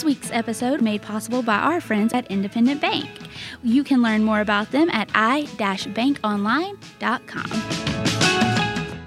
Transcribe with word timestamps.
This 0.00 0.06
week's 0.06 0.32
episode 0.32 0.80
made 0.80 1.02
possible 1.02 1.42
by 1.42 1.56
our 1.56 1.78
friends 1.78 2.14
at 2.14 2.26
Independent 2.30 2.80
Bank. 2.80 3.10
You 3.62 3.84
can 3.84 4.00
learn 4.00 4.24
more 4.24 4.40
about 4.40 4.70
them 4.70 4.88
at 4.88 5.10
i-bankonline.com. 5.14 7.79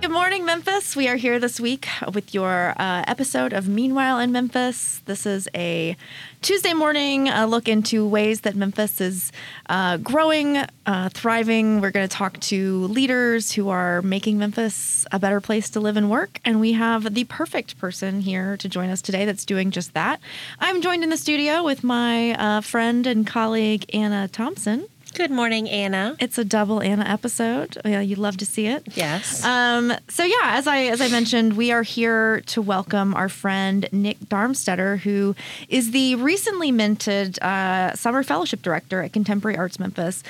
Good 0.04 0.12
morning, 0.12 0.44
Memphis. 0.44 0.98
We 0.98 1.08
are 1.08 1.16
here 1.16 1.40
this 1.40 1.62
week 1.62 1.88
with 2.14 2.34
your 2.34 2.74
uh, 2.76 3.06
episode 3.08 3.54
of 3.54 3.70
Meanwhile 3.70 4.20
in 4.20 4.34
Memphis. 4.34 5.02
This 5.06 5.26
is 5.26 5.48
a 5.56 5.96
Tuesday 6.42 6.74
morning 6.74 7.30
a 7.30 7.48
look 7.48 7.70
into 7.70 8.06
ways 8.06 8.42
that 8.42 8.54
Memphis 8.54 9.00
is 9.00 9.32
uh, 9.70 9.96
growing, 9.96 10.58
uh, 10.86 11.08
thriving. 11.14 11.80
We're 11.80 11.92
going 11.92 12.06
to 12.06 12.14
talk 12.14 12.38
to 12.42 12.84
leaders 12.88 13.54
who 13.54 13.70
are 13.70 14.02
making 14.02 14.38
Memphis 14.38 15.06
a 15.14 15.20
better 15.20 15.40
place 15.40 15.70
to 15.70 15.80
live 15.80 15.96
and 15.96 16.10
work. 16.10 16.38
And 16.44 16.60
we 16.60 16.74
have 16.74 17.14
the 17.14 17.24
perfect 17.24 17.80
person 17.80 18.20
here 18.20 18.58
to 18.58 18.68
join 18.68 18.90
us 18.90 19.02
today 19.02 19.24
that's 19.24 19.46
doing 19.46 19.72
just 19.72 19.94
that. 19.94 20.20
I'm 20.60 20.82
joined 20.82 21.06
in 21.06 21.12
the 21.12 21.18
studio 21.18 21.64
with 21.64 21.82
my 21.82 22.34
uh, 22.34 22.60
friend 22.60 23.08
and 23.08 23.26
colleague, 23.26 23.86
Anna 23.96 24.28
Thompson. 24.28 24.86
Good 25.16 25.30
morning, 25.30 25.70
Anna. 25.70 26.16
It's 26.20 26.40
a 26.40 26.44
double 26.44 26.82
Anna 26.82 27.06
episode. 27.06 27.78
Yeah, 27.86 28.02
you'd 28.02 28.18
love 28.18 28.38
to 28.38 28.48
see 28.48 28.66
it. 28.66 28.84
Yes. 28.96 29.46
Um, 29.46 29.94
so 30.10 30.24
yeah, 30.24 30.56
as 30.58 30.66
I 30.66 30.86
as 30.86 31.02
I 31.02 31.08
mentioned, 31.10 31.56
we 31.56 31.72
are 31.72 31.84
here 31.84 32.42
to 32.48 32.64
welcome 32.64 33.14
our 33.14 33.30
friend 33.30 33.88
Nick 33.92 34.20
Darmstetter, 34.22 34.98
who 34.98 35.36
is 35.70 35.92
the 35.92 36.16
recently 36.16 36.72
minted 36.72 37.38
uh, 37.44 37.94
summer 37.94 38.24
fellowship 38.24 38.64
director 38.64 39.04
at 39.04 39.14
Contemporary 39.14 39.56
Arts 39.56 39.80
Memphis. 39.80 40.24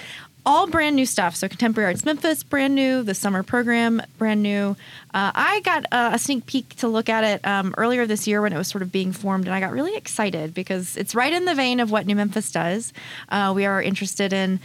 All 0.45 0.67
brand 0.67 0.97
new 0.97 1.05
stuff. 1.05 1.37
So 1.37 1.47
Contemporary 1.47 1.91
Arts 1.91 2.03
Memphis, 2.03 2.43
brand 2.43 2.75
new. 2.75 3.01
The 3.01 3.13
summer 3.13 3.43
program, 3.43 4.01
brand 4.17 4.43
new. 4.43 4.75
Uh, 5.13 5.31
I 5.33 5.61
got 5.61 5.85
a, 5.85 6.15
a 6.15 6.19
sneak 6.19 6.45
peek 6.45 6.75
to 6.77 6.89
look 6.89 7.07
at 7.07 7.23
it 7.23 7.47
um, 7.47 7.73
earlier 7.77 8.05
this 8.05 8.27
year 8.27 8.41
when 8.41 8.51
it 8.51 8.57
was 8.57 8.67
sort 8.67 8.81
of 8.81 8.91
being 8.91 9.13
formed, 9.13 9.45
and 9.45 9.55
I 9.55 9.61
got 9.61 9.71
really 9.71 9.95
excited 9.95 10.53
because 10.53 10.97
it's 10.97 11.15
right 11.15 11.31
in 11.31 11.45
the 11.45 11.55
vein 11.55 11.79
of 11.79 11.91
what 11.91 12.05
New 12.05 12.15
Memphis 12.15 12.51
does. 12.51 12.91
Uh, 13.29 13.53
we 13.55 13.65
are 13.65 13.81
interested 13.81 14.33
in 14.33 14.59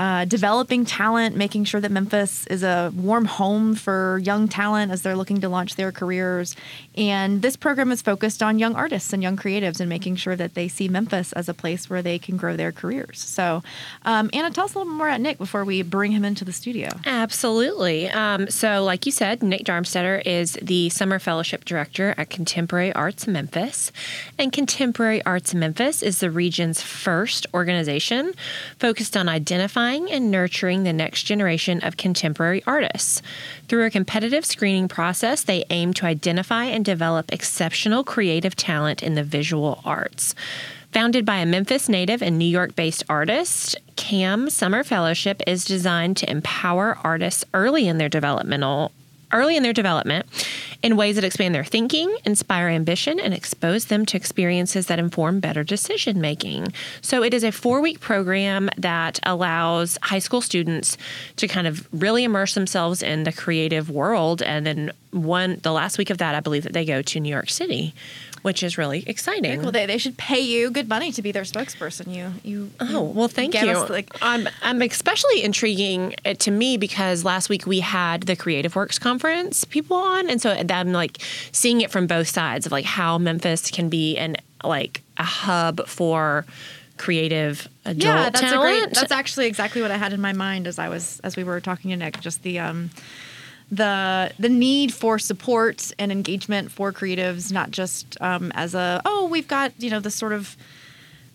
uh, 0.00 0.24
developing 0.24 0.86
talent, 0.86 1.36
making 1.36 1.62
sure 1.62 1.78
that 1.78 1.90
Memphis 1.90 2.46
is 2.46 2.62
a 2.62 2.90
warm 2.96 3.26
home 3.26 3.74
for 3.74 4.18
young 4.24 4.48
talent 4.48 4.90
as 4.90 5.02
they're 5.02 5.14
looking 5.14 5.42
to 5.42 5.48
launch 5.50 5.76
their 5.76 5.92
careers. 5.92 6.56
And 6.96 7.42
this 7.42 7.54
program 7.54 7.92
is 7.92 8.00
focused 8.00 8.42
on 8.42 8.58
young 8.58 8.74
artists 8.74 9.12
and 9.12 9.22
young 9.22 9.36
creatives 9.36 9.78
and 9.78 9.90
making 9.90 10.16
sure 10.16 10.36
that 10.36 10.54
they 10.54 10.68
see 10.68 10.88
Memphis 10.88 11.34
as 11.34 11.50
a 11.50 11.54
place 11.54 11.90
where 11.90 12.00
they 12.00 12.18
can 12.18 12.38
grow 12.38 12.56
their 12.56 12.72
careers. 12.72 13.20
So, 13.20 13.62
um, 14.06 14.30
Anna, 14.32 14.50
tell 14.50 14.64
us 14.64 14.74
a 14.74 14.78
little 14.78 14.90
more 14.90 15.08
about 15.08 15.20
Nick 15.20 15.36
before 15.36 15.66
we 15.66 15.82
bring 15.82 16.12
him 16.12 16.24
into 16.24 16.46
the 16.46 16.52
studio. 16.52 16.88
Absolutely. 17.04 18.08
Um, 18.08 18.48
so, 18.48 18.82
like 18.82 19.04
you 19.04 19.12
said, 19.12 19.42
Nick 19.42 19.64
Darmstetter 19.64 20.22
is 20.24 20.58
the 20.62 20.88
Summer 20.88 21.18
Fellowship 21.18 21.66
Director 21.66 22.14
at 22.16 22.30
Contemporary 22.30 22.94
Arts 22.94 23.26
Memphis. 23.26 23.92
And 24.38 24.50
Contemporary 24.50 25.22
Arts 25.26 25.52
Memphis 25.52 26.02
is 26.02 26.20
the 26.20 26.30
region's 26.30 26.80
first 26.80 27.46
organization 27.52 28.32
focused 28.78 29.14
on 29.14 29.28
identifying 29.28 29.89
and 29.96 30.30
nurturing 30.30 30.84
the 30.84 30.92
next 30.92 31.24
generation 31.24 31.82
of 31.82 31.96
contemporary 31.96 32.62
artists. 32.66 33.22
Through 33.68 33.86
a 33.86 33.90
competitive 33.90 34.44
screening 34.44 34.88
process, 34.88 35.42
they 35.42 35.64
aim 35.70 35.92
to 35.94 36.06
identify 36.06 36.64
and 36.64 36.84
develop 36.84 37.32
exceptional 37.32 38.04
creative 38.04 38.54
talent 38.54 39.02
in 39.02 39.14
the 39.14 39.24
visual 39.24 39.80
arts. 39.84 40.34
Founded 40.92 41.24
by 41.24 41.36
a 41.36 41.46
Memphis 41.46 41.88
native 41.88 42.22
and 42.22 42.38
New 42.38 42.44
York 42.44 42.74
based 42.74 43.04
artist, 43.08 43.76
CAM 43.96 44.50
Summer 44.50 44.82
Fellowship 44.82 45.42
is 45.46 45.64
designed 45.64 46.16
to 46.18 46.30
empower 46.30 46.98
artists 47.02 47.44
early 47.52 47.86
in 47.88 47.98
their 47.98 48.08
developmental 48.08 48.92
early 49.32 49.56
in 49.56 49.62
their 49.62 49.72
development 49.72 50.26
in 50.82 50.96
ways 50.96 51.16
that 51.16 51.24
expand 51.24 51.54
their 51.54 51.64
thinking, 51.64 52.14
inspire 52.24 52.68
ambition, 52.68 53.20
and 53.20 53.34
expose 53.34 53.86
them 53.86 54.06
to 54.06 54.16
experiences 54.16 54.86
that 54.86 54.98
inform 54.98 55.40
better 55.40 55.62
decision 55.62 56.20
making. 56.20 56.72
So 57.02 57.22
it 57.22 57.34
is 57.34 57.44
a 57.44 57.52
four 57.52 57.80
week 57.80 58.00
program 58.00 58.70
that 58.78 59.20
allows 59.24 59.98
high 60.02 60.18
school 60.18 60.40
students 60.40 60.96
to 61.36 61.46
kind 61.46 61.66
of 61.66 61.86
really 61.92 62.24
immerse 62.24 62.54
themselves 62.54 63.02
in 63.02 63.24
the 63.24 63.32
creative 63.32 63.90
world. 63.90 64.42
And 64.42 64.66
then 64.66 64.92
one, 65.10 65.58
the 65.62 65.72
last 65.72 65.98
week 65.98 66.10
of 66.10 66.18
that, 66.18 66.34
I 66.34 66.40
believe 66.40 66.62
that 66.62 66.72
they 66.72 66.84
go 66.84 67.02
to 67.02 67.20
New 67.20 67.30
York 67.30 67.50
City 67.50 67.94
which 68.42 68.62
is 68.62 68.78
really 68.78 69.04
exciting. 69.06 69.62
Well, 69.62 69.72
they, 69.72 69.86
they 69.86 69.98
should 69.98 70.16
pay 70.16 70.40
you 70.40 70.70
good 70.70 70.88
money 70.88 71.12
to 71.12 71.22
be 71.22 71.32
their 71.32 71.42
spokesperson. 71.42 72.14
You 72.14 72.32
you. 72.42 72.70
Oh 72.80 73.02
well, 73.02 73.28
thank 73.28 73.54
you. 73.54 73.70
Us, 73.70 73.90
like, 73.90 74.10
I'm 74.22 74.48
I'm 74.62 74.82
especially 74.82 75.42
intriguing 75.42 76.14
to 76.38 76.50
me 76.50 76.76
because 76.76 77.24
last 77.24 77.48
week 77.48 77.66
we 77.66 77.80
had 77.80 78.22
the 78.22 78.36
Creative 78.36 78.74
Works 78.74 78.98
conference 78.98 79.64
people 79.64 79.96
on, 79.96 80.30
and 80.30 80.40
so 80.40 80.50
I'm 80.50 80.92
like 80.92 81.18
seeing 81.52 81.80
it 81.80 81.90
from 81.90 82.06
both 82.06 82.28
sides 82.28 82.66
of 82.66 82.72
like 82.72 82.84
how 82.84 83.18
Memphis 83.18 83.70
can 83.70 83.88
be 83.88 84.16
an 84.16 84.36
like 84.64 85.02
a 85.16 85.24
hub 85.24 85.86
for 85.86 86.44
creative 86.96 87.66
adult 87.86 88.04
yeah, 88.04 88.30
that's 88.30 88.40
talent. 88.40 88.76
A 88.76 88.84
great, 88.84 88.94
that's 88.94 89.12
actually 89.12 89.46
exactly 89.46 89.80
what 89.80 89.90
I 89.90 89.96
had 89.96 90.12
in 90.12 90.20
my 90.20 90.34
mind 90.34 90.66
as 90.66 90.78
I 90.78 90.90
was 90.90 91.18
as 91.20 91.34
we 91.34 91.44
were 91.44 91.60
talking 91.60 91.90
to 91.90 91.96
Nick. 91.96 92.20
Just 92.20 92.42
the 92.42 92.58
um 92.58 92.90
the 93.70 94.32
the 94.38 94.48
need 94.48 94.92
for 94.92 95.18
support 95.18 95.92
and 95.98 96.10
engagement 96.10 96.70
for 96.70 96.92
creatives, 96.92 97.52
not 97.52 97.70
just 97.70 98.20
um, 98.20 98.50
as 98.54 98.74
a 98.74 99.00
oh 99.04 99.26
we've 99.26 99.48
got 99.48 99.72
you 99.78 99.90
know 99.90 100.00
this 100.00 100.14
sort 100.14 100.32
of 100.32 100.56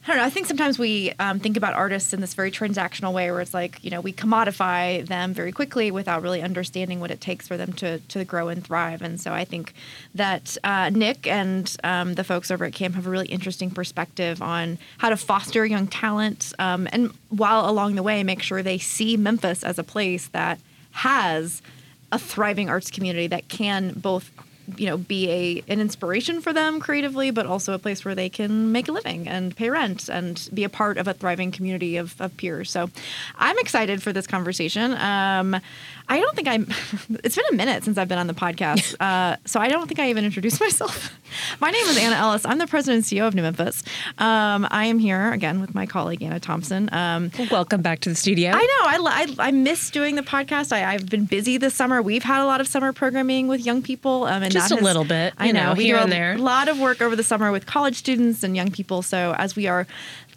I 0.06 0.09
don't 0.09 0.18
know. 0.18 0.23
I 0.23 0.29
think 0.29 0.46
sometimes 0.46 0.78
we 0.78 1.13
um, 1.18 1.40
think 1.40 1.57
about 1.57 1.73
artists 1.73 2.13
in 2.13 2.22
this 2.22 2.35
very 2.35 2.51
transactional 2.51 3.12
way, 3.12 3.31
where 3.31 3.41
it's 3.41 3.56
like 3.56 3.84
you 3.84 3.90
know 3.90 4.01
we 4.01 4.13
commodify 4.13 5.03
them 5.07 5.34
very 5.34 5.51
quickly 5.51 5.90
without 5.90 6.22
really 6.22 6.44
understanding 6.44 7.00
what 7.00 7.09
it 7.09 7.19
takes 7.22 7.47
for 7.47 7.57
them 7.57 7.73
to 7.73 8.00
to 8.00 8.23
grow 8.23 8.50
and 8.50 8.63
thrive. 8.63 9.02
And 9.02 9.19
so 9.19 9.34
I 9.34 9.46
think 9.46 9.73
that 10.13 10.57
uh, 10.63 10.91
Nick 10.91 11.25
and 11.25 11.75
um, 11.84 12.13
the 12.13 12.23
folks 12.23 12.52
over 12.52 12.66
at 12.66 12.73
CAM 12.73 12.94
have 12.94 13.07
a 13.07 13.09
really 13.09 13.28
interesting 13.28 13.72
perspective 13.72 14.44
on 14.44 14.78
how 15.00 15.09
to 15.09 15.17
foster 15.17 15.66
young 15.66 15.88
talent, 15.88 16.53
um, 16.59 16.88
and 16.91 17.12
while 17.29 17.67
along 17.67 17.96
the 17.96 18.03
way 18.03 18.22
make 18.23 18.44
sure 18.44 18.62
they 18.62 18.78
see 18.78 19.17
Memphis 19.17 19.63
as 19.63 19.79
a 19.79 19.84
place 19.84 20.28
that 20.28 20.59
has 20.91 21.63
a 22.16 22.20
thriving 22.20 22.70
arts 22.70 22.90
community 22.90 23.28
that 23.28 23.50
can 23.50 23.92
both 23.92 24.31
you 24.78 24.88
know 24.88 24.98
be 24.98 25.30
a 25.30 25.64
an 25.72 25.80
inspiration 25.80 26.42
for 26.42 26.53
them 26.53 26.80
creatively 26.80 27.30
but 27.30 27.46
also 27.46 27.74
a 27.74 27.78
place 27.78 28.03
where 28.03 28.16
they 28.16 28.30
can 28.30 28.72
make 28.72 28.88
a 28.88 28.92
living 28.92 29.28
and 29.28 29.56
pay 29.56 29.70
rent 29.70 30.09
and 30.09 30.50
be 30.53 30.64
a 30.64 30.70
part 30.70 30.98
of 30.98 31.08
a 31.08 31.14
thriving 31.14 31.52
community 31.52 31.98
of, 31.98 32.20
of 32.20 32.36
peers. 32.38 32.72
So 32.72 32.90
i'm 33.38 33.58
excited 33.59 34.02
for 34.02 34.14
this 34.14 34.26
conversation. 34.26 34.94
Um, 34.94 35.59
i 36.07 36.19
don't 36.19 36.35
think 36.35 36.47
i'm 36.47 36.67
it's 37.23 37.35
been 37.35 37.45
a 37.51 37.55
minute 37.55 37.83
since 37.83 37.97
i've 37.97 38.07
been 38.07 38.17
on 38.17 38.27
the 38.27 38.33
podcast 38.33 38.95
uh, 38.99 39.35
so 39.45 39.59
i 39.59 39.67
don't 39.67 39.88
think 39.88 39.99
i 39.99 40.09
even 40.09 40.25
introduced 40.25 40.59
myself. 40.59 41.17
My 41.59 41.69
name 41.69 41.85
is 41.88 41.97
anna 41.97 42.16
ellis. 42.16 42.45
I'm 42.45 42.57
the 42.57 42.67
president 42.67 43.11
and 43.11 43.19
ceo 43.19 43.27
of 43.27 43.35
new 43.35 43.41
memphis 43.41 43.83
um, 44.17 44.67
i 44.71 44.85
am 44.85 44.99
here 44.99 45.31
again 45.31 45.59
with 45.59 45.75
my 45.75 45.85
colleague 45.85 46.21
anna 46.21 46.39
thompson. 46.39 46.89
Um, 46.93 47.31
welcome 47.51 47.81
back 47.81 47.99
to 48.01 48.09
the 48.09 48.16
studio. 48.16 48.51
I 48.53 48.61
know. 48.61 49.07
I, 49.07 49.25
I, 49.39 49.47
I 49.47 49.51
miss 49.51 49.89
doing 49.89 50.16
the 50.16 50.21
podcast. 50.21 50.71
I, 50.71 50.79
have 50.93 51.09
been 51.09 51.25
busy 51.25 51.57
this 51.57 51.73
summer. 51.73 52.01
We've 52.01 52.23
had 52.23 52.41
a 52.41 52.45
lot 52.45 52.61
of 52.61 52.67
summer 52.67 52.93
programming 52.93 53.47
with 53.47 53.66
young 53.66 53.81
people 53.81 54.25
um, 54.25 54.43
and 54.43 54.51
just 54.51 54.72
a 54.72 54.75
has, 54.75 54.83
little 54.83 55.03
bit. 55.03 55.33
I 55.37 55.51
know, 55.51 55.72
know 55.72 55.73
we 55.73 55.85
here 55.85 55.97
do 55.97 56.03
and 56.03 56.11
a 56.11 56.16
there. 56.16 56.37
lot 56.37 56.67
of 56.67 56.79
work 56.79 57.01
over 57.01 57.16
the 57.16 57.23
summer 57.23 57.51
with 57.51 57.66
college 57.66 57.95
students 57.95 58.43
and 58.43 58.55
young 58.55 58.72
people. 58.72 59.01
So 59.01 59.35
as 59.37 59.55
we 59.55 59.67
are 59.67 59.87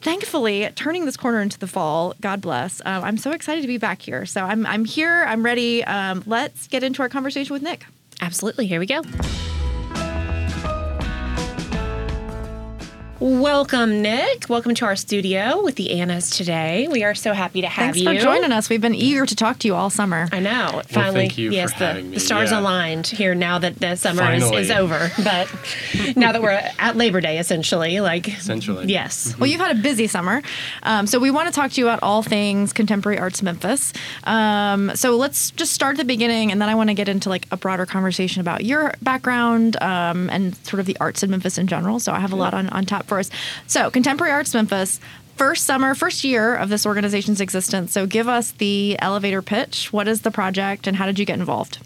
thankfully 0.00 0.68
turning 0.74 1.04
this 1.04 1.16
corner 1.16 1.40
into 1.40 1.58
the 1.58 1.66
fall, 1.66 2.14
God 2.20 2.40
bless. 2.40 2.80
Um, 2.84 3.04
I'm 3.04 3.18
so 3.18 3.32
excited 3.32 3.62
to 3.62 3.68
be 3.68 3.78
back 3.78 4.02
here. 4.02 4.26
So 4.26 4.42
I'm 4.44 4.66
I'm 4.66 4.84
here. 4.84 5.24
I'm 5.26 5.44
ready. 5.44 5.84
Um, 5.84 6.22
let's 6.26 6.66
get 6.68 6.82
into 6.82 7.02
our 7.02 7.08
conversation 7.08 7.52
with 7.52 7.62
Nick. 7.62 7.84
Absolutely. 8.20 8.66
Here 8.66 8.80
we 8.80 8.86
go. 8.86 9.02
Welcome, 13.20 14.00
Nick. 14.00 14.48
Welcome 14.48 14.76
to 14.76 14.84
our 14.84 14.94
studio 14.94 15.60
with 15.60 15.74
the 15.74 15.90
Annas 15.98 16.30
today. 16.30 16.86
We 16.88 17.02
are 17.02 17.16
so 17.16 17.32
happy 17.32 17.62
to 17.62 17.66
have 17.66 17.96
you. 17.96 18.04
Thanks 18.04 18.22
you. 18.22 18.28
for 18.28 18.32
joining 18.36 18.52
us. 18.52 18.70
We've 18.70 18.80
been 18.80 18.94
eager 18.94 19.26
to 19.26 19.34
talk 19.34 19.58
to 19.58 19.66
you 19.66 19.74
all 19.74 19.90
summer. 19.90 20.28
I 20.30 20.38
know. 20.38 20.82
Finally, 20.86 21.14
thank 21.22 21.36
you 21.36 21.50
yes, 21.50 21.72
for 21.72 21.80
the, 21.80 21.94
me. 21.94 22.14
the 22.14 22.20
stars 22.20 22.52
Yeah. 22.52 22.60
aligned 22.60 23.08
here 23.08 23.34
now 23.34 23.58
that 23.58 23.80
the 23.80 23.96
summer 23.96 24.32
is, 24.32 24.48
is 24.52 24.70
over. 24.70 25.10
But 25.24 25.52
now 26.16 26.30
that 26.30 26.40
we're 26.42 26.50
at 26.78 26.94
Labor 26.94 27.20
Day, 27.20 27.40
essentially, 27.40 27.98
like 27.98 28.28
Essentially. 28.28 28.86
yes. 28.86 29.36
Well, 29.36 29.48
you've 29.50 29.60
had 29.60 29.76
a 29.76 29.80
busy 29.82 30.06
summer, 30.06 30.40
um, 30.84 31.08
so 31.08 31.18
we 31.18 31.32
want 31.32 31.48
to 31.48 31.52
talk 31.52 31.72
to 31.72 31.80
you 31.80 31.88
about 31.88 31.98
all 32.04 32.22
things 32.22 32.72
contemporary 32.72 33.18
arts 33.18 33.42
Memphis. 33.42 33.92
Um, 34.24 34.94
so 34.94 35.16
let's 35.16 35.50
just 35.50 35.72
start 35.72 35.94
at 35.94 35.98
the 35.98 36.04
beginning, 36.04 36.52
and 36.52 36.62
then 36.62 36.68
I 36.68 36.76
want 36.76 36.90
to 36.90 36.94
get 36.94 37.08
into 37.08 37.30
like 37.30 37.48
a 37.50 37.56
broader 37.56 37.84
conversation 37.84 38.40
about 38.42 38.64
your 38.64 38.94
background 39.02 39.76
um, 39.82 40.30
and 40.30 40.54
sort 40.64 40.78
of 40.78 40.86
the 40.86 40.96
arts 41.00 41.24
in 41.24 41.30
Memphis 41.32 41.58
in 41.58 41.66
general. 41.66 41.98
So 41.98 42.12
I 42.12 42.20
have 42.20 42.32
a 42.32 42.36
lot 42.36 42.54
on 42.54 42.68
on 42.68 42.86
tap 42.86 43.07
for 43.08 43.18
us. 43.18 43.30
So 43.66 43.90
contemporary 43.90 44.32
arts 44.32 44.54
Memphis. 44.54 45.00
First 45.36 45.66
summer, 45.66 45.94
first 45.94 46.24
year 46.24 46.56
of 46.56 46.68
this 46.68 46.84
organization's 46.84 47.40
existence. 47.40 47.92
So, 47.92 48.06
give 48.06 48.26
us 48.26 48.50
the 48.50 48.96
elevator 48.98 49.40
pitch. 49.40 49.92
What 49.92 50.08
is 50.08 50.22
the 50.22 50.32
project, 50.32 50.88
and 50.88 50.96
how 50.96 51.06
did 51.06 51.16
you 51.16 51.24
get 51.24 51.38
involved? 51.38 51.78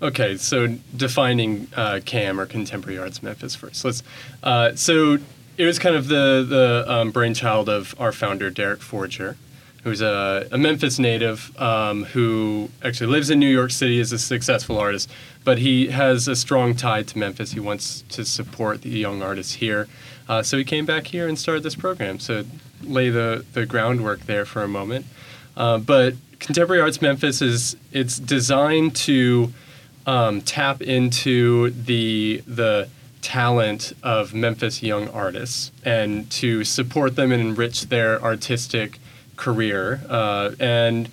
Okay, 0.00 0.36
so 0.36 0.78
defining 0.96 1.66
uh, 1.74 1.98
CAM 2.04 2.38
or 2.38 2.46
Contemporary 2.46 2.98
Arts 2.98 3.20
Memphis 3.20 3.56
first. 3.56 3.84
Let's. 3.84 4.04
Uh, 4.44 4.76
so 4.76 5.18
it 5.56 5.64
was 5.64 5.80
kind 5.80 5.96
of 5.96 6.06
the 6.06 6.46
the 6.48 6.84
um, 6.86 7.10
brainchild 7.10 7.68
of 7.68 7.96
our 7.98 8.12
founder 8.12 8.48
Derek 8.48 8.78
Fordjour. 8.78 9.34
who's 9.82 10.00
a, 10.00 10.46
a 10.52 10.58
Memphis 10.58 10.98
native 10.98 11.58
um, 11.60 12.04
who 12.04 12.70
actually 12.82 13.06
lives 13.08 13.30
in 13.30 13.38
New 13.38 13.48
York 13.48 13.70
City, 13.70 13.98
is 13.98 14.12
a 14.12 14.18
successful 14.18 14.78
artist, 14.78 15.10
but 15.44 15.58
he 15.58 15.88
has 15.88 16.28
a 16.28 16.36
strong 16.36 16.74
tie 16.74 17.02
to 17.02 17.18
Memphis. 17.18 17.52
He 17.52 17.60
wants 17.60 18.02
to 18.10 18.24
support 18.24 18.82
the 18.82 18.90
young 18.90 19.22
artists 19.22 19.54
here. 19.54 19.88
Uh, 20.30 20.44
so 20.44 20.56
we 20.56 20.62
came 20.62 20.86
back 20.86 21.08
here 21.08 21.26
and 21.26 21.36
started 21.36 21.64
this 21.64 21.74
program. 21.74 22.20
So 22.20 22.44
lay 22.84 23.10
the, 23.10 23.44
the 23.52 23.66
groundwork 23.66 24.20
there 24.26 24.44
for 24.44 24.62
a 24.62 24.68
moment. 24.68 25.06
Uh, 25.56 25.78
but 25.78 26.14
Contemporary 26.38 26.80
Arts 26.80 27.02
Memphis 27.02 27.42
is 27.42 27.76
it's 27.90 28.16
designed 28.16 28.94
to 28.94 29.52
um, 30.06 30.40
tap 30.40 30.82
into 30.82 31.70
the 31.70 32.44
the 32.46 32.88
talent 33.22 33.92
of 34.04 34.32
Memphis 34.32 34.84
young 34.84 35.08
artists 35.08 35.72
and 35.84 36.30
to 36.30 36.62
support 36.62 37.16
them 37.16 37.32
and 37.32 37.42
enrich 37.42 37.88
their 37.88 38.22
artistic 38.22 38.98
career 39.36 40.00
uh, 40.08 40.52
and 40.60 41.08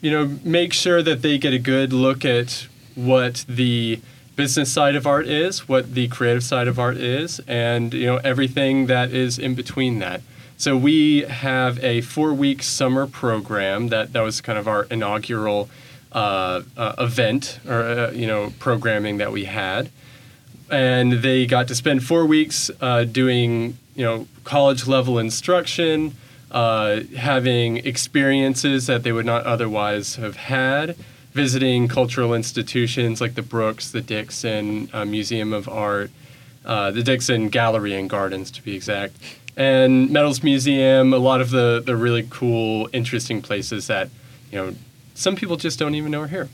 you 0.00 0.10
know 0.10 0.36
make 0.42 0.72
sure 0.72 1.00
that 1.00 1.22
they 1.22 1.38
get 1.38 1.54
a 1.54 1.58
good 1.60 1.92
look 1.92 2.24
at 2.24 2.66
what 2.96 3.44
the 3.48 4.00
business 4.42 4.72
side 4.72 4.96
of 4.96 5.06
art 5.06 5.28
is, 5.28 5.68
what 5.68 5.94
the 5.94 6.08
creative 6.08 6.42
side 6.42 6.66
of 6.66 6.76
art 6.76 6.96
is, 6.96 7.40
and 7.46 7.94
you 7.94 8.06
know 8.06 8.16
everything 8.24 8.86
that 8.86 9.12
is 9.12 9.38
in 9.38 9.54
between 9.54 10.00
that. 10.00 10.20
So 10.56 10.76
we 10.76 11.20
have 11.20 11.78
a 11.84 12.00
four-week 12.00 12.60
summer 12.64 13.06
program 13.06 13.88
that 13.94 14.12
that 14.14 14.22
was 14.22 14.40
kind 14.40 14.58
of 14.58 14.66
our 14.66 14.82
inaugural 14.90 15.70
uh, 16.10 16.62
uh, 16.76 16.94
event 16.98 17.60
or 17.68 17.82
uh, 17.82 18.10
you 18.10 18.26
know 18.26 18.52
programming 18.58 19.18
that 19.18 19.30
we 19.30 19.44
had, 19.44 19.90
and 20.68 21.12
they 21.26 21.46
got 21.46 21.68
to 21.68 21.76
spend 21.76 22.02
four 22.02 22.26
weeks 22.26 22.68
uh, 22.80 23.04
doing 23.04 23.78
you 23.94 24.04
know 24.04 24.26
college 24.42 24.88
level 24.88 25.20
instruction, 25.20 26.16
uh, 26.50 27.02
having 27.16 27.76
experiences 27.76 28.88
that 28.88 29.04
they 29.04 29.12
would 29.12 29.26
not 29.34 29.44
otherwise 29.46 30.16
have 30.16 30.34
had, 30.34 30.96
visiting 31.32 31.88
cultural 31.88 32.34
institutions 32.34 33.20
like 33.20 33.34
the 33.34 33.42
Brooks, 33.42 33.90
the 33.90 34.00
Dixon 34.00 34.88
uh, 34.92 35.04
Museum 35.04 35.52
of 35.52 35.68
Art, 35.68 36.10
the 36.64 37.02
Dixon 37.04 37.48
Gallery 37.48 37.94
and 37.94 38.08
Gardens 38.08 38.50
to 38.52 38.62
be 38.62 38.74
exact 38.76 39.16
and 39.56 40.10
Metals 40.10 40.42
Museum, 40.42 41.12
a 41.12 41.18
lot 41.18 41.40
of 41.40 41.50
the, 41.50 41.82
the 41.84 41.96
really 41.96 42.26
cool, 42.30 42.88
interesting 42.92 43.42
places 43.42 43.86
that, 43.86 44.08
you 44.50 44.58
know, 44.58 44.74
some 45.14 45.36
people 45.36 45.56
just 45.56 45.78
don't 45.78 45.94
even 45.94 46.10
know 46.10 46.22
are 46.22 46.28
here. 46.28 46.48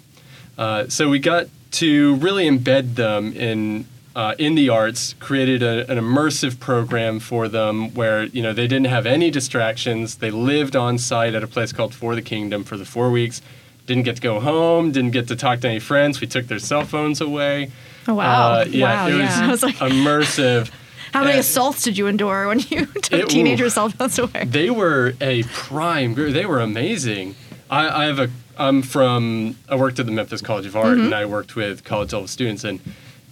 Uh, 0.57 0.89
so 0.89 1.09
we 1.09 1.19
got 1.19 1.47
to 1.71 2.17
really 2.17 2.49
embed 2.49 2.97
them 2.97 3.33
in 3.33 3.87
uh, 4.17 4.35
in 4.37 4.57
the 4.57 4.69
arts, 4.69 5.15
created 5.21 5.63
a, 5.63 5.89
an 5.89 5.97
immersive 5.97 6.59
program 6.59 7.21
for 7.21 7.47
them 7.47 7.95
where 7.95 8.25
you 8.25 8.43
know 8.43 8.53
they 8.53 8.67
didn't 8.67 8.89
have 8.89 9.07
any 9.07 9.31
distractions. 9.31 10.17
They 10.17 10.33
lived 10.33 10.75
on 10.75 10.99
site 10.99 11.37
at 11.37 11.45
a 11.45 11.47
place 11.47 11.73
called 11.73 11.95
For 11.95 12.17
the 12.17 12.23
Kingdom 12.23 12.65
for 12.65 12.77
the 12.77 12.85
four 12.85 13.13
weeks. 13.13 13.41
Didn't 13.89 14.05
get 14.05 14.17
to 14.17 14.23
go 14.23 14.39
home. 14.39 14.93
Didn't 14.93 15.11
get 15.11 15.27
to 15.29 15.35
talk 15.37 15.59
to 15.61 15.69
any 15.69 15.81
friends. 15.81 16.21
We 16.21 16.27
took 16.29 16.47
their 16.47 16.61
cell 16.61 16.85
phones 16.85 17.21
away. 17.21 17.73
Oh 18.07 18.15
wow! 18.15 18.53
Uh, 18.61 18.65
yeah, 18.69 18.85
Wow, 18.85 19.09
it 19.09 19.13
was 19.15 19.21
yeah. 19.21 19.51
Was 19.51 19.63
like- 19.65 19.77
immersive. 19.77 20.71
How 21.13 21.21
many 21.21 21.33
And- 21.33 21.41
assaults 21.41 21.83
did 21.83 21.97
you 21.99 22.07
endure 22.07 22.47
when 22.49 22.61
you 22.61 22.85
took 23.03 23.13
It- 23.13 23.29
teenager 23.31 23.65
ooh. 23.65 23.71
cell 23.71 23.89
phones 23.89 24.19
away? 24.19 24.45
They 24.47 24.71
were 24.71 25.15
a 25.21 25.43
prime 25.45 26.15
group. 26.15 26.35
They 26.35 26.47
were 26.47 26.61
amazing. 26.61 27.35
I, 27.71 28.03
I 28.03 28.05
have 28.05 28.19
a. 28.21 28.31
I'm 28.59 28.83
from. 28.83 29.57
I 29.69 29.75
worked 29.77 29.99
at 29.99 30.07
the 30.07 30.13
Memphis 30.13 30.43
College 30.43 30.67
of 30.67 30.77
Art, 30.77 30.99
and 30.99 31.15
I 31.15 31.25
worked 31.27 31.57
with 31.57 31.83
college 31.85 32.13
level 32.13 32.29
students, 32.29 32.63
and 32.65 32.81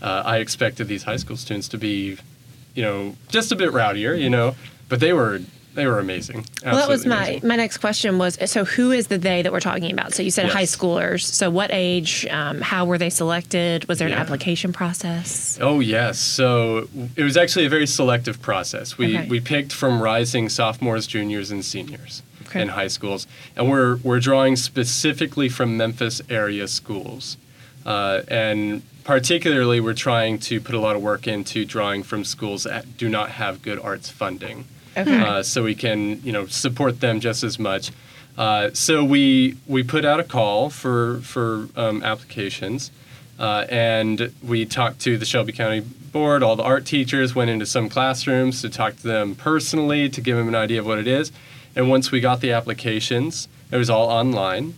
uh, 0.02 0.22
I 0.24 0.38
expected 0.38 0.88
these 0.88 1.02
high 1.04 1.16
school 1.16 1.36
students 1.36 1.68
to 1.68 1.78
be, 1.78 2.16
you 2.74 2.82
know, 2.82 3.14
just 3.28 3.50
a 3.52 3.56
bit 3.56 3.70
rowdier, 3.72 4.14
you 4.18 4.30
know, 4.30 4.54
but 4.88 5.00
they 5.00 5.12
were 5.12 5.40
they 5.76 5.86
were 5.86 6.00
amazing. 6.00 6.44
Well, 6.64 6.74
that 6.76 6.88
was 6.88 7.06
my 7.06 7.26
amazing. 7.28 7.48
my 7.48 7.54
next 7.56 7.78
question 7.78 8.18
was 8.18 8.36
so 8.50 8.64
who 8.64 8.90
is 8.90 9.06
the 9.06 9.18
they 9.18 9.42
that 9.42 9.52
we're 9.52 9.60
talking 9.60 9.92
about? 9.92 10.12
So 10.14 10.22
you 10.22 10.30
said 10.32 10.46
Yes. 10.46 10.52
high 10.54 10.62
schoolers. 10.64 11.20
So 11.22 11.50
what 11.50 11.70
age? 11.72 12.26
Um, 12.30 12.60
how 12.60 12.84
were 12.86 12.98
they 12.98 13.10
selected? 13.10 13.86
Was 13.86 13.98
there 13.98 14.08
an 14.08 14.14
Yeah. 14.14 14.20
application 14.20 14.72
process? 14.72 15.58
Oh 15.60 15.78
yes. 15.80 16.18
So 16.18 16.88
it 17.14 17.22
was 17.22 17.36
actually 17.36 17.66
a 17.66 17.68
very 17.68 17.86
selective 17.86 18.42
process. 18.42 18.98
We 18.98 19.16
Okay. 19.18 19.28
we 19.28 19.38
picked 19.38 19.72
from 19.72 20.00
rising 20.02 20.48
sophomores, 20.48 21.06
juniors, 21.06 21.50
and 21.52 21.64
seniors 21.64 22.22
Okay. 22.48 22.62
in 22.62 22.68
high 22.68 22.88
schools, 22.88 23.26
and 23.56 23.68
we're 23.70 23.96
we're 24.02 24.20
drawing 24.20 24.56
specifically 24.56 25.48
from 25.48 25.76
Memphis 25.76 26.20
area 26.30 26.66
schools, 26.68 27.36
uh, 27.84 28.22
and 28.28 28.82
particularly 29.04 29.78
we're 29.78 29.94
trying 29.94 30.38
to 30.38 30.60
put 30.60 30.74
a 30.74 30.80
lot 30.80 30.96
of 30.96 31.02
work 31.02 31.26
into 31.28 31.64
drawing 31.64 32.02
from 32.02 32.24
schools 32.24 32.64
that 32.64 32.96
do 32.96 33.08
not 33.08 33.30
have 33.32 33.60
good 33.62 33.78
arts 33.78 34.08
funding. 34.10 34.64
Okay. 34.96 35.20
Uh, 35.20 35.42
so 35.42 35.62
we 35.62 35.74
can 35.74 36.22
you 36.22 36.32
know 36.32 36.46
support 36.46 37.00
them 37.00 37.20
just 37.20 37.44
as 37.44 37.58
much. 37.58 37.90
Uh, 38.38 38.70
so 38.72 39.04
we 39.04 39.56
we 39.66 39.82
put 39.82 40.04
out 40.04 40.20
a 40.20 40.24
call 40.24 40.70
for 40.70 41.18
for 41.20 41.68
um, 41.76 42.02
applications, 42.02 42.90
uh, 43.38 43.66
and 43.68 44.32
we 44.42 44.64
talked 44.64 45.00
to 45.00 45.16
the 45.18 45.24
Shelby 45.24 45.52
County 45.52 45.80
Board. 45.80 46.42
All 46.42 46.56
the 46.56 46.62
art 46.62 46.84
teachers 46.84 47.34
went 47.34 47.50
into 47.50 47.66
some 47.66 47.88
classrooms 47.88 48.60
to 48.62 48.68
talk 48.68 48.96
to 48.96 49.02
them 49.02 49.34
personally 49.34 50.08
to 50.08 50.20
give 50.20 50.36
them 50.36 50.48
an 50.48 50.54
idea 50.54 50.80
of 50.80 50.86
what 50.86 50.98
it 50.98 51.06
is. 51.06 51.32
And 51.74 51.90
once 51.90 52.10
we 52.10 52.20
got 52.20 52.40
the 52.40 52.52
applications, 52.52 53.48
it 53.70 53.76
was 53.76 53.90
all 53.90 54.08
online. 54.08 54.74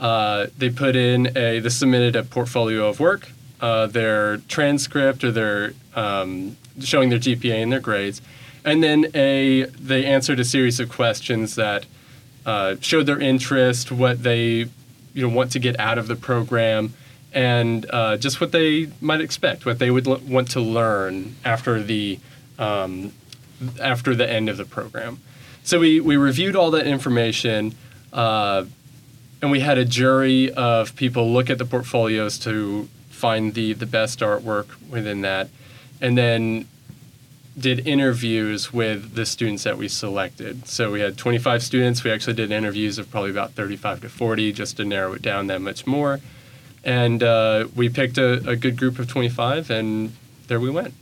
Uh, 0.00 0.46
they 0.56 0.70
put 0.70 0.94
in 0.94 1.36
a 1.36 1.60
they 1.60 1.68
submitted 1.68 2.14
a 2.14 2.22
portfolio 2.22 2.88
of 2.88 3.00
work, 3.00 3.28
uh, 3.60 3.86
their 3.86 4.38
transcript 4.48 5.24
or 5.24 5.32
their 5.32 5.72
um, 5.94 6.56
showing 6.80 7.08
their 7.08 7.18
GPA 7.18 7.62
and 7.62 7.72
their 7.72 7.80
grades, 7.80 8.22
and 8.64 8.82
then 8.82 9.06
a 9.14 9.64
they 9.64 10.04
answered 10.04 10.40
a 10.40 10.44
series 10.44 10.80
of 10.80 10.88
questions 10.88 11.54
that 11.56 11.86
uh, 12.46 12.76
showed 12.80 13.06
their 13.06 13.20
interest, 13.20 13.90
what 13.92 14.22
they 14.22 14.68
you 15.14 15.22
know 15.22 15.28
want 15.28 15.52
to 15.52 15.58
get 15.58 15.78
out 15.78 15.98
of 15.98 16.08
the 16.08 16.16
program, 16.16 16.94
and 17.32 17.86
uh, 17.90 18.16
just 18.16 18.40
what 18.40 18.52
they 18.52 18.90
might 19.00 19.20
expect, 19.20 19.66
what 19.66 19.78
they 19.78 19.90
would 19.90 20.06
l- 20.06 20.20
want 20.26 20.50
to 20.50 20.60
learn 20.60 21.36
after 21.44 21.82
the 21.82 22.18
um, 22.58 23.12
after 23.80 24.14
the 24.14 24.28
end 24.28 24.48
of 24.48 24.56
the 24.56 24.64
program. 24.64 25.20
So 25.62 25.80
we 25.80 26.00
we 26.00 26.16
reviewed 26.16 26.56
all 26.56 26.70
that 26.72 26.86
information. 26.86 27.74
Uh, 28.12 28.64
and 29.40 29.50
we 29.50 29.60
had 29.60 29.78
a 29.78 29.84
jury 29.84 30.50
of 30.52 30.96
people 30.96 31.30
look 31.30 31.50
at 31.50 31.58
the 31.58 31.64
portfolios 31.64 32.38
to 32.40 32.88
find 33.08 33.54
the 33.54 33.72
the 33.72 33.86
best 33.86 34.20
artwork 34.20 34.66
within 34.90 35.20
that, 35.22 35.48
and 36.00 36.16
then 36.16 36.66
did 37.60 37.86
interviews 37.86 38.72
with 38.72 39.14
the 39.14 39.26
students 39.26 39.64
that 39.64 39.76
we 39.78 39.88
selected. 39.88 40.66
So 40.66 40.90
we 40.90 41.00
had 41.00 41.16
25 41.16 41.62
students. 41.62 42.04
We 42.04 42.10
actually 42.10 42.34
did 42.34 42.52
interviews 42.52 42.98
of 42.98 43.10
probably 43.10 43.30
about 43.30 43.52
35 43.52 44.02
to 44.02 44.08
40 44.08 44.52
just 44.52 44.76
to 44.76 44.84
narrow 44.84 45.12
it 45.14 45.22
down 45.22 45.46
that 45.48 45.60
much 45.60 45.86
more. 45.86 46.20
And 46.84 47.22
uh, 47.22 47.68
we 47.74 47.88
picked 47.88 48.18
a, 48.18 48.48
a 48.48 48.56
good 48.56 48.76
group 48.76 48.98
of 48.98 49.08
25, 49.08 49.70
and 49.70 50.12
there 50.46 50.60
we 50.60 50.70
went. 50.70 50.94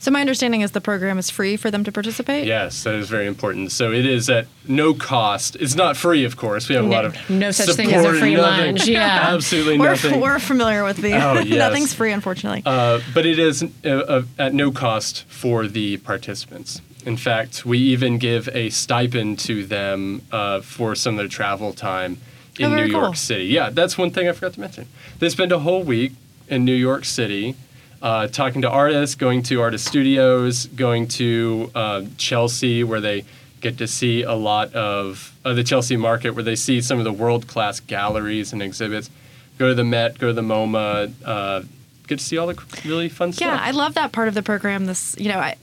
So 0.00 0.10
my 0.10 0.22
understanding 0.22 0.62
is 0.62 0.70
the 0.70 0.80
program 0.80 1.18
is 1.18 1.28
free 1.28 1.58
for 1.58 1.70
them 1.70 1.84
to 1.84 1.92
participate. 1.92 2.46
Yes, 2.46 2.84
that 2.84 2.94
is 2.94 3.10
very 3.10 3.26
important. 3.26 3.70
So 3.70 3.92
it 3.92 4.06
is 4.06 4.30
at 4.30 4.46
no 4.66 4.94
cost. 4.94 5.56
It's 5.56 5.74
not 5.74 5.94
free, 5.94 6.24
of 6.24 6.38
course. 6.38 6.70
We 6.70 6.74
have 6.74 6.86
a 6.86 6.88
lot 6.88 7.04
of 7.04 7.14
no 7.28 7.50
such 7.50 7.76
thing 7.76 7.92
as 7.92 8.06
a 8.06 8.14
free 8.18 8.34
nothing- 8.34 8.76
lunch, 8.76 8.88
yeah. 8.88 9.28
absolutely 9.34 9.78
We're, 9.78 9.90
nothing. 9.90 10.20
we're 10.22 10.38
familiar 10.38 10.84
with 10.84 10.96
the 10.96 11.12
Oh, 11.12 11.34
yes. 11.40 11.48
nothing's 11.58 11.92
free, 11.92 12.12
unfortunately. 12.12 12.62
Uh, 12.64 13.00
but 13.12 13.26
it 13.26 13.38
is 13.38 13.62
uh, 13.84 13.88
uh, 13.88 14.22
at 14.38 14.54
no 14.54 14.72
cost 14.72 15.24
for 15.24 15.66
the 15.66 15.98
participants. 15.98 16.80
In 17.04 17.18
fact, 17.18 17.66
we 17.66 17.76
even 17.78 18.16
give 18.16 18.48
a 18.54 18.70
stipend 18.70 19.38
to 19.40 19.66
them 19.66 20.22
uh, 20.32 20.62
for 20.62 20.94
some 20.94 21.14
of 21.14 21.18
their 21.18 21.28
travel 21.28 21.74
time 21.74 22.16
in 22.58 22.64
Oh, 22.66 22.68
New 22.70 22.76
very 22.76 22.90
York. 22.90 23.16
City. 23.16 23.44
Yeah, 23.44 23.68
that's 23.68 23.98
one 23.98 24.10
thing 24.12 24.28
I 24.28 24.32
forgot 24.32 24.54
to 24.54 24.60
mention. 24.60 24.86
They 25.18 25.28
spend 25.28 25.52
a 25.52 25.58
whole 25.58 25.82
week 25.82 26.12
in 26.48 26.64
New 26.64 26.74
York 26.74 27.04
City 27.04 27.54
uh, 28.02 28.26
talking 28.28 28.62
to 28.62 28.70
artists, 28.70 29.14
going 29.14 29.42
to 29.44 29.60
artist 29.60 29.86
studios, 29.86 30.66
going 30.66 31.08
to 31.08 31.70
uh, 31.74 32.02
Chelsea, 32.16 32.82
where 32.84 33.00
they 33.00 33.24
get 33.60 33.76
to 33.78 33.86
see 33.86 34.22
a 34.22 34.32
lot 34.34 34.72
of 34.74 35.34
uh, 35.44 35.52
the 35.52 35.62
Chelsea 35.64 35.96
market, 35.96 36.30
where 36.30 36.42
they 36.42 36.56
see 36.56 36.80
some 36.80 36.98
of 36.98 37.04
the 37.04 37.12
world 37.12 37.46
class 37.46 37.78
galleries 37.80 38.52
and 38.52 38.62
exhibits. 38.62 39.10
Go 39.58 39.68
to 39.68 39.74
the 39.74 39.84
Met, 39.84 40.18
go 40.18 40.28
to 40.28 40.32
the 40.32 40.40
MoMA, 40.40 41.12
uh, 41.24 41.62
get 42.06 42.18
to 42.18 42.24
see 42.24 42.38
all 42.38 42.46
the 42.46 42.58
really 42.86 43.10
fun 43.10 43.28
Yeah, 43.28 43.34
stuff. 43.34 43.46
Yeah, 43.48 43.60
I 43.62 43.72
love 43.72 43.94
that 43.94 44.12
part 44.12 44.28
of 44.28 44.34
the 44.34 44.42
program. 44.42 44.86
This, 44.86 45.14
you 45.18 45.28
know, 45.28 45.38
I, 45.38 45.56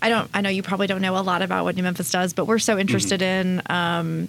I 0.00 0.08
don't, 0.08 0.30
I 0.32 0.40
know 0.40 0.48
you 0.48 0.62
probably 0.62 0.86
don't 0.86 1.02
know 1.02 1.18
a 1.18 1.20
lot 1.20 1.42
about 1.42 1.64
what 1.64 1.76
New 1.76 1.82
Memphis 1.82 2.10
does, 2.10 2.32
but 2.32 2.46
we're 2.46 2.58
so 2.58 2.78
interested 2.78 3.20
Mm-hmm. 3.20 3.58
in 3.58 3.62
um, 3.66 4.28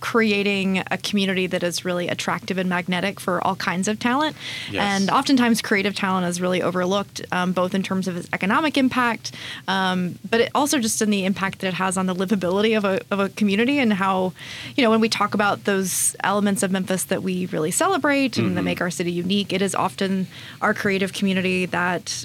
creating 0.00 0.82
a 0.90 0.98
community 0.98 1.46
that 1.46 1.62
is 1.62 1.84
really 1.84 2.08
attractive 2.08 2.58
and 2.58 2.68
magnetic 2.68 3.20
for 3.20 3.44
all 3.46 3.56
kinds 3.56 3.86
of 3.86 3.98
talent. 3.98 4.34
Yes. 4.70 4.82
And 4.82 5.10
oftentimes, 5.10 5.62
creative 5.62 5.94
talent 5.94 6.26
is 6.26 6.40
really 6.40 6.62
overlooked, 6.62 7.22
um, 7.32 7.52
both 7.52 7.74
in 7.74 7.82
terms 7.82 8.08
of 8.08 8.16
its 8.16 8.28
economic 8.32 8.76
impact, 8.76 9.32
um, 9.68 10.18
but 10.28 10.40
it 10.40 10.50
also 10.54 10.78
just 10.78 11.00
in 11.02 11.10
the 11.10 11.24
impact 11.24 11.60
that 11.60 11.68
it 11.68 11.74
has 11.74 11.96
on 11.96 12.06
the 12.06 12.14
livability 12.14 12.76
of 12.76 12.84
a, 12.84 13.00
of 13.10 13.20
a 13.20 13.28
community 13.30 13.78
and 13.78 13.92
how, 13.92 14.32
you 14.76 14.82
know, 14.82 14.90
when 14.90 15.00
we 15.00 15.08
talk 15.08 15.34
about 15.34 15.64
those 15.64 16.16
elements 16.24 16.62
of 16.62 16.70
Memphis 16.70 17.04
that 17.04 17.22
we 17.22 17.46
really 17.46 17.70
celebrate 17.70 18.38
and 18.38 18.56
that 18.56 18.62
make 18.62 18.80
our 18.80 18.90
city 18.90 19.12
unique, 19.12 19.52
it 19.52 19.62
is 19.62 19.74
often 19.74 20.26
our 20.60 20.74
creative 20.74 21.12
community 21.12 21.66
that 21.66 22.24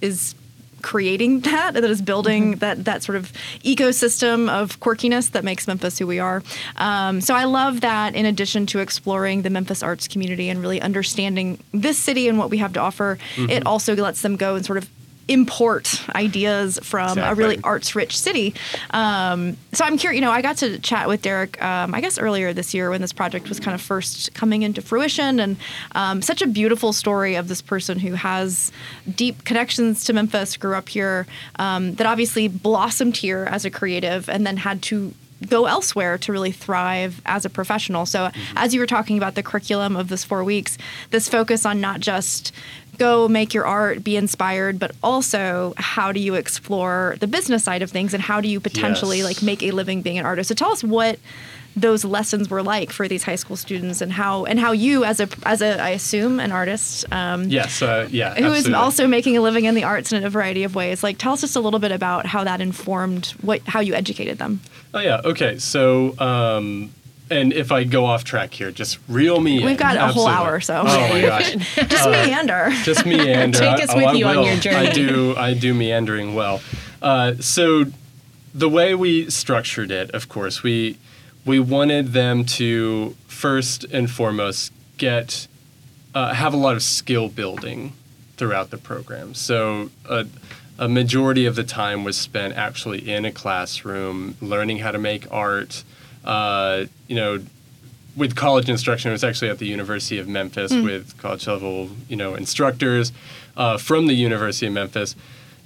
is 0.00 0.34
creating 0.82 1.40
that 1.40 1.74
that 1.74 1.84
is 1.84 2.02
building 2.02 2.56
that 2.56 2.84
that 2.84 3.02
sort 3.02 3.16
of 3.16 3.32
ecosystem 3.64 4.48
of 4.50 4.80
quirkiness 4.80 5.30
that 5.32 5.44
makes 5.44 5.66
Memphis 5.66 5.98
who 5.98 6.06
we 6.06 6.18
are. 6.18 6.42
Um, 6.76 7.20
so 7.20 7.34
I 7.34 7.44
love 7.44 7.80
that 7.82 8.14
in 8.14 8.26
addition 8.26 8.66
to 8.66 8.78
exploring 8.80 9.42
the 9.42 9.50
Memphis 9.50 9.82
arts 9.82 10.08
community 10.08 10.48
and 10.48 10.60
really 10.60 10.80
understanding 10.80 11.58
this 11.72 11.98
city 11.98 12.28
and 12.28 12.38
what 12.38 12.50
we 12.50 12.58
have 12.58 12.72
to 12.74 12.80
offer, 12.80 13.18
it 13.36 13.66
also 13.66 13.94
lets 13.94 14.22
them 14.22 14.36
go 14.36 14.56
and 14.56 14.64
sort 14.64 14.78
of 14.78 14.88
import 15.30 16.02
ideas 16.16 16.78
from 16.82 17.16
a 17.16 17.34
really 17.34 17.60
arts 17.62 17.94
rich 17.94 18.18
city. 18.18 18.52
Um, 18.90 19.56
so 19.72 19.84
I'm 19.84 19.96
curious, 19.96 20.16
you 20.16 20.22
know, 20.22 20.32
I 20.32 20.42
got 20.42 20.56
to 20.58 20.78
chat 20.80 21.06
with 21.06 21.22
Derek, 21.22 21.62
um, 21.62 21.94
I 21.94 22.00
guess 22.00 22.18
earlier 22.18 22.52
this 22.52 22.74
year 22.74 22.90
when 22.90 23.00
this 23.00 23.12
project 23.12 23.48
was 23.48 23.60
kind 23.60 23.74
of 23.74 23.80
first 23.80 24.34
coming 24.34 24.62
into 24.62 24.82
fruition, 24.82 25.38
and 25.38 25.56
um, 25.94 26.20
such 26.20 26.42
a 26.42 26.48
beautiful 26.48 26.92
story 26.92 27.36
of 27.36 27.46
this 27.46 27.62
person 27.62 28.00
who 28.00 28.14
has 28.14 28.72
deep 29.14 29.44
connections 29.44 30.04
to 30.04 30.12
Memphis, 30.12 30.56
grew 30.56 30.74
up 30.74 30.88
here, 30.88 31.28
um, 31.60 31.94
that 31.94 32.06
obviously 32.06 32.48
blossomed 32.48 33.16
here 33.16 33.46
as 33.50 33.64
a 33.64 33.70
creative 33.70 34.28
and 34.28 34.44
then 34.44 34.56
had 34.56 34.82
to 34.82 35.14
go 35.48 35.66
elsewhere 35.66 36.18
to 36.18 36.32
really 36.32 36.52
thrive 36.52 37.20
as 37.26 37.44
a 37.44 37.50
professional. 37.50 38.06
So, 38.06 38.26
mm-hmm. 38.26 38.58
as 38.58 38.74
you 38.74 38.80
were 38.80 38.86
talking 38.86 39.16
about 39.16 39.34
the 39.34 39.42
curriculum 39.42 39.96
of 39.96 40.08
this 40.08 40.24
four 40.24 40.44
weeks, 40.44 40.76
this 41.10 41.28
focus 41.28 41.64
on 41.64 41.80
not 41.80 42.00
just 42.00 42.52
go 42.98 43.28
make 43.28 43.54
your 43.54 43.64
art, 43.64 44.04
be 44.04 44.16
inspired, 44.16 44.78
but 44.78 44.92
also 45.02 45.72
how 45.78 46.12
do 46.12 46.20
you 46.20 46.34
explore 46.34 47.16
the 47.20 47.26
business 47.26 47.64
side 47.64 47.80
of 47.80 47.90
things 47.90 48.12
and 48.12 48.22
how 48.22 48.40
do 48.40 48.48
you 48.48 48.60
potentially 48.60 49.18
Yes. 49.18 49.26
like 49.26 49.42
make 49.42 49.62
a 49.62 49.70
living 49.70 50.02
being 50.02 50.18
an 50.18 50.26
artist? 50.26 50.48
So, 50.48 50.54
tell 50.54 50.72
us 50.72 50.84
what 50.84 51.18
those 51.80 52.04
lessons 52.04 52.50
were 52.50 52.62
like 52.62 52.92
for 52.92 53.08
these 53.08 53.22
high 53.22 53.36
school 53.36 53.56
students 53.56 54.00
and 54.00 54.12
how 54.12 54.44
and 54.44 54.58
how 54.58 54.72
you 54.72 55.04
as 55.04 55.20
a 55.20 55.28
as 55.44 55.62
a 55.62 55.80
I 55.80 55.90
assume 55.90 56.40
an 56.40 56.52
artist 56.52 57.10
um, 57.12 57.44
Yes, 57.48 57.82
uh, 57.82 58.08
yeah, 58.10 58.34
who 58.34 58.46
is 58.46 58.58
absolutely. 58.58 58.74
also 58.74 59.06
making 59.06 59.36
a 59.36 59.40
living 59.40 59.64
in 59.64 59.74
the 59.74 59.84
arts 59.84 60.12
in 60.12 60.22
a 60.24 60.30
variety 60.30 60.64
of 60.64 60.74
ways. 60.74 61.02
Like, 61.02 61.18
tell 61.18 61.32
us 61.32 61.40
just 61.40 61.56
a 61.56 61.60
little 61.60 61.80
bit 61.80 61.92
about 61.92 62.26
how 62.26 62.44
that 62.44 62.60
informed 62.60 63.34
what 63.40 63.60
how 63.66 63.80
you 63.80 63.94
educated 63.94 64.38
them. 64.38 64.60
Oh 64.92 65.00
yeah. 65.00 65.20
Okay. 65.24 65.58
So, 65.58 66.18
um, 66.18 66.92
and 67.30 67.52
if 67.52 67.70
I 67.70 67.84
go 67.84 68.06
off 68.06 68.24
track 68.24 68.52
here, 68.52 68.72
just 68.72 68.98
reel 69.08 69.40
me 69.40 69.60
in. 69.60 69.64
We've 69.66 69.78
got 69.78 69.96
a 69.96 70.08
whole 70.08 70.28
Absolutely. 70.28 70.32
hour, 70.32 70.60
so- 70.60 70.82
Oh 70.84 71.08
my 71.10 71.20
gosh. 71.20 71.52
Just 71.88 72.10
meander. 72.10 72.70
Just 72.82 73.06
meander. 73.06 73.58
Take 73.60 73.84
us 73.84 73.90
oh, 73.90 73.96
with 73.96 74.06
I 74.06 74.12
you 74.14 74.26
on 74.26 74.44
your 74.44 74.56
journey. 74.56 74.88
I 74.88 74.92
do. 74.92 75.36
I 75.36 75.54
do 75.54 75.72
meandering 75.72 76.34
well. 76.34 76.60
Uh, 77.00 77.34
so, 77.38 77.84
the 78.52 78.68
way 78.68 78.96
we 78.96 79.30
structured 79.30 79.92
it, 79.92 80.10
of 80.10 80.28
course, 80.28 80.64
we 80.64 80.98
we 81.44 81.58
wanted 81.58 82.08
them 82.08 82.44
to 82.44 83.16
first 83.26 83.84
and 83.84 84.10
foremost 84.10 84.72
get 84.98 85.46
uh, 86.14 86.34
have 86.34 86.52
a 86.52 86.56
lot 86.56 86.74
of 86.74 86.82
skill 86.82 87.28
building 87.28 87.92
throughout 88.36 88.70
the 88.70 88.78
program. 88.78 89.34
So. 89.34 89.90
Uh, 90.08 90.24
a 90.80 90.88
majority 90.88 91.44
of 91.44 91.56
the 91.56 91.62
time 91.62 92.04
was 92.04 92.16
spent 92.16 92.56
actually 92.56 93.10
in 93.10 93.26
a 93.26 93.30
classroom 93.30 94.34
learning 94.40 94.78
how 94.78 94.90
to 94.90 94.98
make 94.98 95.30
art. 95.30 95.84
Uh, 96.24 96.86
you 97.06 97.14
know, 97.14 97.38
with 98.16 98.34
college 98.34 98.68
instruction, 98.68 99.10
it 99.10 99.12
was 99.12 99.22
actually 99.22 99.50
at 99.50 99.58
the 99.58 99.66
University 99.66 100.18
of 100.18 100.26
Memphis 100.26 100.72
with 100.72 101.16
college 101.18 101.46
level, 101.46 101.90
you 102.08 102.16
know, 102.16 102.34
instructors 102.34 103.12
uh, 103.56 103.76
from 103.76 104.06
the 104.06 104.14
University 104.14 104.66
of 104.66 104.72
Memphis, 104.72 105.14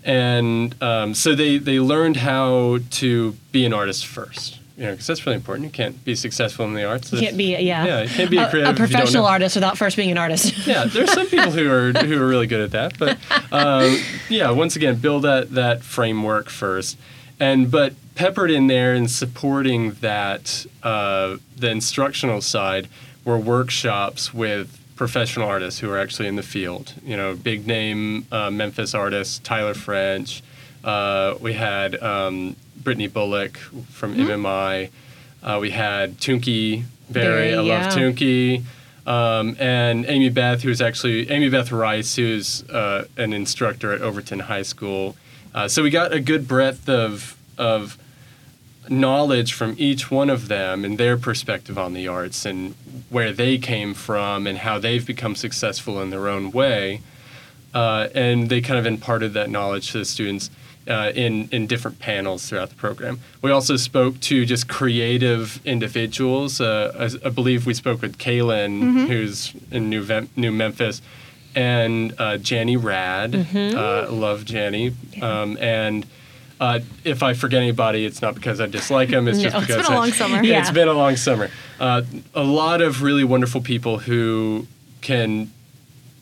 and 0.03 0.75
um, 0.83 1.15
so 1.15 1.35
they 1.35 1.59
they 1.59 1.81
learned 1.81 2.19
how 2.19 2.79
to 2.91 3.33
be 3.53 3.65
an 3.65 3.73
artist 3.73 4.07
first. 4.07 4.59
You 4.77 4.87
know, 4.87 4.91
because 4.91 5.07
that's 5.07 5.25
really 5.25 5.37
important. 5.37 5.67
You 5.67 5.71
can't 5.71 6.05
be 6.05 6.17
successful 6.17 6.65
in 6.65 6.75
the 6.75 6.85
arts. 6.85 7.13
You 7.13 7.21
can't 7.21 7.37
be, 7.37 7.57
yeah. 7.57 7.85
Yeah, 7.85 8.03
you 8.03 8.09
can't 8.09 8.31
be 8.31 8.39
a 8.39 8.51
creative 8.51 8.73
if 8.75 8.79
you 8.81 8.87
professional 8.87 9.25
artist 9.25 9.55
without 9.55 9.79
first 9.79 9.97
being 9.97 10.11
an 10.11 10.19
artist. 10.19 10.53
Yeah, 10.67 10.87
there's 10.87 11.13
some 11.13 11.29
people 11.29 11.53
who 11.53 11.71
are 11.71 11.93
who 12.05 12.21
are 12.21 12.27
really 12.27 12.47
good 12.49 12.61
at 12.61 12.71
that, 12.73 12.99
but 12.99 13.19
um, 13.53 13.99
yeah, 14.29 14.51
once 14.51 14.75
again, 14.75 14.97
build 14.97 15.23
that 15.23 15.53
that 15.53 15.83
framework 15.83 16.49
first, 16.49 16.99
and 17.39 17.71
but 17.71 17.95
peppered 18.17 18.51
in 18.51 18.67
there 18.67 18.95
and 18.95 19.11
supporting 19.11 19.93
that 19.95 20.67
uh, 20.83 21.37
the 21.57 21.71
instructional 21.71 22.41
side 22.41 22.89
were 23.25 23.39
workshops 23.39 24.35
with 24.35 24.81
professional 24.97 25.49
artists 25.49 25.81
who 25.81 25.91
are 25.91 25.99
actually 25.99 26.29
in 26.29 26.37
the 26.37 26.43
field. 26.43 26.95
You 27.05 27.17
know, 27.17 27.35
big 27.35 27.67
name 27.67 28.27
uh, 28.33 28.51
Memphis 28.51 28.95
artists, 28.95 29.39
Tyler 29.39 29.75
French. 29.75 30.43
Uh, 30.83 31.35
we 31.41 31.55
had 31.55 32.01
um, 32.03 32.57
Brittany 32.77 33.07
Bullock 33.07 33.57
from 33.57 34.15
MMI. 34.15 34.91
Uh, 35.43 35.59
we 35.61 35.71
had 35.71 36.19
Tunky 36.19 36.85
Barry. 37.11 37.51
Berry, 37.51 37.55
I 37.55 37.63
yeah. 37.63 37.85
love 37.85 37.93
Tunky. 37.93 38.63
Um, 39.07 39.57
and 39.59 40.07
Amy 40.07 40.31
Beth, 40.31 40.63
who's 40.63 40.81
actually 40.81 41.31
Amy 41.31 41.51
Beth 41.51 41.71
Rice, 41.71 42.17
who's 42.17 42.69
uh, 42.71 43.07
an 43.17 43.33
instructor 43.33 43.93
at 43.93 44.01
Overton 44.01 44.41
High 44.41 44.63
School. 44.63 45.17
Uh, 45.55 45.69
so 45.69 45.83
we 45.83 45.91
got 45.91 46.13
a 46.13 46.21
good 46.21 46.49
breadth 46.49 46.89
of 46.89 47.37
of 47.59 47.99
knowledge 48.89 49.53
from 49.53 49.75
each 49.79 50.11
one 50.11 50.29
of 50.29 50.49
them 50.49 50.85
and 50.85 50.99
their 50.99 51.17
perspective 51.17 51.79
on 51.79 51.95
the 51.95 52.07
arts 52.07 52.45
and 52.45 52.75
where 53.09 53.33
they 53.33 53.57
came 53.57 53.95
from 53.95 54.47
and 54.47 54.59
how 54.59 54.79
they've 54.79 55.07
become 55.07 55.35
successful 55.35 56.03
in 56.03 56.11
their 56.11 56.29
own 56.29 56.51
way. 56.51 57.01
Uh, 57.73 58.09
and 58.15 58.51
they 58.51 58.61
kind 58.61 58.79
of 58.79 58.87
imparted 58.87 59.33
that 59.33 59.49
knowledge 59.49 59.91
to 59.93 59.99
the 59.99 60.05
students 60.05 60.51
uh, 60.89 61.13
in 61.15 61.49
in 61.51 61.67
different 61.67 61.99
panels 61.99 62.47
throughout 62.49 62.69
the 62.71 62.75
program. 62.77 63.19
We 63.43 63.51
also 63.51 63.77
spoke 63.77 64.21
to 64.21 64.45
just 64.45 64.69
creative 64.69 65.61
individuals. 65.65 66.61
Uh, 66.61 66.93
I, 67.23 67.27
I 67.27 67.31
believe 67.31 67.67
we 67.67 67.75
spoke 67.75 68.03
with 68.03 68.19
Kaylin, 68.19 69.07
who's 69.09 69.53
in 69.71 69.89
New 69.91 70.03
Vem- 70.03 70.29
New 70.37 70.53
Memphis, 70.53 71.01
and 71.55 72.13
uh, 72.13 72.37
Janny 72.39 72.77
Rad. 72.83 73.35
Uh, 73.35 74.11
love 74.11 74.45
Janny. 74.45 74.93
Um, 75.23 75.57
and 75.61 76.05
uh, 76.61 76.81
if 77.05 77.23
I 77.23 77.35
forget 77.35 77.61
anybody, 77.63 78.05
it's 78.07 78.21
not 78.23 78.35
because 78.35 78.61
I 78.61 78.67
dislike 78.67 79.09
them. 79.11 79.27
It's 79.29 79.41
just 79.43 79.55
No. 79.55 79.61
It's 79.61 79.67
because 79.69 79.87
been 79.87 79.93
a 79.93 79.97
I- 79.97 79.99
long 80.01 80.13
summer. 80.13 80.37
Yeah, 80.43 80.51
Yeah. 80.53 80.61
it's 80.61 80.71
been 80.71 80.89
a 80.89 80.93
long 80.93 81.17
summer. 81.17 81.51
Uh, 81.81 82.03
a 82.35 82.45
lot 82.45 82.81
of 82.83 83.03
really 83.03 83.25
wonderful 83.25 83.61
people 83.61 83.99
who 83.99 84.67
can 85.01 85.51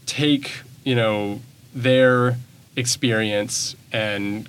take 0.07 0.51
you 0.85 0.95
know 0.95 1.41
their 1.75 2.37
experience 2.77 3.77
and 3.93 4.49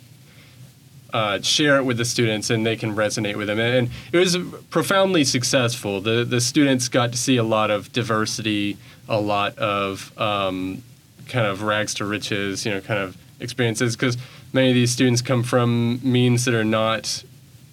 uh, 1.13 1.39
share 1.42 1.77
it 1.77 1.84
with 1.84 1.98
the 1.98 2.06
students 2.06 2.50
and 2.50 2.65
they 2.65 2.75
can 2.75 2.96
resonate 2.96 3.36
with 3.36 3.48
them. 3.48 3.60
And 3.60 3.89
it 4.12 4.18
was 4.18 4.36
profoundly 4.70 5.24
successful. 5.24 6.01
The 6.01 6.24
the 6.24 6.42
students 6.42 6.89
got 6.89 7.12
to 7.12 7.18
see 7.18 7.38
a 7.38 7.44
lot 7.44 7.70
of 7.70 7.92
diversity 7.94 8.77
a 9.08 9.20
lot 9.20 9.58
of 9.58 10.18
um, 10.20 10.82
kind 11.27 11.46
of 11.46 11.62
rags 11.62 11.94
to 11.96 12.06
riches 12.06 12.65
you 12.65 12.72
know 12.72 12.82
kind 12.82 13.00
of 13.00 13.18
experiences 13.39 13.96
because 13.96 14.18
many 14.53 14.70
of 14.70 14.75
these 14.75 14.92
students 14.92 15.22
come 15.22 15.44
from 15.44 16.00
means 16.03 16.46
that 16.46 16.53
are 16.53 16.63
not 16.63 17.24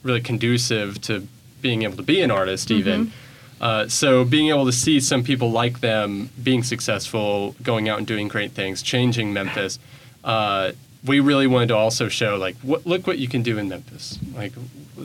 really 0.03 0.21
conducive 0.21 1.01
to 1.03 1.27
being 1.61 1.83
able 1.83 1.97
to 1.97 2.03
be 2.03 2.21
an 2.21 2.31
artist 2.31 2.71
even. 2.71 3.13
Uh, 3.61 3.87
so 3.87 4.25
being 4.25 4.49
able 4.49 4.65
to 4.65 4.73
see 4.73 4.99
some 4.99 5.23
people 5.23 5.51
like 5.51 5.81
them 5.81 6.31
being 6.43 6.63
successful, 6.63 7.55
going 7.63 7.91
out 7.91 7.99
and 7.99 8.07
doing 8.07 8.27
great 8.27 8.53
things, 8.53 8.81
changing 8.81 9.35
Memphis, 9.35 9.79
uh, 10.25 10.73
we 11.05 11.21
really 11.21 11.47
wanted 11.47 11.69
to 11.69 11.77
also 11.77 12.09
show 12.09 12.37
like, 12.37 12.57
what, 12.57 12.87
look 12.87 13.07
what 13.07 13.19
you 13.19 13.29
can 13.29 13.43
do 13.43 13.59
in 13.59 13.69
Memphis. 13.69 14.19
Like, 14.35 14.53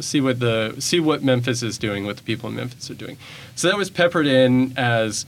see 0.02 0.20
what 0.20 0.40
the 0.40 0.76
see 0.80 1.00
what 1.00 1.24
Memphis 1.24 1.64
is 1.64 1.78
doing, 1.78 2.06
what 2.06 2.18
the 2.18 2.24
people 2.24 2.50
in 2.50 2.56
Memphis 2.56 2.90
are 2.90 2.96
doing. 2.96 3.18
So 3.56 3.70
that 3.70 3.78
was 3.78 3.90
peppered 3.90 4.28
in 4.28 4.74
as 4.78 5.26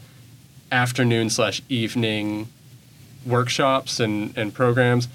afternoon 0.72 1.30
slash 1.30 1.62
evening 1.70 2.50
workshops 3.26 4.00
and, 4.00 4.38
and 4.38 4.54
programs, 4.54 5.08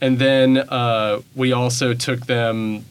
and 0.00 0.18
then 0.18 0.58
uh, 0.58 1.20
we 1.34 1.52
also 1.52 1.94
took 1.94 2.26
them 2.26 2.84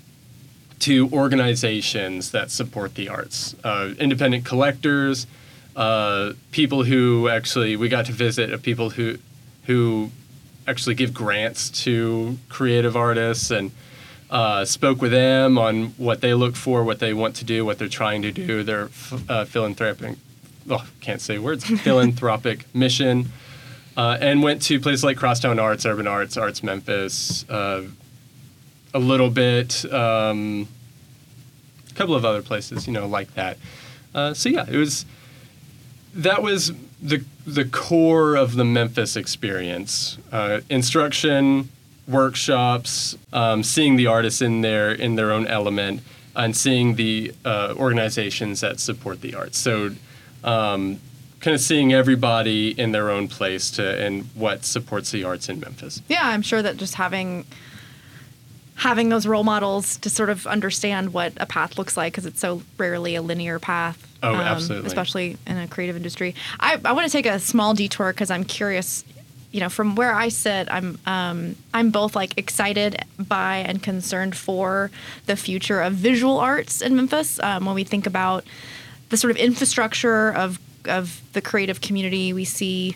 to 0.79 1.09
organizations 1.11 2.31
that 2.31 2.51
support 2.51 2.95
the 2.95 3.09
arts, 3.09 3.55
uh, 3.63 3.93
independent 3.99 4.45
collectors, 4.45 5.25
uh, 5.75 6.33
people 6.51 6.83
who 6.83 7.29
actually 7.29 7.75
we 7.75 7.89
got 7.89 8.05
to 8.05 8.11
visit 8.11 8.53
uh, 8.53 8.57
people 8.57 8.91
who 8.91 9.17
who 9.65 10.09
actually 10.67 10.95
give 10.95 11.13
grants 11.13 11.69
to 11.69 12.37
creative 12.49 12.95
artists 12.95 13.49
and 13.49 13.71
uh, 14.29 14.65
spoke 14.65 15.01
with 15.01 15.11
them 15.11 15.57
on 15.57 15.85
what 15.97 16.21
they 16.21 16.33
look 16.33 16.55
for, 16.55 16.83
what 16.83 16.99
they 16.99 17.13
want 17.13 17.35
to 17.37 17.45
do, 17.45 17.63
what 17.63 17.79
they're 17.79 17.87
trying 17.87 18.21
to 18.21 18.31
do, 18.31 18.61
their 18.63 18.85
f- 18.85 19.29
uh, 19.29 19.45
philanthropic, 19.45 20.17
oh, 20.69 20.85
can't 20.99 21.21
say 21.21 21.37
words, 21.37 21.63
philanthropic 21.81 22.65
mission, 22.75 23.31
uh, 23.95 24.17
and 24.19 24.43
went 24.43 24.61
to 24.61 24.79
places 24.79 25.03
like 25.03 25.17
Crosstown 25.17 25.59
Arts, 25.59 25.85
Urban 25.85 26.07
Arts, 26.07 26.35
Arts 26.35 26.61
Memphis, 26.61 27.49
uh, 27.49 27.83
a 28.93 28.99
little 28.99 29.29
bit, 29.29 29.85
um, 29.93 30.67
a 31.89 31.93
couple 31.93 32.15
of 32.15 32.25
other 32.25 32.41
places, 32.41 32.85
you 32.85 32.93
know, 32.93 33.07
like 33.07 33.33
that. 33.35 33.57
Uh, 34.13 34.33
so 34.33 34.49
yeah, 34.49 34.65
it 34.69 34.77
was 34.77 35.05
that 36.17 36.41
was 36.41 36.73
the 37.01 37.23
the 37.45 37.65
core 37.65 38.35
of 38.35 38.55
the 38.55 38.65
Memphis 38.65 39.15
experience: 39.15 40.17
uh, 40.31 40.61
instruction, 40.69 41.69
workshops, 42.07 43.17
um, 43.31 43.63
seeing 43.63 43.95
the 43.95 44.07
artists 44.07 44.41
in 44.41 44.61
their 44.61 44.91
in 44.91 45.15
their 45.15 45.31
own 45.31 45.47
element, 45.47 46.01
and 46.35 46.55
seeing 46.55 46.95
the 46.95 47.33
uh, 47.45 47.73
organizations 47.77 48.61
that 48.61 48.79
support 48.79 49.21
the 49.21 49.35
arts. 49.35 49.57
So. 49.57 49.91
Um, 50.43 50.99
Kind 51.39 51.53
of 51.53 51.61
seeing 51.61 51.93
everybody 51.93 52.71
in 52.71 52.93
their 52.93 53.11
own 53.11 53.27
place 53.27 53.69
to 53.71 54.03
and 54.03 54.23
what 54.33 54.65
supports 54.65 55.11
the 55.11 55.23
arts 55.23 55.49
in 55.49 55.59
Memphis. 55.59 56.01
Yeah, 56.09 56.23
I'm 56.23 56.41
sure 56.41 56.63
that 56.63 56.77
just 56.77 56.95
having 56.95 57.45
having 58.77 59.09
those 59.09 59.25
role 59.25 59.43
models 59.43 59.97
to 59.97 60.09
sort 60.09 60.29
of 60.29 60.45
understand 60.45 61.11
what 61.11 61.33
a 61.37 61.45
path 61.47 61.77
looks 61.77 61.97
like 61.97 62.13
because 62.13 62.27
it's 62.27 62.39
so 62.39 62.61
rarely 62.77 63.15
a 63.15 63.21
linear 63.21 63.57
path. 63.59 64.07
Oh, 64.21 64.35
absolutely. 64.35 64.87
Especially 64.87 65.37
in 65.47 65.57
a 65.57 65.67
creative 65.67 65.95
industry. 65.95 66.35
I, 66.59 66.79
I 66.85 66.93
want 66.93 67.05
to 67.05 67.11
take 67.11 67.25
a 67.25 67.39
small 67.39 67.73
detour 67.73 68.13
because 68.13 68.31
I'm 68.31 68.43
curious. 68.43 69.03
You 69.51 69.61
know, 69.61 69.69
from 69.69 69.95
where 69.95 70.13
I 70.13 70.29
sit, 70.29 70.67
I'm 70.69 70.99
um, 71.05 71.55
I'm 71.73 71.89
both 71.89 72.15
like 72.15 72.37
excited 72.37 73.03
by 73.17 73.57
and 73.57 73.81
concerned 73.81 74.35
for 74.35 74.91
the 75.25 75.35
future 75.35 75.81
of 75.81 75.93
visual 75.93 76.37
arts 76.37 76.81
in 76.81 76.95
Memphis. 76.95 77.39
Um, 77.39 77.65
when 77.65 77.73
we 77.73 77.83
think 77.83 78.05
about 78.05 78.43
the 79.09 79.17
sort 79.17 79.31
of 79.31 79.37
infrastructure 79.37 80.31
of 80.33 80.59
of 80.85 81.21
the 81.33 81.41
creative 81.41 81.81
community, 81.81 82.33
we 82.33 82.45
see 82.45 82.95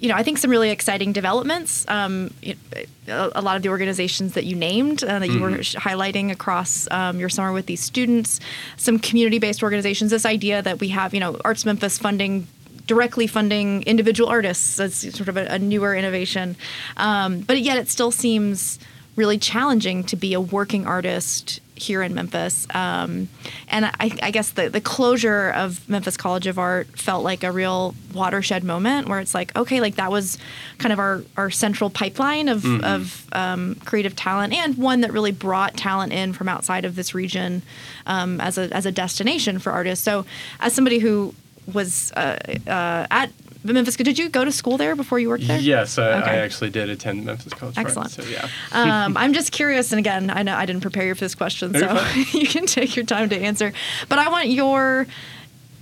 you 0.00 0.08
know, 0.08 0.14
I 0.14 0.22
think 0.22 0.38
some 0.38 0.50
really 0.50 0.70
exciting 0.70 1.12
developments. 1.12 1.84
Um, 1.86 2.32
a, 2.42 3.30
a, 3.34 3.42
lot 3.42 3.56
of 3.56 3.62
the 3.62 3.68
organizations 3.68 4.32
that 4.32 4.44
you 4.44 4.56
named, 4.56 5.04
uh, 5.04 5.18
that 5.18 5.28
you 5.28 5.34
Mm-hmm. 5.34 5.56
were 5.56 5.62
sh- 5.62 5.76
highlighting 5.76 6.30
across 6.30 6.90
um, 6.90 7.20
your 7.20 7.28
summer 7.28 7.52
with 7.52 7.66
these 7.66 7.82
students, 7.82 8.40
some 8.76 8.98
community-based 8.98 9.62
organizations. 9.62 10.10
This 10.10 10.26
idea 10.26 10.62
that 10.62 10.80
we 10.80 10.88
have, 10.88 11.12
you 11.12 11.20
know, 11.20 11.38
Arts 11.44 11.64
Memphis 11.66 11.98
funding 11.98 12.46
directly 12.86 13.26
funding 13.26 13.82
individual 13.84 14.28
artists 14.28 14.80
as 14.80 14.96
sort 14.96 15.28
of 15.28 15.36
a, 15.36 15.44
a 15.46 15.58
newer 15.58 15.94
innovation, 15.94 16.56
um, 16.96 17.40
but 17.40 17.60
yet 17.60 17.78
it 17.78 17.88
still 17.88 18.10
seems 18.10 18.78
really 19.16 19.38
challenging 19.38 20.02
to 20.02 20.16
be 20.16 20.34
a 20.34 20.40
working 20.40 20.86
artist 20.86 21.60
here 21.80 22.02
in 22.02 22.14
Memphis. 22.14 22.66
Um, 22.74 23.28
and 23.68 23.86
I, 23.86 24.10
I 24.22 24.30
guess 24.30 24.50
the, 24.50 24.68
the 24.68 24.80
closure 24.80 25.50
of 25.50 25.88
Memphis 25.88 26.16
College 26.16 26.46
of 26.46 26.58
Art 26.58 26.86
felt 26.98 27.24
like 27.24 27.42
a 27.42 27.50
real 27.50 27.94
watershed 28.12 28.64
moment 28.64 29.08
where 29.08 29.20
it's 29.20 29.34
like, 29.34 29.56
okay, 29.56 29.80
like 29.80 29.96
that 29.96 30.10
was 30.10 30.38
kind 30.78 30.92
of 30.92 30.98
our, 30.98 31.22
our 31.36 31.50
central 31.50 31.90
pipeline 31.90 32.48
of, 32.48 32.64
of 32.84 33.26
um, 33.32 33.76
creative 33.84 34.14
talent 34.14 34.52
and 34.52 34.76
one 34.76 35.00
that 35.00 35.12
really 35.12 35.32
brought 35.32 35.76
talent 35.76 36.12
in 36.12 36.32
from 36.32 36.48
outside 36.48 36.84
of 36.84 36.96
this 36.96 37.14
region 37.14 37.62
um, 38.06 38.40
as, 38.40 38.58
a, 38.58 38.74
as 38.74 38.86
a 38.86 38.92
destination 38.92 39.58
for 39.58 39.72
artists. 39.72 40.04
So 40.04 40.26
as 40.60 40.72
somebody 40.72 40.98
who 40.98 41.34
was 41.72 42.12
uh, 42.12 42.38
uh, 42.66 43.06
at 43.10 43.30
Memphis, 43.62 43.96
did 43.96 44.18
you 44.18 44.28
go 44.28 44.44
to 44.44 44.52
school 44.52 44.76
there 44.76 44.96
before 44.96 45.18
you 45.18 45.28
worked 45.28 45.46
there? 45.46 45.58
Yes, 45.58 45.98
I, 45.98 46.10
I 46.10 46.36
actually 46.36 46.70
did 46.70 46.88
attend 46.88 47.24
Memphis 47.24 47.52
College. 47.52 47.76
Excellent. 47.76 48.10
so 48.10 48.22
yeah. 48.22 48.48
um, 48.72 49.16
I'm 49.16 49.32
just 49.32 49.52
curious, 49.52 49.92
and 49.92 49.98
again, 49.98 50.30
I 50.30 50.42
know 50.42 50.54
I 50.54 50.66
didn't 50.66 50.82
prepare 50.82 51.06
you 51.06 51.14
for 51.14 51.20
this 51.20 51.34
question, 51.34 51.74
so 51.74 52.06
you 52.32 52.46
can 52.46 52.66
take 52.66 52.96
your 52.96 53.04
time 53.04 53.28
to 53.28 53.36
answer. 53.36 53.72
But 54.08 54.18
I 54.18 54.28
want 54.28 54.48
your 54.48 55.06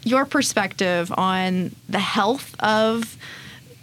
your 0.04 0.25
perspective 0.25 1.12
on 1.16 1.75
the 1.88 1.99
health 1.99 2.54
of 2.61 3.16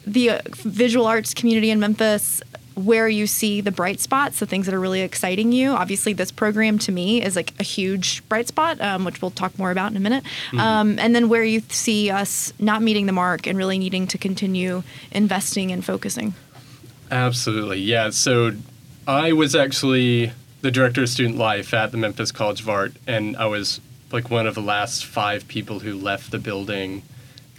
the 0.06 0.32
uh, 0.32 0.42
visual 0.50 1.06
arts 1.06 1.34
community 1.34 1.72
in 1.72 1.80
Memphis. 1.80 2.42
Where 2.76 3.08
you 3.08 3.26
see 3.26 3.62
the 3.62 3.72
bright 3.72 4.00
spots, 4.00 4.40
the 4.40 4.46
things 4.46 4.66
that 4.66 4.76
are 4.76 4.80
really 4.80 5.02
exciting 5.02 5.52
you. 5.52 5.72
Obviously, 5.72 6.14
this 6.14 6.32
program 6.32 6.78
to 6.80 6.92
me 6.92 7.24
is 7.24 7.36
like 7.36 7.54
a 7.60 7.64
huge 7.64 8.28
bright 8.28 8.48
spot, 8.48 8.80
um, 8.82 9.06
which 9.06 9.22
we'll 9.22 9.32
talk 9.32 9.58
more 9.58 9.72
about 9.72 9.92
in 9.92 9.98
a 9.98 10.02
minute. 10.02 10.24
Um, 10.58 11.00
and 11.00 11.16
then 11.16 11.30
where 11.30 11.44
you 11.44 11.62
see 11.70 12.10
us 12.10 12.54
not 12.60 12.82
meeting 12.82 13.06
the 13.06 13.14
mark 13.14 13.48
and 13.48 13.58
really 13.58 13.80
needing 13.80 14.08
to 14.08 14.18
continue 14.18 14.84
investing 15.12 15.72
and 15.72 15.84
focusing. 15.86 16.34
Absolutely, 17.12 17.80
yeah. 17.80 18.10
So 18.10 18.52
I 19.08 19.32
was 19.32 19.56
actually 19.56 20.32
the 20.62 20.72
director 20.72 21.04
of 21.04 21.10
student 21.10 21.38
life 21.38 21.74
at 21.74 21.92
the 21.92 21.98
Memphis 21.98 22.32
College 22.32 22.62
of 22.62 22.70
Art, 22.70 22.94
and 23.06 23.38
I 23.38 23.46
was 23.46 23.80
like 24.12 24.30
one 24.30 24.48
of 24.48 24.56
the 24.56 24.62
last 24.62 25.06
five 25.06 25.48
people 25.48 25.80
who 25.80 25.94
left 25.94 26.32
the 26.32 26.40
building 26.40 27.04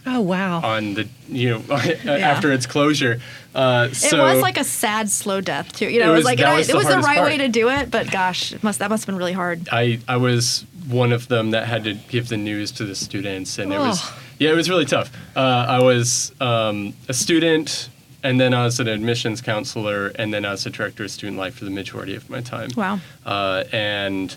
Oh 0.09 0.21
wow. 0.21 0.61
on 0.61 0.93
the 0.93 1.07
you 1.27 1.49
know 1.51 1.75
after 1.75 2.51
its 2.51 2.65
closure. 2.65 3.19
Uh, 3.53 3.89
It 3.91 4.13
was 4.13 4.41
like 4.41 4.57
a 4.57 4.63
sad, 4.63 5.09
slow 5.09 5.41
death 5.41 5.73
too. 5.73 5.87
You 5.89 5.99
know, 5.99 6.07
It 6.07 6.09
it 6.09 6.11
was, 6.11 6.17
was- 6.19 6.25
like 6.25 6.37
that 6.39 6.45
and 6.45 6.53
I- 6.53 6.57
was 6.59 6.69
it 6.69 6.75
was 6.75 6.87
the 6.87 6.99
right 6.99 7.21
way 7.23 7.37
to 7.39 7.47
do 7.47 7.69
it, 7.69 7.89
but 7.91 8.09
gosh, 8.11 8.53
it 8.53 8.63
must 8.63 8.79
that 8.79 8.89
must 8.89 9.03
have 9.03 9.07
been 9.07 9.17
really 9.17 9.33
hard. 9.33 9.67
I 9.71 9.99
I 10.07 10.17
was 10.17 10.65
one 10.87 11.11
of 11.11 11.27
them 11.27 11.51
that 11.51 11.67
had 11.67 11.83
to 11.83 11.93
give 12.09 12.29
the 12.29 12.37
news 12.37 12.71
to 12.73 12.85
the 12.85 12.95
students, 12.95 13.57
and 13.59 13.73
it 13.73 13.79
was 13.79 13.99
Oh. 14.01 14.17
yeah, 14.39 14.51
it 14.51 14.55
was 14.55 14.69
really 14.69 14.85
tough. 14.85 15.11
Uh, 15.35 15.39
I 15.77 15.79
was 15.81 16.31
um, 16.39 16.93
a 17.09 17.13
student, 17.13 17.89
and 18.23 18.39
then 18.39 18.53
I 18.53 18.63
was 18.63 18.79
an 18.79 18.87
admissions 18.87 19.41
counselor, 19.41 20.07
and 20.19 20.33
then 20.33 20.45
I 20.45 20.51
was 20.51 20.65
a 20.65 20.69
director 20.69 21.03
of 21.03 21.11
student 21.11 21.37
life 21.37 21.55
for 21.55 21.65
the 21.65 21.71
majority 21.71 22.15
of 22.15 22.29
my 22.29 22.41
time. 22.41 22.69
Wow. 22.77 22.99
Uh, 23.25 23.63
and 23.73 24.35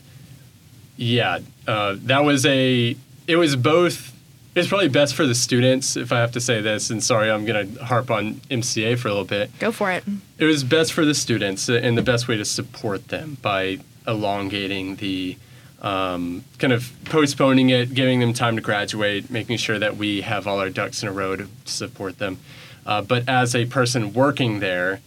yeah, 0.97 1.39
uh, 1.69 1.97
that 2.07 2.25
was 2.25 2.45
a. 2.47 2.97
It 3.27 3.37
was 3.37 3.55
both. 3.57 4.13
It's 4.55 4.69
probably 4.69 4.89
best 4.89 5.15
for 5.15 5.27
the 5.27 5.35
students, 5.35 5.97
if 5.97 6.11
I 6.13 6.19
have 6.19 6.33
to 6.33 6.41
say 6.41 6.61
this. 6.61 6.91
And 6.91 7.03
sorry, 7.03 7.31
I'm 7.31 7.45
going 7.45 7.75
to 7.75 7.85
harp 7.85 8.11
on 8.11 8.35
MCA 8.51 8.99
for 8.99 9.09
a 9.09 9.13
little 9.13 9.25
bit. 9.25 9.57
Go 9.61 9.71
for 9.71 9.93
it. 9.93 10.03
It 10.39 10.45
was 10.45 10.65
best 10.65 10.93
for 10.93 11.05
the 11.05 11.15
students, 11.15 11.69
uh, 11.69 11.75
and 11.75 11.97
the 11.97 12.03
best 12.03 12.27
way 12.27 12.37
to 12.37 12.45
support 12.45 13.09
them 13.09 13.39
by 13.43 13.79
elongating 14.07 14.97
the 14.97 15.37
um, 15.83 16.45
kind 16.59 16.73
of 16.73 16.93
postponing 17.05 17.71
it, 17.71 17.95
giving 17.95 18.21
them 18.21 18.33
time 18.33 18.57
to 18.57 18.63
graduate, 18.63 19.31
making 19.31 19.57
sure 19.57 19.79
that 19.79 19.97
we 19.97 20.21
have 20.23 20.47
all 20.47 20.59
our 20.59 20.71
ducks 20.71 21.03
in 21.03 21.09
a 21.09 21.13
row 21.13 21.37
to 21.37 21.47
support 21.65 22.19
them. 22.19 22.39
Uh, 22.85 23.03
but 23.03 23.29
as 23.29 23.55
a 23.55 23.67
person 23.67 24.13
working 24.13 24.61
there, 24.61 25.01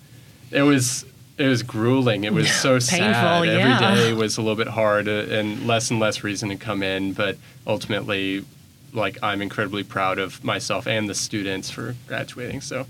it 0.52 0.62
was 0.62 1.06
it 1.38 1.48
was 1.48 1.64
grueling. 1.64 2.24
It 2.24 2.34
was 2.34 2.52
so 2.52 2.80
sad. 2.80 3.14
Painful, 3.14 3.46
yeah. 3.46 3.80
Every 3.82 3.96
day 3.96 4.14
was 4.14 4.38
a 4.38 4.42
little 4.42 4.56
bit 4.56 4.68
hard, 4.68 5.08
uh, 5.08 5.26
and 5.30 5.66
less 5.68 5.90
and 5.90 6.00
less 6.00 6.24
reason 6.24 6.50
to 6.50 6.56
come 6.56 6.84
in. 6.84 7.14
But 7.14 7.38
ultimately, 7.66 8.46
like 8.94 9.18
I'm 9.22 9.42
incredibly 9.42 9.84
proud 9.84 10.20
of 10.20 10.44
myself 10.44 10.88
and 10.88 11.10
the 11.10 11.16
students 11.16 11.70
for 11.70 11.96
graduating. 12.08 12.62
So, 12.62 12.86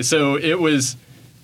so 0.00 0.36
it 0.36 0.58
was 0.60 0.96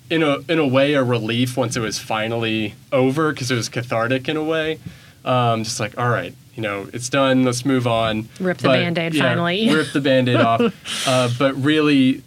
in 0.09 0.23
a 0.23 0.39
in 0.49 0.59
a 0.59 0.67
way 0.67 0.93
a 0.93 1.03
relief 1.03 1.55
once 1.55 1.77
it 1.77 1.79
was 1.79 1.97
finally 1.97 2.75
over 2.91 3.31
because 3.31 3.49
it 3.49 3.55
was 3.55 3.69
cathartic 3.69 4.27
in 4.27 4.37
a 4.37 4.43
way. 4.43 4.79
Um, 5.23 5.63
just 5.63 5.79
like 5.79 5.97
all 5.97 6.09
right, 6.09 6.35
you 6.55 6.61
know, 6.61 6.89
it's 6.93 7.09
done. 7.09 7.43
Let's 7.43 7.65
move 7.65 7.87
on. 7.87 8.27
Rip 8.39 8.57
the 8.57 8.69
Band-Aid 8.69 9.17
finally. 9.17 9.69
Rip 9.73 9.91
the 9.93 10.01
band-aid 10.01 10.37
off. 10.37 10.61
Uh, 11.07 11.29
but 11.39 11.55
really, 11.55 12.21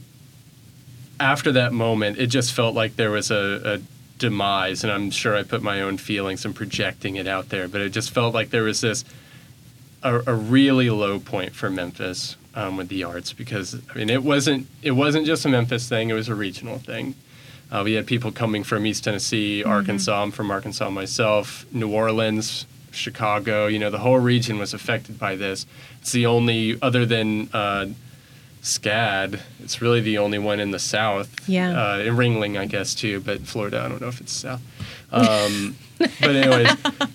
after 1.20 1.52
that 1.52 1.72
moment, 1.72 2.18
it 2.18 2.26
just 2.26 2.52
felt 2.52 2.74
like 2.74 2.96
there 2.96 3.10
was 3.10 3.30
a, 3.30 3.60
a 3.64 3.80
demise, 4.18 4.82
and 4.82 4.92
I'm 4.92 5.10
sure 5.10 5.37
I 5.37 5.42
put 5.42 5.62
my 5.62 5.80
own 5.80 5.96
feelings 5.96 6.44
and 6.44 6.54
projecting 6.54 7.16
it 7.16 7.28
out 7.28 7.50
there. 7.50 7.68
But 7.68 7.82
it 7.82 7.90
just 7.90 8.10
felt 8.10 8.34
like 8.34 8.50
there 8.50 8.64
was 8.64 8.80
this 8.80 9.04
a, 10.05 10.23
a 10.27 10.35
really 10.35 10.90
low 10.90 11.19
point 11.19 11.55
for 11.55 11.71
Memphis 11.71 12.37
um, 12.55 12.77
with 12.77 12.88
the 12.88 13.03
arts 13.03 13.33
because 13.33 13.81
I 13.93 13.99
mean 13.99 14.11
it 14.11 14.23
wasn't 14.23 14.69
it 14.83 14.93
wasn't 14.93 15.27
just 15.27 15.45
a 15.45 15.49
Memphis 15.49 15.88
thing; 15.88 16.11
it 16.11 16.14
was 16.14 16.29
a 16.29 16.35
regional 16.35 16.79
thing. 16.79 17.14
Uh, 17.73 17.83
we 17.83 17.95
had 17.95 18.07
people 18.07 18.31
coming 18.31 18.62
from 18.62 18.87
East 18.87 19.03
Tennessee, 19.05 19.64
Arkansas. 19.64 20.23
I'm 20.23 20.31
from 20.31 20.51
Arkansas 20.51 20.90
myself, 20.90 21.67
New 21.73 21.90
Orleans, 21.90 22.67
Chicago. 22.93 23.67
You 23.67 23.81
know, 23.81 23.90
the 23.90 23.99
whole 23.99 24.19
region 24.19 24.59
was 24.59 24.75
affected 24.75 25.19
by 25.19 25.35
this. 25.35 25.67
It's 26.01 26.12
the 26.12 26.27
only, 26.27 26.79
other 26.83 27.05
than 27.05 27.49
uh, 27.53 27.87
SCAD, 28.62 29.40
it's 29.62 29.83
really 29.83 30.01
the 30.01 30.19
only 30.19 30.38
one 30.38 30.61
in 30.61 30.71
the 30.71 30.79
South. 30.79 31.49
Yeah. 31.49 31.71
Uh, 31.71 31.99
in 31.99 32.14
Ringling, 32.14 32.59
I 32.59 32.67
guess 32.67 32.95
too, 32.95 33.21
but 33.21 33.40
Florida, 33.40 33.83
I 33.83 33.88
don't 33.88 34.01
know 34.01 34.09
if 34.09 34.21
it's 34.21 34.33
South. 34.33 34.62
Um, 35.11 35.77
but 35.99 36.37
anyways, 36.37 36.77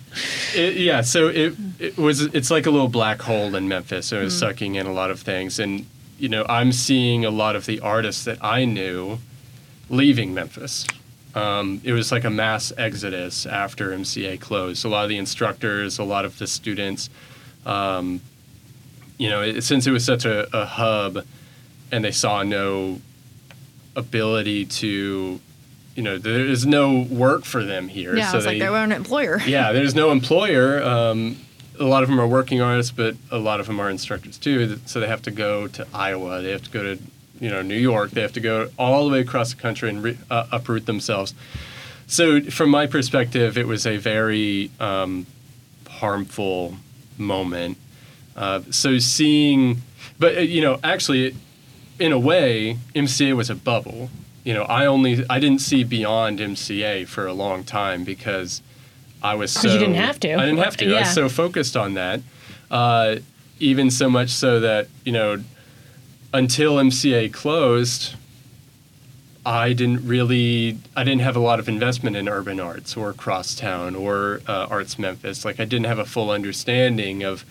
it, 0.55 0.77
yeah. 0.77 1.01
So 1.01 1.27
it 1.27 1.53
it 1.79 1.97
was 1.97 2.21
it's 2.21 2.51
like 2.51 2.65
a 2.65 2.71
little 2.71 2.87
black 2.87 3.21
hole 3.21 3.55
in 3.55 3.67
Memphis. 3.67 4.11
It 4.11 4.21
was 4.21 4.37
sucking 4.37 4.75
in 4.75 4.85
a 4.85 4.93
lot 4.93 5.11
of 5.11 5.19
things, 5.19 5.59
and 5.59 5.85
you 6.17 6.29
know 6.29 6.45
I'm 6.49 6.71
seeing 6.71 7.25
a 7.25 7.29
lot 7.31 7.55
of 7.55 7.65
the 7.65 7.79
artists 7.79 8.25
that 8.25 8.37
I 8.41 8.65
knew 8.65 9.19
leaving 9.89 10.33
Memphis. 10.33 10.85
Um, 11.35 11.81
it 11.83 11.93
was 11.93 12.11
like 12.11 12.23
a 12.23 12.29
mass 12.29 12.73
exodus 12.77 13.45
after 13.45 13.91
MCA 13.91 14.39
closed. 14.39 14.83
A 14.85 14.89
lot 14.89 15.03
of 15.03 15.09
the 15.09 15.17
instructors, 15.17 15.99
a 15.99 16.03
lot 16.03 16.25
of 16.25 16.37
the 16.39 16.47
students, 16.47 17.09
um, 17.65 18.19
you 19.17 19.29
know, 19.29 19.41
it, 19.43 19.61
since 19.61 19.85
it 19.85 19.91
was 19.91 20.03
such 20.03 20.25
a, 20.25 20.47
a 20.57 20.65
hub, 20.65 21.23
and 21.91 22.03
they 22.03 22.11
saw 22.11 22.41
no 22.41 22.99
ability 23.95 24.65
to, 24.65 25.39
you 25.99 26.05
know, 26.05 26.17
there 26.17 26.45
is 26.45 26.65
no 26.65 27.01
work 27.01 27.43
for 27.43 27.61
them 27.61 27.89
here. 27.89 28.15
Yeah, 28.15 28.31
so 28.31 28.37
it's 28.37 28.47
like 28.47 28.57
their 28.57 28.73
own 28.73 28.93
employer. 28.93 29.37
yeah, 29.45 29.73
there's 29.73 29.93
no 29.93 30.11
employer. 30.11 30.81
Um, 30.81 31.35
a 31.77 31.83
lot 31.83 32.03
of 32.03 32.09
them 32.09 32.21
are 32.21 32.25
working 32.25 32.61
artists, 32.61 32.93
but 32.93 33.17
a 33.29 33.37
lot 33.37 33.59
of 33.59 33.67
them 33.67 33.81
are 33.81 33.89
instructors 33.89 34.37
too. 34.37 34.77
So 34.85 35.01
they 35.01 35.07
have 35.07 35.23
to 35.23 35.31
go 35.31 35.67
to 35.67 35.85
Iowa. 35.93 36.41
They 36.41 36.51
have 36.51 36.63
to 36.63 36.69
go 36.69 36.83
to, 36.83 37.01
you 37.41 37.49
know, 37.49 37.61
New 37.61 37.75
York. 37.75 38.11
They 38.11 38.21
have 38.21 38.31
to 38.31 38.39
go 38.39 38.69
all 38.79 39.09
the 39.09 39.11
way 39.11 39.19
across 39.19 39.53
the 39.53 39.59
country 39.61 39.89
and 39.89 40.01
re- 40.01 40.17
uh, 40.31 40.47
uproot 40.53 40.85
themselves. 40.85 41.33
So 42.07 42.43
from 42.43 42.69
my 42.69 42.87
perspective, 42.87 43.57
it 43.57 43.67
was 43.67 43.85
a 43.85 43.97
very 43.97 44.71
um, 44.79 45.25
harmful 45.89 46.77
moment. 47.17 47.77
Uh, 48.37 48.61
so 48.69 48.99
seeing, 48.99 49.81
but 50.17 50.37
uh, 50.37 50.39
you 50.39 50.61
know, 50.61 50.79
actually, 50.81 51.35
in 51.99 52.13
a 52.13 52.19
way, 52.19 52.77
MCA 52.95 53.35
was 53.35 53.49
a 53.49 53.55
bubble. 53.55 54.09
You 54.49 54.55
know, 54.55 54.63
I 54.63 54.87
only 54.87 55.23
I 55.29 55.37
didn't 55.37 55.61
see 55.61 55.83
beyond 55.83 56.39
MCA 56.39 57.07
for 57.07 57.27
a 57.27 57.33
long 57.33 57.63
time 57.63 58.03
because 58.03 58.63
I 59.21 59.35
was 59.35 59.51
so 59.51 59.71
you 59.71 59.77
didn't 59.77 59.93
have 59.93 60.19
to. 60.21 60.33
I 60.33 60.43
didn't 60.43 60.57
have 60.57 60.75
to. 60.77 60.91
I 60.91 61.01
was 61.01 61.13
so 61.13 61.29
focused 61.29 61.77
on 61.77 61.93
that. 61.93 62.21
Uh, 62.71 63.17
even 63.59 63.91
so 63.91 64.09
much 64.09 64.31
so 64.31 64.59
that 64.59 64.87
you 65.05 65.11
know, 65.11 65.43
until 66.33 66.77
MCA 66.77 67.31
closed, 67.31 68.15
I 69.45 69.73
didn't 69.73 70.07
really, 70.07 70.79
I 70.95 71.03
didn't 71.03 71.21
have 71.21 71.35
a 71.35 71.41
lot 71.41 71.59
of 71.59 71.69
investment 71.69 72.15
in 72.15 72.27
urban 72.27 72.59
arts 72.59 72.97
or 72.97 73.13
Crosstown 73.13 73.95
or 73.95 74.41
uh, 74.47 74.65
Arts 74.67 74.97
Memphis. 74.97 75.45
Like 75.45 75.59
I 75.59 75.65
didn't 75.65 75.85
have 75.85 75.99
a 75.99 76.05
full 76.05 76.31
understanding 76.31 77.21
of 77.21 77.45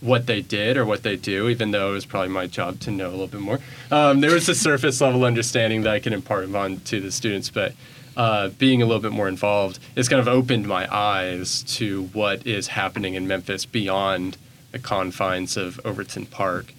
what 0.00 0.26
they 0.26 0.40
did 0.40 0.76
or 0.76 0.84
what 0.84 1.02
they 1.02 1.16
do, 1.16 1.48
even 1.48 1.70
though 1.72 1.90
it 1.90 1.94
was 1.94 2.06
probably 2.06 2.30
my 2.30 2.46
job 2.46 2.80
to 2.80 2.90
know 2.90 3.08
a 3.08 3.10
little 3.10 3.26
bit 3.26 3.40
more. 3.40 3.58
Um, 3.90 4.20
there 4.20 4.32
was 4.32 4.48
a 4.48 4.54
surface 4.54 5.00
level 5.00 5.24
understanding 5.24 5.82
that 5.82 5.92
I 5.92 6.00
could 6.00 6.12
impart 6.12 6.54
on 6.54 6.80
to 6.80 7.00
the 7.00 7.12
students, 7.12 7.50
but 7.50 7.74
uh, 8.16 8.48
being 8.48 8.82
a 8.82 8.86
little 8.86 9.02
bit 9.02 9.12
more 9.12 9.28
involved, 9.28 9.78
it's 9.96 10.08
kind 10.08 10.20
of 10.20 10.28
opened 10.28 10.66
my 10.66 10.92
eyes 10.94 11.62
to 11.64 12.04
what 12.12 12.46
is 12.46 12.68
happening 12.68 13.14
in 13.14 13.26
Memphis 13.26 13.66
beyond 13.66 14.36
the 14.72 14.78
confines 14.78 15.56
of 15.56 15.80
Overton 15.84 16.26
Park. 16.26 16.72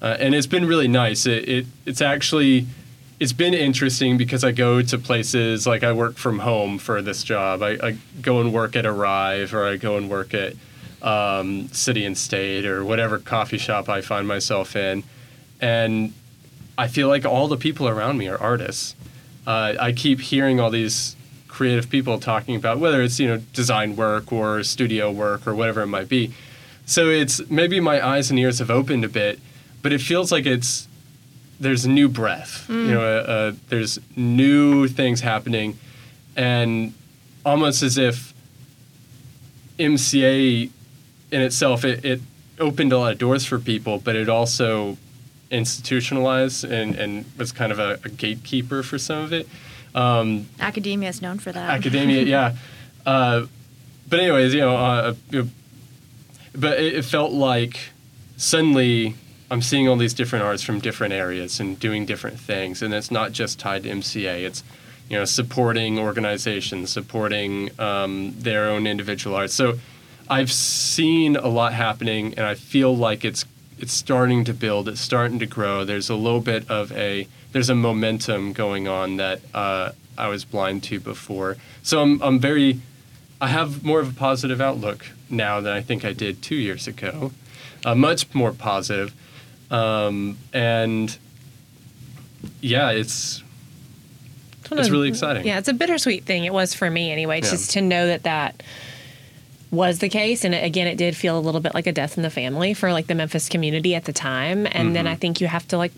Uh, 0.00 0.16
and 0.20 0.34
it's 0.34 0.46
been 0.46 0.66
really 0.66 0.88
nice. 0.88 1.26
It, 1.26 1.48
it, 1.48 1.66
it's 1.86 2.00
actually 2.00 2.66
it's 3.20 3.32
been 3.32 3.54
interesting 3.54 4.16
because 4.16 4.44
I 4.44 4.52
go 4.52 4.80
to 4.80 4.98
places 4.98 5.66
like 5.66 5.82
I 5.82 5.92
work 5.92 6.16
from 6.16 6.40
home 6.40 6.78
for 6.78 7.02
this 7.02 7.24
job. 7.24 7.62
I, 7.62 7.70
I 7.82 7.96
go 8.22 8.40
and 8.40 8.52
work 8.52 8.76
at 8.76 8.86
Arrive 8.86 9.54
or 9.54 9.66
I 9.66 9.76
go 9.76 9.96
and 9.96 10.08
work 10.08 10.34
at 10.34 10.54
um, 11.02 11.68
City 11.68 12.04
and 12.04 12.16
State 12.16 12.66
or 12.66 12.84
whatever 12.84 13.18
coffee 13.18 13.58
shop 13.58 13.88
I 13.88 14.00
find 14.00 14.26
myself 14.26 14.76
in, 14.76 15.04
and 15.60 16.12
I 16.76 16.88
feel 16.88 17.08
like 17.08 17.24
all 17.24 17.48
the 17.48 17.56
people 17.56 17.88
around 17.88 18.18
me 18.18 18.28
are 18.28 18.38
artists. 18.38 18.94
Uh, 19.46 19.74
I 19.80 19.92
keep 19.92 20.20
hearing 20.20 20.60
all 20.60 20.70
these 20.70 21.16
creative 21.48 21.90
people 21.90 22.20
talking 22.20 22.54
about 22.54 22.78
whether 22.78 23.02
it's 23.02 23.18
you 23.18 23.26
know 23.26 23.38
design 23.52 23.96
work 23.96 24.32
or 24.32 24.62
studio 24.62 25.10
work 25.10 25.46
or 25.46 25.54
whatever 25.54 25.82
it 25.82 25.86
might 25.86 26.08
be. 26.08 26.32
So 26.86 27.08
it's 27.08 27.48
maybe 27.50 27.80
my 27.80 28.04
eyes 28.06 28.30
and 28.30 28.38
ears 28.38 28.60
have 28.60 28.70
opened 28.70 29.04
a 29.04 29.08
bit, 29.08 29.40
but 29.82 29.92
it 29.92 30.00
feels 30.00 30.30
like 30.32 30.46
it's 30.46 30.88
there's 31.60 31.86
new 31.86 32.08
breath. 32.08 32.66
Mm. 32.68 32.86
You 32.86 32.94
know, 32.94 33.02
uh, 33.02 33.30
uh, 33.30 33.52
there's 33.68 33.98
new 34.16 34.88
things 34.88 35.20
happening, 35.20 35.78
and 36.36 36.94
almost 37.44 37.82
as 37.82 37.98
if 37.98 38.32
MCA 39.78 40.70
in 41.30 41.42
itself 41.42 41.84
it, 41.84 42.04
it 42.04 42.20
opened 42.58 42.92
a 42.92 42.98
lot 42.98 43.12
of 43.12 43.18
doors 43.18 43.44
for 43.44 43.58
people, 43.58 43.98
but 43.98 44.16
it 44.16 44.28
also 44.28 44.96
institutionalized 45.50 46.64
and, 46.64 46.94
and 46.96 47.24
was 47.36 47.52
kind 47.52 47.72
of 47.72 47.78
a, 47.78 47.98
a 48.04 48.08
gatekeeper 48.08 48.82
for 48.82 48.98
some 48.98 49.18
of 49.18 49.32
it. 49.32 49.48
Um, 49.94 50.48
academia 50.60 51.08
is 51.08 51.22
known 51.22 51.38
for 51.38 51.52
that. 51.52 51.70
Academia, 51.70 52.22
yeah. 52.22 52.56
Uh, 53.06 53.46
but 54.06 54.20
anyways, 54.20 54.52
you 54.52 54.60
know, 54.60 54.76
uh, 54.76 55.14
you 55.30 55.48
but 56.54 56.78
it, 56.78 56.94
it 56.94 57.04
felt 57.06 57.32
like 57.32 57.78
suddenly 58.36 59.14
I'm 59.50 59.62
seeing 59.62 59.88
all 59.88 59.96
these 59.96 60.12
different 60.12 60.44
arts 60.44 60.62
from 60.62 60.78
different 60.80 61.14
areas 61.14 61.58
and 61.58 61.78
doing 61.78 62.04
different 62.04 62.38
things, 62.38 62.82
and 62.82 62.92
it's 62.92 63.10
not 63.10 63.32
just 63.32 63.58
tied 63.58 63.84
to 63.84 63.88
MCA. 63.88 64.44
It's 64.44 64.62
you 65.08 65.16
know 65.16 65.24
supporting 65.24 65.98
organizations, 65.98 66.90
supporting 66.90 67.70
um, 67.80 68.34
their 68.38 68.68
own 68.68 68.86
individual 68.86 69.36
arts. 69.36 69.54
So 69.54 69.78
I've 70.30 70.52
seen 70.52 71.36
a 71.36 71.48
lot 71.48 71.72
happening, 71.72 72.34
and 72.36 72.46
I 72.46 72.54
feel 72.54 72.96
like 72.96 73.24
it's 73.24 73.44
it's 73.78 73.92
starting 73.92 74.44
to 74.44 74.54
build. 74.54 74.88
It's 74.88 75.00
starting 75.00 75.38
to 75.38 75.46
grow. 75.46 75.84
There's 75.84 76.10
a 76.10 76.14
little 76.14 76.40
bit 76.40 76.68
of 76.70 76.92
a 76.92 77.28
there's 77.52 77.70
a 77.70 77.74
momentum 77.74 78.52
going 78.52 78.88
on 78.88 79.16
that 79.16 79.40
uh, 79.54 79.92
I 80.16 80.28
was 80.28 80.44
blind 80.44 80.82
to 80.84 81.00
before. 81.00 81.56
So 81.82 82.00
I'm 82.02 82.22
I'm 82.22 82.38
very 82.38 82.80
I 83.40 83.48
have 83.48 83.84
more 83.84 84.00
of 84.00 84.10
a 84.10 84.18
positive 84.18 84.60
outlook 84.60 85.06
now 85.30 85.60
than 85.60 85.72
I 85.72 85.80
think 85.80 86.04
I 86.04 86.12
did 86.12 86.42
two 86.42 86.56
years 86.56 86.86
ago. 86.86 87.32
Uh, 87.84 87.94
much 87.94 88.32
more 88.34 88.52
positive. 88.52 89.14
Um, 89.70 90.38
and 90.52 91.16
yeah, 92.60 92.90
it's 92.90 93.42
it's, 94.70 94.90
really 94.90 95.08
exciting. 95.08 95.46
Yeah, 95.46 95.58
it's 95.58 95.68
a 95.68 95.72
bittersweet 95.72 96.24
thing. 96.24 96.44
It 96.44 96.52
was 96.52 96.74
for 96.74 96.90
me 96.90 97.10
anyway, 97.10 97.36
yeah. 97.36 97.50
just 97.50 97.70
to 97.72 97.80
know 97.80 98.06
that 98.06 98.24
that 98.24 98.62
was 99.70 99.98
the 99.98 100.08
case 100.08 100.44
and 100.44 100.54
again 100.54 100.86
it 100.86 100.96
did 100.96 101.14
feel 101.14 101.38
a 101.38 101.40
little 101.40 101.60
bit 101.60 101.74
like 101.74 101.86
a 101.86 101.92
death 101.92 102.16
in 102.16 102.22
the 102.22 102.30
family 102.30 102.72
for 102.74 102.92
like 102.92 103.06
the 103.06 103.14
Memphis 103.14 103.48
community 103.48 103.94
at 103.94 104.04
the 104.04 104.12
time 104.12 104.66
and 104.66 104.74
mm-hmm. 104.74 104.92
then 104.94 105.06
I 105.06 105.14
think 105.14 105.40
you 105.40 105.46
have 105.46 105.68
to 105.68 105.78
like 105.78 105.92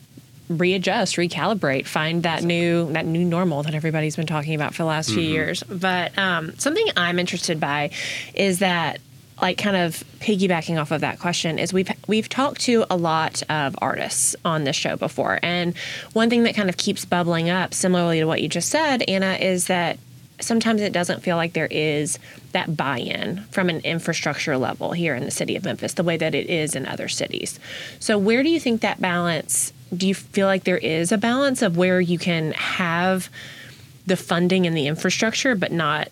readjust, 0.51 1.17
recalibrate, 1.17 1.87
find 1.87 2.25
that 2.25 2.43
new 2.43 2.93
that 2.93 3.07
new 3.07 3.25
normal 3.25 3.63
that 3.63 3.75
everybody's 3.75 4.17
been 4.17 4.27
talking 4.27 4.55
about 4.55 4.75
for 4.75 4.83
the 4.83 4.89
last 4.89 5.11
mm-hmm. 5.11 5.21
few 5.21 5.29
years. 5.29 5.63
But 5.63 6.17
um, 6.19 6.59
something 6.59 6.87
I'm 6.97 7.19
interested 7.19 7.61
by 7.61 7.91
is 8.35 8.59
that 8.59 9.01
like 9.41 9.57
kind 9.57 9.77
of 9.77 10.05
piggybacking 10.19 10.79
off 10.79 10.91
of 10.91 11.01
that 11.01 11.19
question 11.19 11.59
is 11.59 11.73
we've 11.73 11.91
we've 12.07 12.29
talked 12.29 12.61
to 12.63 12.85
a 12.91 12.97
lot 12.97 13.43
of 13.49 13.75
artists 13.81 14.37
on 14.45 14.65
this 14.65 14.77
show 14.77 14.97
before 14.97 15.39
and 15.43 15.75
one 16.13 16.29
thing 16.29 16.43
that 16.43 16.55
kind 16.55 16.69
of 16.69 16.77
keeps 16.77 17.07
bubbling 17.07 17.49
up 17.49 17.73
similarly 17.73 18.21
to 18.21 18.27
what 18.27 18.43
you 18.43 18.49
just 18.49 18.69
said 18.69 19.03
Anna 19.09 19.33
is 19.41 19.69
that 19.69 19.99
sometimes 20.41 20.81
it 20.81 20.93
doesn't 20.93 21.23
feel 21.23 21.37
like 21.37 21.53
there 21.53 21.69
is 21.71 22.19
that 22.53 22.77
buy-in 22.77 23.45
from 23.51 23.69
an 23.69 23.81
infrastructure 23.81 24.57
level 24.57 24.93
here 24.93 25.15
in 25.15 25.25
the 25.25 25.31
city 25.31 25.57
of 25.57 25.65
Memphis 25.65 25.95
the 25.95 26.05
way 26.05 26.17
that 26.17 26.35
it 26.35 26.49
is 26.49 26.75
in 26.75 26.87
other 26.87 27.09
cities. 27.09 27.59
So 27.99 28.19
where 28.19 28.43
do 28.43 28.49
you 28.49 28.61
think 28.61 28.81
that 28.81 29.01
balance 29.01 29.73
do 29.97 30.07
you 30.07 30.15
feel 30.15 30.47
like 30.47 30.65
there 30.65 30.79
is 30.79 31.11
a 31.13 31.19
balance 31.19 31.63
of 31.63 31.77
where 31.77 32.01
you 32.01 32.19
can 32.19 32.53
have 32.53 33.29
the 34.07 34.17
funding 34.17 34.67
and 34.67 34.77
the 34.77 34.87
infrastructure 34.87 35.55
but 35.55 35.73
not 35.73 36.09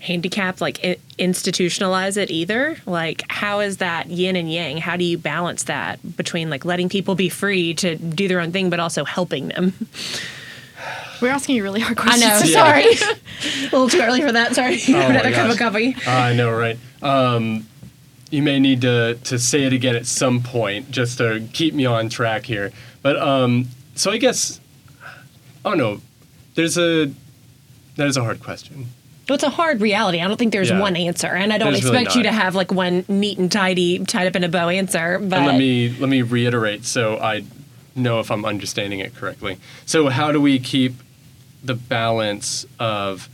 handicap 0.00 0.60
like 0.60 0.78
institutionalize 1.18 2.16
it 2.16 2.30
either? 2.30 2.76
Like 2.84 3.22
how 3.28 3.60
is 3.60 3.78
that 3.78 4.08
yin 4.08 4.36
and 4.36 4.52
yang? 4.52 4.76
How 4.76 4.96
do 4.96 5.04
you 5.04 5.16
balance 5.16 5.64
that 5.64 6.16
between 6.16 6.50
like 6.50 6.64
letting 6.64 6.88
people 6.88 7.14
be 7.14 7.30
free 7.30 7.74
to 7.74 7.96
do 7.96 8.28
their 8.28 8.40
own 8.40 8.52
thing 8.52 8.70
but 8.70 8.80
also 8.80 9.04
helping 9.04 9.48
them 9.48 9.72
we're 11.24 11.30
asking 11.30 11.56
you 11.56 11.62
really 11.62 11.80
hard 11.80 11.96
questions. 11.96 12.24
I 12.24 12.40
know. 12.40 12.44
Sorry. 12.44 12.84
A 12.92 13.64
little 13.64 13.88
too 13.88 14.00
early 14.00 14.20
for 14.20 14.32
that. 14.32 14.54
Sorry. 14.54 14.78
Oh 14.88 15.00
another 15.00 15.32
cup 15.32 15.50
of 15.50 15.58
coffee. 15.58 15.96
Uh, 16.06 16.10
i 16.10 16.34
know 16.34 16.52
right? 16.52 16.78
Um, 17.02 17.66
you 18.30 18.42
may 18.42 18.60
need 18.60 18.82
to, 18.82 19.14
to 19.24 19.38
say 19.38 19.64
it 19.64 19.72
again 19.72 19.96
at 19.96 20.06
some 20.06 20.42
point 20.42 20.90
just 20.90 21.18
to 21.18 21.46
keep 21.52 21.72
me 21.72 21.86
on 21.86 22.08
track 22.08 22.44
here. 22.44 22.72
But 23.02 23.16
um, 23.16 23.68
so 23.96 24.10
i 24.10 24.18
guess 24.18 24.60
i 25.64 25.70
don't 25.70 25.78
know 25.78 26.00
there's 26.56 26.76
a 26.76 27.12
that 27.96 28.06
is 28.08 28.16
a 28.16 28.22
hard 28.22 28.42
question. 28.42 28.88
Well, 29.28 29.36
it's 29.36 29.44
a 29.44 29.50
hard 29.50 29.80
reality. 29.80 30.20
I 30.20 30.26
don't 30.26 30.36
think 30.36 30.52
there's 30.52 30.68
yeah. 30.68 30.80
one 30.80 30.96
answer, 30.96 31.28
and 31.28 31.52
I 31.52 31.58
don't 31.58 31.72
there's 31.72 31.84
expect 31.84 32.08
really 32.08 32.18
you 32.18 32.22
to 32.24 32.32
have 32.32 32.54
like 32.54 32.72
one 32.72 33.04
neat 33.08 33.38
and 33.38 33.50
tidy, 33.50 34.04
tied 34.04 34.26
up 34.26 34.36
in 34.36 34.44
a 34.44 34.48
bow 34.48 34.68
answer. 34.68 35.18
But 35.18 35.38
and 35.38 35.46
let 35.46 35.56
me 35.56 35.90
let 35.98 36.10
me 36.10 36.22
reiterate 36.22 36.84
so 36.84 37.18
I 37.18 37.44
know 37.94 38.20
if 38.20 38.30
I'm 38.30 38.44
understanding 38.44 39.00
it 39.00 39.14
correctly. 39.14 39.58
So, 39.86 40.08
how 40.08 40.32
do 40.32 40.40
we 40.40 40.58
keep 40.58 40.94
the 41.64 41.74
balance 41.74 42.66
of 42.78 43.28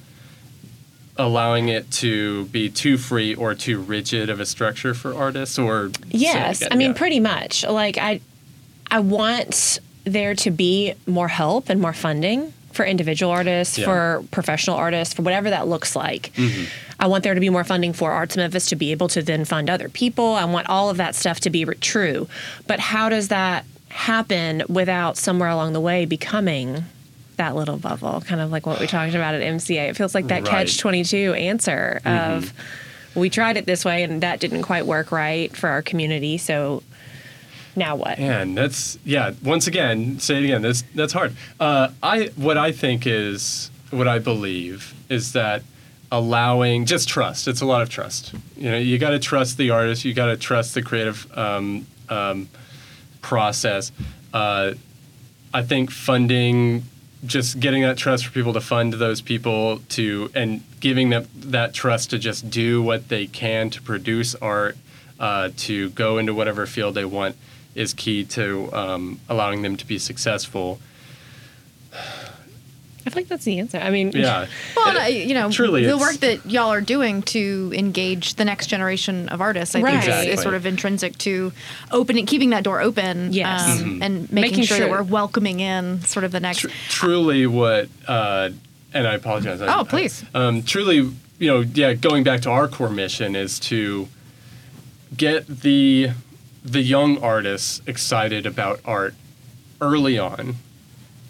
allowing 1.16 1.69
it 1.69 1.90
to 1.90 2.47
be 2.47 2.71
too 2.71 2.97
free 2.97 3.35
or 3.35 3.55
too 3.55 3.79
rigid 3.79 4.31
of 4.31 4.40
a 4.40 4.47
structure 4.47 4.95
for 4.95 5.14
artists 5.14 5.59
or 5.59 5.90
yes 6.09 6.62
i 6.71 6.77
mean 6.77 6.93
yeah. 6.93 6.97
pretty 6.97 7.21
much 7.21 7.66
like 7.66 7.99
i 7.99 8.21
i 8.90 9.01
want 9.01 9.81
there 10.05 10.35
to 10.35 10.51
be 10.51 10.95
more 11.07 11.29
help 11.29 11.69
and 11.69 11.81
more 11.81 11.93
funding 11.93 12.53
for 12.73 12.85
individual 12.85 13.33
artists, 13.33 13.79
yeah. 13.79 13.85
for 13.85 14.25
professional 14.31 14.77
artists, 14.77 15.12
for 15.14 15.23
whatever 15.23 15.51
that 15.51 15.66
looks 15.66 15.97
like. 15.97 16.33
Mm-hmm. 16.35 16.64
I 16.99 17.07
want 17.09 17.25
there 17.25 17.35
to 17.35 17.40
be 17.40 17.51
more 17.51 17.64
funding 17.64 17.93
for 17.93 18.12
Arts 18.12 18.37
Memphis 18.37 18.66
to 18.66 18.77
be 18.77 18.93
able 18.93 19.09
to 19.09 19.23
then 19.23 19.45
fund 19.45 19.69
other 19.69 19.88
people. 19.88 20.35
I 20.35 20.45
want 20.45 20.69
all 20.69 20.90
of 20.90 20.97
that 20.99 21.14
stuff 21.14 21.40
to 21.40 21.51
be 21.51 21.64
true. 21.64 22.29
But 22.66 22.79
how 22.79 23.09
does 23.09 23.29
that 23.29 23.64
happen 23.88 24.62
without 24.69 25.16
somewhere 25.16 25.49
along 25.49 25.73
the 25.73 25.81
way 25.81 26.05
becoming 26.05 26.85
that 27.40 27.57
little 27.57 27.79
bubble? 27.79 28.20
Kind 28.20 28.40
of 28.40 28.53
like 28.53 28.66
what 28.66 28.79
we 28.79 28.87
talked 28.87 29.14
about 29.14 29.35
at 29.35 29.40
MCA. 29.40 29.88
It 29.88 29.96
feels 29.96 30.14
like 30.14 30.29
that 30.29 30.42
right. 30.42 30.50
catch 30.50 30.79
22 30.79 31.35
answer 31.35 32.00
mm-hmm. 32.05 32.37
of 32.37 32.53
we 33.14 33.31
tried 33.31 33.57
it 33.57 33.66
this 33.66 33.85
way 33.85 34.03
and 34.03 34.22
that 34.22 34.40
didn't 34.40 34.62
quite 34.62 34.87
work 34.87 35.11
right 35.11 35.55
for 35.57 35.68
our 35.68 35.83
community. 35.83 36.38
So 36.38 36.83
now 37.74 37.96
what? 37.96 38.18
And 38.18 38.57
that's 38.57 38.98
yeah. 39.05 39.33
Once 39.42 39.66
again, 39.66 40.20
say 40.20 40.37
it 40.37 40.44
again. 40.44 40.62
That's 40.62 40.83
that's 40.94 41.12
hard. 41.12 41.35
Uh, 41.59 41.88
I 42.03 42.26
what 42.37 42.59
I 42.59 42.72
think 42.72 43.07
is 43.07 43.70
what 43.90 44.07
I 44.07 44.18
believe 44.18 44.94
is 45.09 45.33
that 45.33 45.62
allowing 46.12 46.85
just 46.85 47.09
trust. 47.09 47.48
It's 47.48 47.61
a 47.61 47.66
lot 47.66 47.83
of 47.83 47.88
trust. 47.88 48.35
You 48.57 48.70
know, 48.70 48.79
you 48.79 48.98
got 48.98 49.11
to 49.11 49.18
trust 49.18 49.57
the 49.57 49.70
artist. 49.70 50.05
You 50.05 50.12
got 50.12 50.26
to 50.26 50.37
trust 50.37 50.74
the 50.74 50.83
creative 50.83 51.26
um, 51.37 51.87
um, 52.09 52.48
process. 53.22 53.92
Uh, 54.35 54.74
I 55.55 55.62
think 55.62 55.90
funding, 55.90 56.85
just 57.25 57.61
getting 57.61 57.83
that 57.83 57.97
trust 57.97 58.27
for 58.27 58.33
people 58.33 58.53
to 58.55 58.61
fund 58.61 58.95
those 58.95 59.21
people 59.21 59.79
to 59.91 60.31
and 60.35 60.63
giving 60.81 61.11
them 61.11 61.27
that 61.35 61.75
trust 61.75 62.11
to 62.11 62.19
just 62.19 62.51
do 62.51 62.83
what 62.83 63.09
they 63.09 63.27
can 63.27 63.71
to 63.71 63.83
produce 63.83 64.35
art, 64.37 64.77
uh, 65.19 65.51
to 65.57 65.91
go 65.91 66.19
into 66.19 66.33
whatever 66.33 66.67
field 66.67 66.95
they 66.95 67.05
want 67.05 67.37
is 67.75 67.93
key 67.95 68.25
to 68.25 68.73
um, 68.73 69.21
allowing 69.29 69.63
them 69.63 69.77
to 69.77 69.87
be 69.87 69.99
successful. 69.99 70.81
I 73.07 73.11
feel 73.11 73.23
like 73.23 73.29
that's 73.29 73.45
the 73.45 73.59
answer. 73.59 73.79
I 73.79 73.91
mean, 73.91 74.13
Yeah. 74.13 74.47
Well, 74.77 74.89
and, 74.89 74.99
uh, 74.99 75.03
you 75.03 75.35
know, 75.35 75.51
Truly, 75.51 75.87
the 75.87 75.97
work 75.97 76.17
that 76.17 76.45
y'all 76.51 76.71
are 76.73 76.81
doing 76.81 77.23
to 77.23 77.73
engage 77.75 78.35
the 78.35 78.45
next 78.45 78.67
generation 78.67 79.29
of 79.31 79.41
artists, 79.41 79.75
I 79.75 79.81
Right. 79.81 80.03
think, 80.05 80.29
is, 80.29 80.39
is 80.39 80.43
sort 80.43 80.55
of 80.55 80.67
intrinsic 80.67 81.17
to 81.19 81.53
opening, 81.91 82.27
keeping 82.27 82.51
that 82.51 82.63
door 82.65 82.81
open, 82.81 83.33
Yes. 83.33 83.63
um, 83.63 83.79
Mm-hmm. 83.79 84.03
and 84.03 84.33
making, 84.33 84.51
Making 84.51 84.65
sure, 84.65 84.79
that 84.81 84.91
we're 84.91 85.03
welcoming 85.03 85.61
in 85.61 86.03
sort 86.03 86.25
of 86.25 86.33
the 86.33 86.41
next. 86.41 86.61
Tr- 86.61 86.69
truly 86.89 87.47
what 87.47 87.89
uh, 88.07 88.51
and 88.93 89.07
i 89.07 89.15
apologize 89.15 89.61
I- 89.63 89.79
Oh, 89.79 89.85
please. 89.85 90.25
I- 90.35 90.39
um, 90.47 90.63
truly 90.63 90.97
you 91.39 91.47
know 91.49 91.61
yeah 91.61 91.93
going 91.95 92.25
back 92.25 92.41
to 92.43 92.51
our 92.51 92.67
core 92.69 92.91
mission 92.91 93.35
is 93.37 93.59
to 93.61 94.09
get 95.17 95.47
the 95.47 96.11
the 96.65 96.83
young 96.83 97.19
artists 97.23 97.81
excited 97.87 98.47
about 98.47 98.81
art 98.85 99.15
early 99.81 100.19
on 100.19 100.57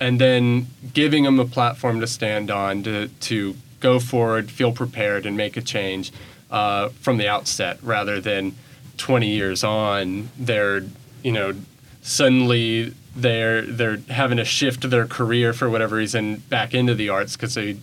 and 0.01 0.21
then 0.21 0.67
giving 0.95 1.25
them 1.25 1.39
a 1.39 1.45
platform 1.45 2.01
to 2.01 2.07
stand 2.07 2.51
on 2.51 2.83
to, 2.83 3.09
to 3.09 3.55
go 3.81 4.01
forward 4.01 4.51
feel 4.51 4.73
prepared 4.73 5.27
and 5.27 5.37
make 5.37 5.57
a 5.57 5.61
change 5.63 6.13
uh, 6.51 6.89
from 6.89 7.19
the 7.19 7.29
outset 7.29 7.79
rather 7.83 8.21
than 8.21 8.55
20 8.97 9.29
years 9.29 9.63
on 9.63 10.29
they're 10.39 10.83
you 11.23 11.33
know 11.33 11.55
suddenly 12.03 12.95
they're 13.15 13.63
they're 13.63 13.99
having 14.09 14.37
to 14.37 14.45
shift 14.45 14.89
their 14.91 15.07
career 15.07 15.53
for 15.53 15.69
whatever 15.69 15.97
reason 15.97 16.37
back 16.49 16.75
into 16.75 16.95
the 16.95 17.09
arts 17.09 17.37
because 17.37 17.55
they 17.55 17.77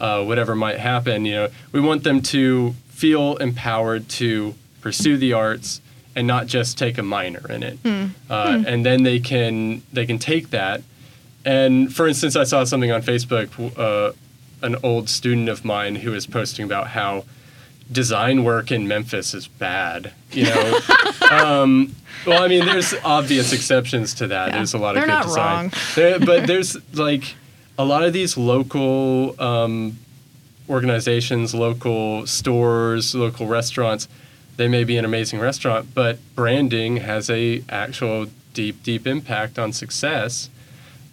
uh, 0.00 0.24
whatever 0.24 0.54
might 0.54 0.78
happen 0.78 1.24
you 1.24 1.34
know. 1.34 1.48
We 1.72 1.80
want 1.80 2.04
them 2.04 2.22
to 2.22 2.72
feel 2.88 3.36
empowered 3.36 4.08
to 4.10 4.54
pursue 4.80 5.16
the 5.16 5.32
arts 5.34 5.80
and 6.16 6.26
not 6.26 6.46
just 6.46 6.78
take 6.78 6.98
a 6.98 7.02
minor 7.02 7.44
in 7.50 7.62
it. 7.62 7.78
Uh, 8.30 8.62
and 8.66 8.84
then 8.84 9.02
they 9.02 9.20
can 9.20 9.82
they 9.92 10.06
can 10.06 10.18
take 10.18 10.50
that 10.50 10.82
and 11.44 11.94
for 11.94 12.06
instance 12.06 12.36
i 12.36 12.44
saw 12.44 12.64
something 12.64 12.90
on 12.92 13.00
facebook 13.02 13.48
uh, 13.78 14.12
an 14.62 14.76
old 14.82 15.08
student 15.08 15.48
of 15.48 15.64
mine 15.64 15.96
who 15.96 16.10
was 16.10 16.26
posting 16.26 16.64
about 16.64 16.88
how 16.88 17.24
design 17.90 18.44
work 18.44 18.70
in 18.70 18.86
memphis 18.86 19.32
is 19.34 19.48
bad 19.48 20.12
you 20.32 20.44
know 20.44 20.78
um, 21.30 21.94
well 22.26 22.42
i 22.42 22.48
mean 22.48 22.64
there's 22.66 22.94
obvious 23.04 23.52
exceptions 23.52 24.14
to 24.14 24.26
that 24.26 24.48
Yeah. 24.48 24.56
there's 24.56 24.74
a 24.74 24.78
lot 24.78 24.96
of 24.96 25.04
good 25.04 25.22
design. 25.22 25.72
There- 25.94 26.18
but 26.20 26.46
there's 26.50 26.76
like 26.94 27.34
a 27.78 27.84
lot 27.84 28.02
of 28.04 28.12
these 28.12 28.36
local 28.36 29.34
um, 29.42 29.96
organizations, 30.68 31.54
local 31.54 32.26
stores, 32.26 33.14
local 33.14 33.46
restaurants, 33.46 34.06
they 34.56 34.68
may 34.68 34.84
be 34.84 34.96
an 34.98 35.04
amazing 35.04 35.40
restaurant, 35.40 35.94
but 35.94 36.18
branding 36.36 36.98
has 36.98 37.30
a 37.30 37.64
actual 37.70 38.26
deep, 38.52 38.82
deep 38.82 39.06
impact 39.06 39.58
on 39.58 39.72
success. 39.72 40.50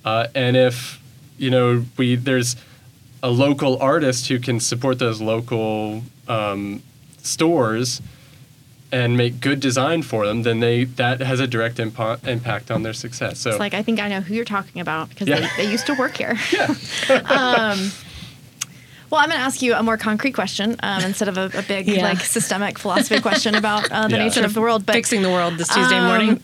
Uh, 0.06 0.28
and 0.36 0.56
if 0.58 1.02
you 1.38 1.50
know 1.50 1.86
we 1.98 2.16
there's 2.16 2.56
a 3.24 3.30
local 3.30 3.78
artist 3.82 4.28
who 4.28 4.40
can 4.40 4.60
support 4.60 5.00
those 5.00 5.20
local 5.22 6.04
um, 6.28 6.82
stores 7.24 8.02
and 8.92 9.18
make 9.18 9.42
good 9.42 9.60
design 9.60 10.02
for 10.02 10.26
them, 10.26 10.44
then 10.44 10.60
they 10.62 10.86
that 10.86 11.20
has 11.20 11.40
a 11.42 11.48
direct 11.48 11.78
impa- 11.78 12.26
impact 12.26 12.72
on 12.72 12.84
their 12.84 12.94
success. 12.94 13.40
So 13.40 13.50
It's 13.50 13.60
like 13.60 13.74
I 13.74 13.84
think 13.84 14.00
I 14.00 14.08
know 14.08 14.22
who 14.22 14.34
you're 14.34 14.46
talking 14.46 14.80
about 14.82 15.10
because 15.10 15.28
Yeah. 15.28 15.42
they, 15.58 15.64
they 15.66 15.72
used 15.72 15.86
to 15.88 15.94
work 15.96 16.16
here. 16.18 16.38
yeah, 16.54 16.68
um, 17.26 17.92
well, 19.10 19.22
I'm 19.22 19.30
going 19.30 19.40
to 19.40 19.46
ask 19.46 19.62
you 19.62 19.74
a 19.74 19.84
more 19.84 19.98
concrete 19.98 20.34
question 20.34 20.76
um, 20.84 21.04
instead 21.04 21.28
of 21.30 21.38
a, 21.38 21.52
a 21.58 21.62
big 21.64 21.88
Yeah. 21.88 22.04
like 22.04 22.20
systemic 22.20 22.78
philosophy 22.78 23.22
question 23.22 23.56
about 23.56 23.90
uh, 23.92 24.08
the 24.08 24.18
Yeah. 24.18 24.24
nature 24.24 24.44
of 24.46 24.54
the 24.54 24.62
world. 24.62 24.86
But 24.86 24.94
fixing 24.96 25.22
the 25.22 25.30
world 25.30 25.58
this 25.58 25.68
Tuesday 25.70 25.98
Um, 25.98 26.06
morning. 26.08 26.42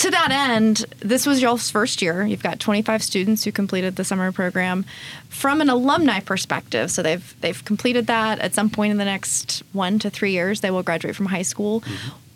To 0.00 0.10
that 0.10 0.30
end, 0.30 0.84
this 1.00 1.26
was 1.26 1.40
y'all's 1.42 1.70
first 1.70 2.02
year. 2.02 2.24
You've 2.24 2.42
got 2.42 2.58
25 2.58 3.02
students 3.02 3.44
who 3.44 3.52
completed 3.52 3.96
the 3.96 4.04
summer 4.04 4.32
program. 4.32 4.84
From 5.28 5.60
an 5.60 5.70
alumni 5.70 6.18
perspective, 6.20 6.90
so 6.90 7.02
they've 7.02 7.34
they've 7.40 7.64
completed 7.64 8.08
that 8.08 8.40
at 8.40 8.52
some 8.54 8.68
point 8.70 8.90
in 8.90 8.96
the 8.98 9.04
next 9.04 9.62
one 9.72 9.98
to 10.00 10.10
three 10.10 10.32
years. 10.32 10.60
They 10.60 10.70
will 10.72 10.82
graduate 10.82 11.14
from 11.14 11.26
high 11.26 11.42
school. 11.42 11.84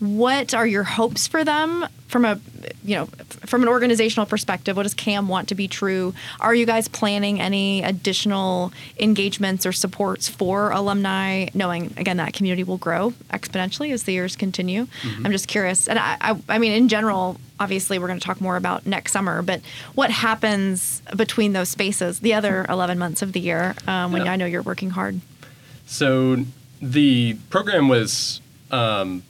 What 0.01 0.55
are 0.55 0.67
your 0.67 0.83
hopes 0.83 1.27
for 1.27 1.45
them 1.45 1.87
from 2.09 2.25
a 2.25 2.39
you 2.85 2.95
know 2.97 3.07
from 3.47 3.63
an 3.63 3.69
organizational 3.69 4.27
perspective? 4.27 4.77
What 4.77 4.83
does 4.83 4.95
CAM 4.95 5.29
want 5.29 5.49
to 5.49 5.55
be 5.55 5.69
true? 5.69 6.15
Are 6.41 6.55
you 6.55 6.67
guys 6.67 6.89
planning 6.89 7.41
any 7.41 7.83
additional 7.83 8.73
engagements 8.99 9.65
or 9.65 9.73
supports 9.73 10.29
for 10.29 10.71
alumni? 10.71 11.47
Knowing 11.55 11.95
again 11.97 12.17
that 12.19 12.33
community 12.33 12.65
will 12.65 12.77
grow 12.77 13.13
exponentially 13.33 13.93
as 13.93 14.03
the 14.03 14.13
years 14.13 14.37
continue. 14.37 14.87
I'm 15.25 15.31
just 15.33 15.49
curious, 15.49 15.89
and 15.89 15.99
I, 15.99 16.17
I, 16.21 16.41
I 16.49 16.59
mean 16.59 16.73
in 16.73 16.89
general, 16.89 17.39
obviously 17.61 17.99
we're 17.99 18.09
going 18.09 18.19
to 18.21 18.27
talk 18.27 18.41
more 18.41 18.57
about 18.57 18.87
next 18.87 19.13
summer, 19.13 19.43
but 19.43 19.61
what 19.95 20.11
happens 20.11 21.03
between 21.17 21.53
those 21.53 21.69
spaces, 21.69 22.21
the 22.21 22.35
other 22.35 22.67
11 22.69 22.99
months 22.99 23.23
of 23.23 23.33
the 23.33 23.41
year, 23.41 23.75
um, 23.87 24.13
when 24.13 24.25
Yeah. 24.27 24.33
I 24.33 24.37
know 24.37 24.47
you're 24.47 24.63
working 24.63 24.91
hard? 24.91 25.21
So 25.87 26.45
the 26.83 27.35
program 27.51 27.89
was 27.89 28.41
um, 28.71 29.23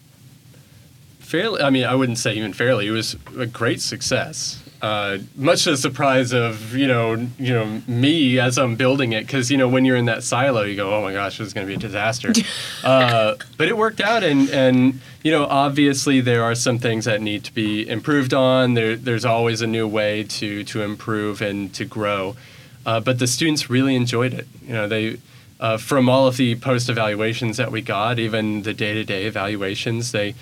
fairly. 1.25 1.63
I 1.63 1.71
mean, 1.71 1.85
I 1.85 1.95
wouldn't 1.95 2.19
say 2.19 2.35
even 2.35 2.53
fairly. 2.53 2.87
It 2.87 2.91
was 2.91 3.17
a 3.37 3.47
great 3.47 3.81
success. 3.81 4.63
Uh, 4.85 5.17
much 5.35 5.65
to 5.65 5.71
the 5.71 5.77
surprise 5.79 6.35
of 6.35 6.75
you 6.77 6.87
know 6.87 7.15
you 7.39 7.55
know 7.55 7.81
me 7.87 8.39
as 8.39 8.59
I'm 8.59 8.77
building 8.77 9.15
it 9.15 9.23
because 9.23 9.51
you 9.51 9.57
know 9.57 9.67
when 9.67 9.87
you're 9.87 9.97
in 9.97 10.05
that 10.07 10.23
silo 10.23 10.61
you 10.61 10.77
go 10.77 10.95
oh 10.95 11.01
my 11.01 11.15
gosh 11.15 11.39
this 11.39 11.47
is 11.47 11.55
going 11.55 11.67
to 11.67 11.71
be 11.71 11.75
a 11.75 11.79
disaster, 11.79 12.35
uh, 12.85 13.37
but 13.57 13.69
it 13.69 13.79
worked 13.79 14.03
out 14.03 14.23
and 14.23 14.51
and 14.51 15.01
you 15.23 15.31
know 15.31 15.47
obviously 15.47 16.21
there 16.21 16.43
are 16.43 16.55
some 16.55 16.79
things 16.79 17.07
that 17.07 17.23
need 17.23 17.45
to 17.45 17.55
be 17.55 17.89
improved 17.89 18.35
on. 18.35 18.75
There 18.75 18.95
there's 18.95 19.25
always 19.25 19.63
a 19.63 19.67
new 19.67 19.89
way 19.89 20.23
to 20.23 20.65
to 20.65 20.83
improve 20.83 21.41
and 21.41 21.73
to 21.73 21.87
grow, 21.87 22.37
uh, 22.85 23.01
but 23.01 23.19
the 23.19 23.27
students 23.27 23.71
really 23.71 23.97
enjoyed 23.97 24.35
it. 24.35 24.47
You 24.67 24.75
know 24.75 24.87
they 24.87 25.17
uh, 25.61 25.79
from 25.79 26.11
all 26.11 26.27
of 26.27 26.37
the 26.37 26.57
post 26.57 26.91
evaluations 26.91 27.57
that 27.57 27.73
we 27.73 27.81
got, 27.81 28.19
even 28.19 28.65
the 28.65 28.75
day 28.75 28.93
to 28.93 29.03
day 29.03 29.25
evaluations, 29.25 30.13
they 30.13 30.35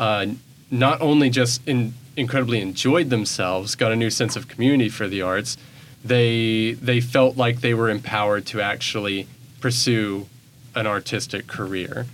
uh, 0.00 0.26
not 0.72 1.00
only 1.00 1.30
just 1.30 1.60
in, 1.68 1.94
incredibly 2.16 2.60
enjoyed 2.60 3.08
themselves, 3.10 3.76
got 3.76 3.92
a 3.92 3.96
new 3.96 4.10
sense 4.10 4.34
of 4.34 4.48
community 4.48 4.88
for 4.88 5.06
the 5.06 5.22
arts, 5.22 5.56
they 6.04 6.72
they 6.80 7.00
felt 7.00 7.36
like 7.36 7.60
they 7.60 7.74
were 7.74 7.88
empowered 7.90 8.46
to 8.46 8.60
actually 8.60 9.26
pursue 9.60 10.26
an 10.74 10.86
artistic 10.86 11.46
career. 11.46 12.06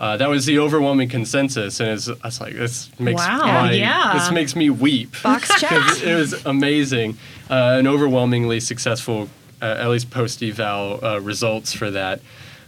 Uh, 0.00 0.16
that 0.16 0.28
was 0.28 0.44
the 0.44 0.58
overwhelming 0.58 1.08
consensus, 1.08 1.78
and 1.78 1.88
it's, 1.90 2.40
like, 2.40 2.52
this 2.54 2.90
makes 2.98 3.20
Wow, 3.20 3.38
my, 3.46 3.72
yeah. 3.72 4.12
this 4.14 4.30
makes 4.32 4.56
me 4.56 4.68
weep. 4.68 5.14
Box. 5.22 5.48
'Cause 5.62 6.02
it 6.02 6.14
was 6.14 6.32
amazing, 6.46 7.16
uh, 7.48 7.76
an 7.78 7.86
overwhelmingly 7.86 8.58
successful, 8.58 9.28
uh, 9.62 9.66
at 9.66 9.88
least 9.88 10.10
post 10.10 10.42
eval 10.42 11.04
uh, 11.04 11.20
results 11.20 11.72
for 11.72 11.90
that. 11.92 12.20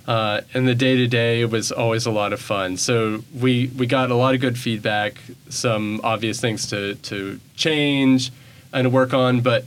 Uh, 0.06 0.40
and 0.54 0.68
the 0.68 0.74
day 0.74 0.96
to 0.96 1.08
day 1.08 1.44
was 1.44 1.72
always 1.72 2.06
a 2.06 2.10
lot 2.10 2.32
of 2.32 2.40
fun. 2.40 2.76
So 2.76 3.24
we 3.34 3.68
we 3.76 3.86
got 3.86 4.10
a 4.10 4.14
lot 4.14 4.34
of 4.34 4.40
good 4.40 4.56
feedback, 4.56 5.20
some 5.48 6.00
obvious 6.04 6.40
things 6.40 6.66
to 6.70 6.94
to 6.94 7.40
change 7.56 8.30
and 8.72 8.84
to 8.84 8.90
work 8.90 9.12
on, 9.12 9.40
but 9.40 9.64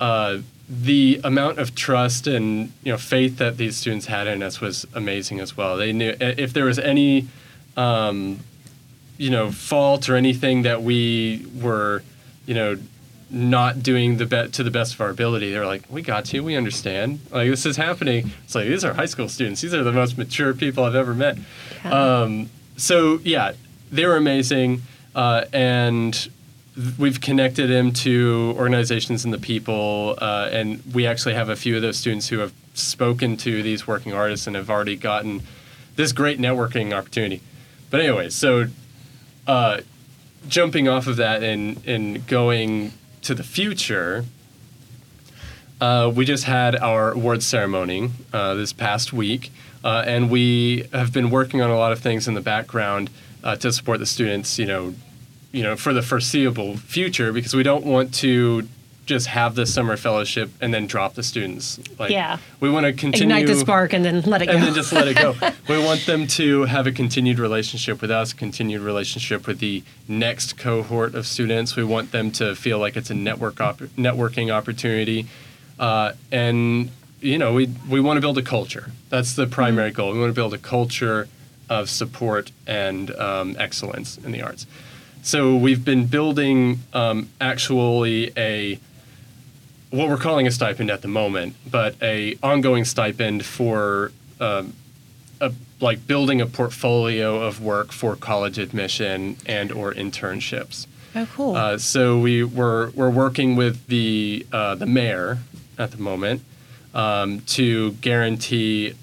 uh, 0.00 0.38
the 0.68 1.20
amount 1.22 1.58
of 1.58 1.74
trust 1.74 2.26
and 2.26 2.72
you 2.82 2.92
know 2.92 2.98
faith 2.98 3.36
that 3.38 3.56
these 3.56 3.76
students 3.76 4.06
had 4.06 4.26
in 4.26 4.42
us 4.42 4.60
was 4.60 4.86
amazing 4.94 5.38
as 5.38 5.56
well. 5.56 5.76
They 5.76 5.92
knew 5.92 6.14
if 6.20 6.52
there 6.52 6.64
was 6.64 6.78
any 6.80 7.28
um, 7.76 8.40
you 9.18 9.30
know 9.30 9.52
fault 9.52 10.08
or 10.08 10.16
anything 10.16 10.62
that 10.62 10.82
we 10.82 11.46
were 11.60 12.02
you 12.46 12.54
know 12.54 12.78
not 13.32 13.82
doing 13.82 14.18
the 14.18 14.26
be- 14.26 14.48
to 14.48 14.62
the 14.62 14.70
best 14.70 14.94
of 14.94 15.00
our 15.00 15.10
ability. 15.10 15.50
They're 15.50 15.66
like 15.66 15.84
we 15.90 16.02
got 16.02 16.32
you. 16.32 16.44
We 16.44 16.54
understand. 16.54 17.20
Like 17.30 17.48
this 17.48 17.66
is 17.66 17.76
happening. 17.76 18.30
It's 18.44 18.54
like 18.54 18.68
these 18.68 18.84
are 18.84 18.92
high 18.92 19.06
school 19.06 19.28
students. 19.28 19.60
These 19.60 19.74
are 19.74 19.82
the 19.82 19.92
most 19.92 20.18
mature 20.18 20.52
people 20.54 20.84
i've 20.84 20.94
ever 20.94 21.14
met. 21.14 21.38
Um, 21.84 22.50
so 22.76 23.20
yeah 23.22 23.52
they 23.90 24.06
were 24.06 24.16
amazing 24.16 24.82
uh, 25.14 25.44
and 25.52 26.28
th- 26.74 26.98
we've 26.98 27.20
connected 27.20 27.68
them 27.68 27.92
to 27.92 28.54
organizations 28.56 29.24
and 29.24 29.32
the 29.32 29.38
people 29.38 30.16
uh, 30.20 30.48
and 30.50 30.82
we 30.94 31.06
actually 31.06 31.34
have 31.34 31.48
a 31.48 31.56
few 31.56 31.76
of 31.76 31.82
those 31.82 31.96
students 31.96 32.28
who 32.28 32.38
have 32.38 32.52
spoken 32.74 33.36
to 33.36 33.62
these 33.62 33.86
working 33.86 34.12
artists 34.12 34.46
and 34.46 34.56
have 34.56 34.70
already 34.70 34.96
gotten 34.96 35.42
this 35.96 36.12
great 36.12 36.38
networking 36.38 36.92
opportunity. 36.92 37.42
But 37.90 38.00
anyway 38.00 38.30
so 38.30 38.66
uh, 39.46 39.80
jumping 40.48 40.88
off 40.88 41.06
of 41.06 41.16
that 41.16 41.42
and, 41.42 41.86
and 41.86 42.26
going 42.26 42.92
to 43.22 43.34
the 43.34 43.42
future, 43.42 44.24
uh, 45.80 46.12
we 46.14 46.24
just 46.24 46.44
had 46.44 46.76
our 46.76 47.12
awards 47.12 47.46
ceremony 47.46 48.10
uh, 48.32 48.54
this 48.54 48.72
past 48.72 49.12
week, 49.12 49.50
uh, 49.82 50.04
and 50.06 50.30
we 50.30 50.88
have 50.92 51.12
been 51.12 51.30
working 51.30 51.60
on 51.60 51.70
a 51.70 51.76
lot 51.76 51.92
of 51.92 52.00
things 52.00 52.28
in 52.28 52.34
the 52.34 52.40
background 52.40 53.10
uh, 53.42 53.56
to 53.56 53.72
support 53.72 53.98
the 53.98 54.06
students. 54.06 54.58
You 54.58 54.66
know, 54.66 54.94
you 55.50 55.62
know, 55.62 55.76
for 55.76 55.92
the 55.92 56.02
foreseeable 56.02 56.76
future, 56.76 57.32
because 57.32 57.54
we 57.54 57.62
don't 57.62 57.84
want 57.84 58.14
to 58.14 58.68
just 59.04 59.26
have 59.26 59.54
the 59.56 59.66
summer 59.66 59.96
fellowship 59.96 60.50
and 60.60 60.72
then 60.72 60.86
drop 60.86 61.14
the 61.14 61.22
students. 61.22 61.80
Like, 61.98 62.10
Yeah. 62.10 62.38
we 62.60 62.70
want 62.70 62.86
to 62.86 62.92
continue 62.92 63.34
Ignite 63.34 63.46
the 63.48 63.56
spark 63.60 63.92
and 63.92 64.04
then 64.04 64.20
let 64.22 64.42
it 64.42 64.46
go. 64.46 64.52
and 64.52 64.62
then 64.62 64.74
just 64.74 64.92
let 64.92 65.08
it 65.08 65.16
go. 65.16 65.34
we 65.68 65.78
want 65.84 66.06
them 66.06 66.26
to 66.28 66.64
have 66.64 66.86
a 66.86 66.92
continued 66.92 67.38
relationship 67.40 68.00
with 68.00 68.10
us, 68.12 68.32
continued 68.32 68.80
relationship 68.82 69.46
with 69.48 69.58
the 69.58 69.82
next 70.06 70.56
cohort 70.56 71.14
of 71.16 71.26
students. 71.26 71.74
We 71.74 71.82
want 71.84 72.12
them 72.12 72.30
to 72.32 72.54
feel 72.54 72.78
like 72.78 72.96
it's 72.96 73.10
a 73.10 73.14
network 73.14 73.60
op- 73.60 73.78
networking 73.98 74.50
opportunity. 74.52 75.26
uh, 75.78 76.12
and 76.30 76.90
you 77.20 77.38
know 77.38 77.52
we 77.54 77.68
we 77.88 78.00
want 78.00 78.16
to 78.16 78.20
build 78.20 78.36
a 78.38 78.42
culture. 78.42 78.90
That's 79.08 79.34
the 79.34 79.46
primary 79.46 79.90
goal. 79.90 80.12
We 80.12 80.18
want 80.20 80.30
to 80.30 80.34
build 80.34 80.54
a 80.54 80.58
culture 80.58 81.28
of 81.68 81.88
support 81.88 82.50
and 82.66 83.10
um, 83.16 83.56
excellence 83.58 84.18
in 84.18 84.32
the 84.32 84.42
arts. 84.42 84.66
So 85.22 85.54
we've 85.56 85.84
been 85.84 86.06
building 86.06 86.80
um, 86.92 87.28
actually 87.40 88.32
a 88.36 88.78
what 89.92 90.08
we're 90.08 90.16
calling 90.16 90.46
a 90.46 90.50
stipend 90.50 90.90
at 90.90 91.02
the 91.02 91.08
moment, 91.08 91.54
but 91.70 91.94
a 92.02 92.36
ongoing 92.42 92.84
stipend 92.84 93.44
for 93.44 94.10
um, 94.40 94.72
a, 95.40 95.52
like 95.80 96.06
building 96.06 96.40
a 96.40 96.46
portfolio 96.46 97.42
of 97.42 97.62
work 97.62 97.92
for 97.92 98.16
college 98.16 98.58
admission 98.58 99.36
and 99.44 99.70
or 99.70 99.92
internships. 99.92 100.86
Oh, 101.14 101.28
cool. 101.34 101.54
Uh, 101.54 101.76
so 101.76 102.18
we 102.18 102.42
we're 102.42 102.90
we're 102.92 103.10
working 103.10 103.54
with 103.54 103.86
the 103.86 104.46
uh, 104.50 104.74
the 104.74 104.86
mayor 104.86 105.38
at 105.78 105.90
the 105.90 105.98
moment 105.98 106.42
um, 106.94 107.40
to 107.40 107.92
guarantee 107.92 108.94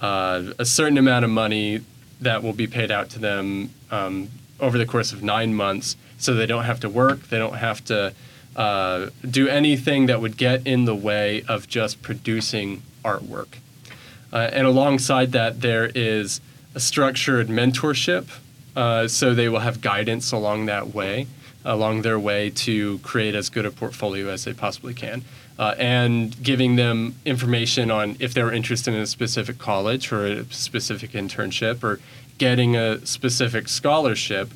uh, 0.00 0.44
a 0.60 0.64
certain 0.64 0.96
amount 0.96 1.24
of 1.24 1.30
money 1.30 1.80
that 2.20 2.44
will 2.44 2.52
be 2.52 2.68
paid 2.68 2.92
out 2.92 3.10
to 3.10 3.18
them 3.18 3.70
um, 3.90 4.28
over 4.60 4.78
the 4.78 4.86
course 4.86 5.12
of 5.12 5.24
nine 5.24 5.52
months, 5.54 5.96
so 6.18 6.34
they 6.34 6.46
don't 6.46 6.64
have 6.64 6.78
to 6.80 6.88
work, 6.88 7.28
they 7.30 7.38
don't 7.38 7.56
have 7.56 7.84
to 7.86 8.14
uh, 8.56 9.10
do 9.28 9.46
anything 9.48 10.06
that 10.06 10.20
would 10.20 10.36
get 10.36 10.66
in 10.66 10.84
the 10.84 10.94
way 10.94 11.42
of 11.46 11.68
just 11.68 12.02
producing 12.02 12.82
artwork. 13.04 13.58
Uh, 14.32 14.48
and 14.52 14.66
alongside 14.66 15.32
that, 15.32 15.60
there 15.60 15.90
is 15.94 16.40
a 16.74 16.80
structured 16.80 17.46
mentorship, 17.46 18.26
uh, 18.74 19.06
so 19.06 19.34
they 19.34 19.48
will 19.48 19.60
have 19.60 19.80
guidance 19.80 20.32
along 20.32 20.66
that 20.66 20.92
way 20.92 21.26
along 21.66 22.02
their 22.02 22.18
way 22.18 22.48
to 22.48 22.98
create 22.98 23.34
as 23.34 23.50
good 23.50 23.66
a 23.66 23.70
portfolio 23.70 24.28
as 24.28 24.44
they 24.44 24.54
possibly 24.54 24.94
can. 24.94 25.22
Uh, 25.58 25.74
and 25.78 26.40
giving 26.42 26.76
them 26.76 27.14
information 27.24 27.90
on 27.90 28.16
if 28.20 28.32
they're 28.34 28.52
interested 28.52 28.94
in 28.94 29.00
a 29.00 29.06
specific 29.06 29.58
college 29.58 30.12
or 30.12 30.26
a 30.26 30.44
specific 30.44 31.12
internship 31.12 31.82
or 31.82 31.98
getting 32.38 32.76
a 32.76 33.04
specific 33.04 33.66
scholarship, 33.68 34.50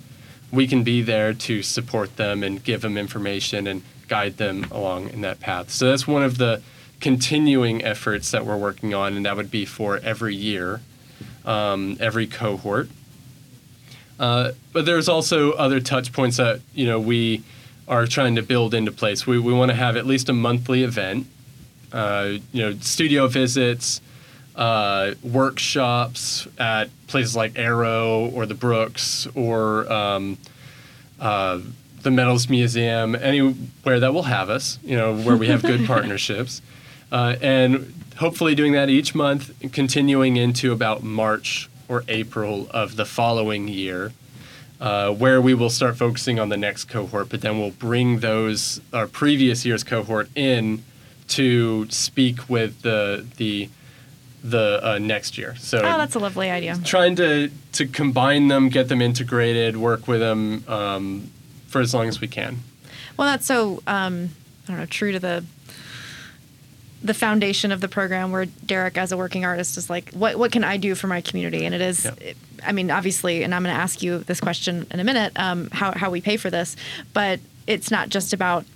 we 0.53 0.67
can 0.67 0.83
be 0.83 1.03
there 1.03 1.33
to 1.33 1.63
support 1.63 2.17
them 2.17 2.43
and 2.43 2.63
give 2.63 2.83
them 2.83 2.99
information 2.99 3.67
and 3.67 3.83
guide 4.09 4.37
them 4.37 4.65
along 4.71 5.11
in 5.11 5.21
that 5.21 5.41
path. 5.41 5.71
So 5.71 5.91
that's 5.91 6.07
one 6.07 6.23
of 6.23 6.39
the 6.39 6.63
continuing 7.01 7.83
efforts 7.83 8.31
that 8.33 8.45
we're 8.45 8.57
working 8.57 8.93
on, 8.95 9.17
and 9.17 9.25
that 9.27 9.37
would 9.37 9.51
be 9.51 9.65
for 9.65 9.99
every 9.99 10.35
year, 10.35 10.81
um, 11.45 11.97
every 12.01 12.27
cohort. 12.27 12.89
Uh, 14.19 14.53
but 14.73 14.85
there's 14.85 15.09
also 15.09 15.53
other 15.53 15.81
touch 15.81 16.13
points 16.13 16.37
that 16.37 16.61
you 16.75 16.87
know 16.87 17.01
we 17.01 17.43
are 17.89 18.07
trying 18.07 18.37
to 18.37 18.43
build 18.43 18.75
into 18.75 18.93
place. 18.93 19.27
We, 19.27 19.39
we 19.39 19.53
want 19.53 19.71
to 19.71 19.77
have 19.77 19.97
at 19.97 20.07
least 20.07 20.29
a 20.29 20.33
monthly 20.33 20.85
event, 20.85 21.27
uh, 21.93 22.35
you 22.53 22.63
know, 22.63 22.75
studio 22.81 23.27
visits, 23.27 24.01
uh, 24.61 25.15
workshops 25.23 26.47
at 26.59 26.91
places 27.07 27.35
like 27.35 27.59
Arrow 27.59 28.31
or 28.35 28.45
the 28.45 28.55
Brooks 28.55 29.27
or 29.35 29.91
um, 29.91 30.37
uh, 31.19 31.61
the 32.03 32.11
Metals 32.11 32.49
Museum, 32.49 33.15
anywhere 33.15 34.01
that 34.01 34.13
will 34.13 34.25
have 34.25 34.51
us, 34.51 34.79
you 34.85 34.97
know, 34.97 35.17
where 35.17 35.37
we 35.37 35.49
have 35.49 35.63
good 35.63 35.87
partnerships. 35.87 36.61
Uh, 37.11 37.37
and 37.41 37.93
hopefully 38.19 38.55
doing 38.55 38.73
that 38.73 38.91
each 38.91 39.15
month, 39.15 39.51
continuing 39.73 40.37
into 40.37 40.73
about 40.73 41.03
March 41.03 41.71
or 41.89 42.05
April 42.07 42.69
of 42.71 42.97
the 42.97 43.07
following 43.07 43.67
year, 43.67 44.13
uh, 44.79 45.11
where 45.11 45.41
we 45.41 45.55
will 45.55 45.71
start 45.71 45.97
focusing 45.97 46.39
on 46.39 46.51
the 46.51 46.57
next 46.57 46.85
cohort, 46.85 47.31
but 47.31 47.41
then 47.41 47.59
we'll 47.59 47.71
bring 47.71 48.21
those 48.21 48.81
our 48.93 49.07
previous 49.07 49.65
year's 49.65 49.83
cohort 49.83 50.29
in 50.37 50.85
to 51.29 51.89
speak 51.91 52.49
with 52.49 52.83
the 52.83 53.27
the 53.37 53.69
the 54.43 54.81
uh, 54.83 54.99
next 54.99 55.37
year. 55.39 55.55
So 55.57 55.79
Oh, 55.79 55.99
that's 55.99 56.15
a 56.15 56.19
lovely 56.19 56.51
idea. 56.51 56.77
trying 56.85 57.17
to 57.17 57.51
to 57.73 57.87
combine 57.87 58.49
them, 58.49 58.69
get 58.69 58.89
them 58.89 59.03
integrated, 59.03 59.77
work 59.77 60.09
with 60.09 60.21
them 60.21 60.65
um, 60.69 61.31
for 61.67 61.81
as 61.81 61.93
long 61.95 62.09
as 62.09 62.21
we 62.21 62.29
can. 62.29 62.59
Well, 63.17 63.27
that's 63.29 63.47
so 63.47 63.83
um, 63.87 64.31
I 64.67 64.73
don't 64.73 64.79
know, 64.81 64.87
true 64.87 65.13
to 65.13 65.19
the 65.21 65.45
the 67.03 67.15
foundation 67.15 67.73
of 67.73 67.81
the 67.81 67.89
program 67.89 68.31
where 68.31 68.45
Derek 68.45 68.99
as 68.99 69.11
a 69.11 69.17
working 69.17 69.45
artist 69.45 69.79
is 69.79 69.89
like 69.89 70.11
what 70.11 70.37
what 70.37 70.53
can 70.53 70.65
I 70.65 70.77
do 70.77 70.95
for 70.95 71.07
my 71.07 71.23
community 71.23 71.65
and 71.65 71.75
it 71.75 71.81
is 71.81 72.05
Yeah. 72.05 72.33
I 72.65 72.73
mean 72.73 72.91
obviously 72.91 73.43
and 73.43 73.55
I'm 73.55 73.63
going 73.63 73.75
to 73.75 73.81
ask 73.81 74.03
you 74.03 74.19
this 74.19 74.39
question 74.39 74.87
in 74.91 75.01
a 75.01 75.05
minute 75.05 75.33
um, 75.37 75.71
how 75.73 75.93
how 75.93 76.11
we 76.11 76.21
pay 76.21 76.37
for 76.37 76.51
this 76.51 76.77
but 77.15 77.41
it's 77.67 77.91
not 77.91 78.11
just 78.11 78.35
about 78.35 78.67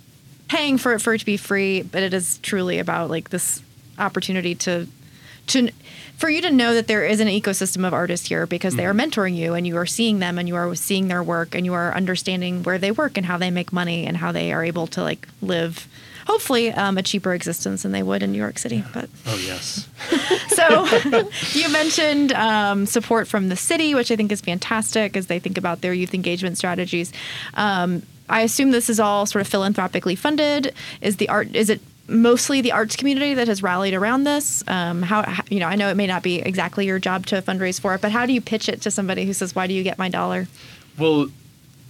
paying 0.47 0.79
for 0.79 0.93
it 0.93 1.01
for 1.03 1.13
it 1.13 1.19
to 1.19 1.25
be 1.25 1.37
free 1.37 1.83
but 1.83 2.01
it 2.01 2.15
is 2.15 2.39
truly 2.39 2.79
about 2.79 3.11
like 3.11 3.29
this 3.29 3.61
opportunity 3.99 4.55
to 4.55 4.87
to 5.47 5.69
for 6.17 6.29
you 6.29 6.41
to 6.41 6.51
know 6.51 6.73
that 6.73 6.87
there 6.87 7.05
is 7.05 7.19
an 7.19 7.27
ecosystem 7.27 7.85
of 7.85 7.93
artists 7.93 8.27
here 8.27 8.45
because 8.47 8.75
they 8.75 8.85
are 8.85 8.93
mentoring 8.93 9.35
you 9.35 9.53
and 9.53 9.67
you 9.67 9.75
are 9.75 9.85
seeing 9.85 10.19
them 10.19 10.39
and 10.39 10.47
you 10.47 10.55
are 10.55 10.73
seeing 10.75 11.09
their 11.09 11.21
work 11.21 11.53
and 11.53 11.65
you 11.65 11.73
are 11.73 11.93
understanding 11.93 12.63
where 12.63 12.77
they 12.77 12.91
work 12.91 13.17
and 13.17 13.25
how 13.25 13.37
they 13.37 13.51
make 13.51 13.73
money 13.73 14.05
and 14.05 14.15
how 14.15 14.31
they 14.31 14.53
are 14.53 14.63
able 14.63 14.87
to 14.87 15.01
like 15.01 15.27
live 15.41 15.87
hopefully 16.25 16.71
um, 16.71 16.97
a 16.97 17.03
cheaper 17.03 17.33
existence 17.33 17.83
than 17.83 17.91
they 17.91 18.01
would 18.01 18.23
in 18.23 18.31
New 18.31 18.37
York 18.37 18.57
City 18.57 18.83
but 18.93 19.09
Oh 19.25 19.37
yes. 19.45 19.89
so 20.47 20.85
you 21.59 21.69
mentioned 21.69 22.31
um, 22.33 22.85
support 22.85 23.27
from 23.27 23.49
the 23.49 23.55
city, 23.55 23.95
which 23.95 24.11
I 24.11 24.15
think 24.15 24.31
is 24.31 24.41
fantastic 24.41 25.17
as 25.17 25.27
they 25.27 25.39
think 25.39 25.57
about 25.57 25.81
their 25.81 25.93
youth 25.93 26.13
engagement 26.13 26.57
strategies. 26.57 27.11
Um, 27.53 28.03
I 28.29 28.41
assume 28.41 28.71
this 28.71 28.89
is 28.89 28.99
all 28.99 29.25
sort 29.25 29.41
of 29.41 29.47
philanthropically 29.47 30.15
funded. 30.15 30.73
Is 31.01 31.17
the 31.17 31.29
art? 31.29 31.55
Is 31.55 31.69
it 31.69 31.81
mostly 32.07 32.61
the 32.61 32.71
arts 32.71 32.95
community 32.95 33.33
that 33.33 33.47
has 33.47 33.63
rallied 33.63 33.93
around 33.93 34.23
this? 34.23 34.63
Um, 34.67 35.01
how, 35.01 35.41
you 35.49 35.59
know? 35.59 35.67
I 35.67 35.75
know 35.75 35.89
it 35.89 35.95
may 35.95 36.07
not 36.07 36.23
be 36.23 36.39
exactly 36.39 36.85
your 36.85 36.99
job 36.99 37.25
to 37.27 37.41
fundraise 37.41 37.79
for 37.79 37.95
it, 37.95 38.01
but 38.01 38.11
how 38.11 38.25
do 38.25 38.33
you 38.33 38.41
pitch 38.41 38.69
it 38.69 38.81
to 38.81 38.91
somebody 38.91 39.25
who 39.25 39.33
says, 39.33 39.55
"Why 39.55 39.67
do 39.67 39.73
you 39.73 39.83
get 39.83 39.97
my 39.97 40.09
dollar?" 40.09 40.47
Well, 40.97 41.27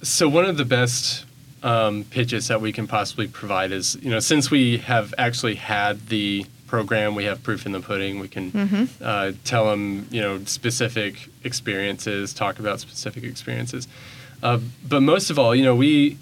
so 0.01 0.27
one 0.27 0.45
of 0.45 0.57
the 0.57 0.65
best 0.65 1.25
um, 1.63 2.03
pitches 2.05 2.47
that 2.47 2.61
we 2.61 2.71
can 2.71 2.87
possibly 2.87 3.27
provide 3.27 3.71
is, 3.71 3.97
you 4.01 4.09
know, 4.09 4.19
since 4.19 4.51
we 4.51 4.77
have 4.77 5.13
actually 5.17 5.55
had 5.55 6.07
the 6.07 6.45
program, 6.67 7.15
we 7.15 7.25
have 7.25 7.41
proof 7.43 7.65
in 7.65 7.71
the 7.71 7.79
pudding. 7.79 8.19
We 8.19 8.27
can 8.27 8.89
uh, 9.01 9.33
tell 9.43 9.69
them, 9.69 10.07
you 10.11 10.21
know, 10.21 10.43
specific 10.45 11.29
experiences, 11.43 12.33
talk 12.33 12.59
about 12.59 12.79
specific 12.79 13.23
experiences. 13.23 13.87
Uh, 14.43 14.59
but 14.87 15.01
most 15.01 15.29
of 15.29 15.39
all, 15.39 15.55
you 15.55 15.63
know, 15.63 15.75
we 15.75 16.17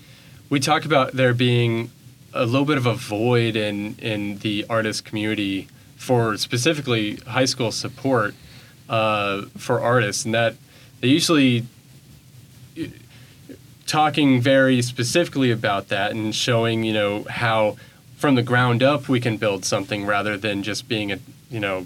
we 0.49 0.59
talk 0.59 0.85
about 0.85 1.13
there 1.13 1.33
being 1.33 1.89
a 2.33 2.45
little 2.45 2.65
bit 2.65 2.77
of 2.77 2.85
a 2.85 2.93
void 2.93 3.55
in 3.55 3.95
in 3.99 4.39
the 4.39 4.65
artist 4.69 5.05
community 5.05 5.67
for 5.95 6.37
specifically 6.37 7.15
high 7.27 7.45
school 7.45 7.71
support 7.71 8.35
uh, 8.89 9.43
for 9.57 9.79
artists, 9.79 10.25
and 10.25 10.33
that 10.33 10.55
they 10.99 11.07
usually 11.07 11.65
talking 13.85 14.41
very 14.41 14.81
specifically 14.81 15.51
about 15.51 15.89
that 15.89 16.11
and 16.11 16.33
showing 16.33 16.83
you 16.83 16.93
know 16.93 17.23
how 17.29 17.75
from 18.15 18.35
the 18.35 18.43
ground 18.43 18.81
up 18.81 19.09
we 19.09 19.19
can 19.19 19.37
build 19.37 19.65
something 19.65 20.05
rather 20.05 20.37
than 20.37 20.63
just 20.63 20.87
being 20.87 21.11
a 21.11 21.19
you 21.49 21.59
know 21.59 21.85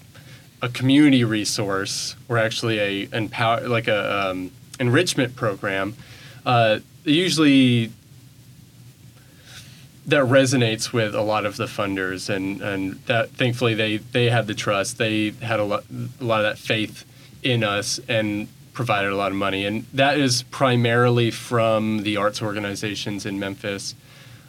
a 0.61 0.69
community 0.69 1.23
resource 1.23 2.15
or 2.29 2.37
actually 2.37 2.79
a 2.79 3.09
empower 3.11 3.67
like 3.67 3.87
a 3.87 4.29
um, 4.29 4.51
enrichment 4.79 5.35
program 5.35 5.95
uh, 6.45 6.79
usually 7.03 7.91
that 10.07 10.23
resonates 10.23 10.93
with 10.93 11.13
a 11.13 11.21
lot 11.21 11.45
of 11.45 11.57
the 11.57 11.65
funders 11.65 12.33
and 12.33 12.61
and 12.61 12.93
that 13.05 13.29
thankfully 13.31 13.73
they 13.73 13.97
they 13.97 14.29
had 14.29 14.47
the 14.47 14.53
trust. 14.53 14.97
They 14.97 15.31
had 15.31 15.59
a 15.59 15.63
lot 15.63 15.83
a 16.19 16.23
lot 16.23 16.39
of 16.39 16.45
that 16.45 16.57
faith 16.57 17.05
in 17.43 17.63
us 17.63 17.99
and 18.07 18.47
provided 18.73 19.11
a 19.11 19.15
lot 19.15 19.31
of 19.31 19.37
money. 19.37 19.65
And 19.65 19.85
that 19.93 20.17
is 20.17 20.43
primarily 20.43 21.31
from 21.31 22.03
the 22.03 22.17
arts 22.17 22.41
organizations 22.41 23.25
in 23.25 23.39
Memphis. 23.39 23.95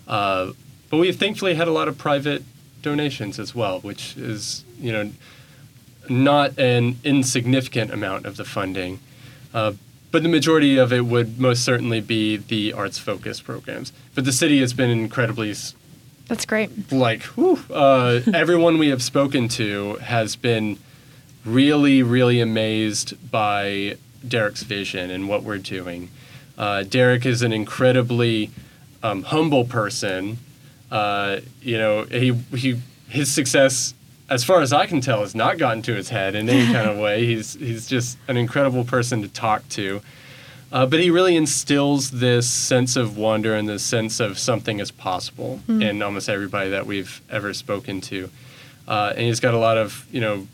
Uh, 0.07 0.53
but 0.91 0.99
we've 0.99 1.17
thankfully 1.17 1.55
had 1.55 1.67
a 1.67 1.73
lot 1.73 1.89
of 1.89 1.99
private 1.99 2.43
donations 2.81 3.41
as 3.41 3.55
well 3.55 3.81
which 3.81 4.17
is 4.17 4.65
you 4.79 4.93
know 4.93 5.11
not 6.09 6.57
an 6.59 6.97
insignificant 7.05 7.93
amount 7.93 8.27
of 8.27 8.37
the 8.37 8.45
funding. 8.45 9.01
Uh, 9.53 9.73
but 10.11 10.23
the 10.23 10.29
majority 10.29 10.79
of 10.79 10.93
it 10.93 11.07
would 11.07 11.39
most 11.39 11.65
certainly 11.65 12.01
be 12.01 12.37
the 12.37 12.73
arts 12.73 12.99
focused 12.99 13.45
programs. 13.45 13.93
But 14.15 14.25
the 14.25 14.33
city 14.33 14.61
has 14.61 14.73
been 14.73 14.91
incredibly 14.91 15.55
that's 16.29 16.45
great. 16.45 16.93
like 16.93 17.23
whew, 17.23 17.59
uh, 17.71 18.21
everyone 18.35 18.79
we 18.79 18.89
have 18.89 19.03
spoken 19.03 19.49
to 19.49 19.95
has 19.97 20.37
been 20.37 20.79
really 21.45 22.03
really 22.03 22.41
amazed 22.41 23.31
by 23.31 23.97
derek's 24.27 24.63
vision 24.63 25.11
and 25.11 25.29
what 25.29 25.43
we're 25.43 25.59
doing. 25.59 26.11
Uh, 26.59 26.83
derek 26.83 27.25
is 27.25 27.43
an 27.43 27.53
incredibly 27.53 28.51
um, 29.03 29.23
humble 29.23 29.65
person. 29.65 30.39
Uh, 30.91 31.41
you 31.63 31.79
know 31.79 32.05
he, 32.05 32.33
he 32.55 32.81
his 33.09 33.33
success 33.33 33.95
as 34.31 34.45
far 34.45 34.61
as 34.61 34.73
i 34.73 34.87
can 34.87 35.01
tell 35.01 35.21
has 35.21 35.35
not 35.35 35.59
gotten 35.59 35.83
to 35.83 35.95
his 35.95 36.09
head 36.11 36.35
in 36.35 36.49
any 36.49 36.73
kind 36.73 36.89
of 36.89 36.99
way 37.07 37.25
he's 37.27 37.55
he's 37.55 37.87
just 37.87 38.19
an 38.29 38.37
incredible 38.37 38.85
person 38.85 39.23
to 39.23 39.29
talk 39.29 39.67
to 39.69 40.01
uh, 40.71 40.85
but 40.85 41.01
he 41.01 41.09
really 41.11 41.35
instills 41.35 42.11
this 42.11 42.47
sense 42.51 42.95
of 42.95 43.17
wonder 43.17 43.55
and 43.55 43.67
this 43.67 43.83
sense 43.83 44.21
of 44.21 44.39
something 44.39 44.81
is 44.81 44.91
possible 44.91 45.61
in 45.67 46.03
almost 46.03 46.29
everybody 46.29 46.69
that 46.69 46.85
we've 46.87 47.23
ever 47.31 47.55
spoken 47.55 48.03
to. 48.03 48.29
uh, 48.87 49.11
and 49.17 49.21
he's 49.25 49.41
got 49.41 49.55
a 49.55 49.59
lot 49.59 49.79
of 49.79 50.07
you 50.13 50.21
know. 50.21 50.47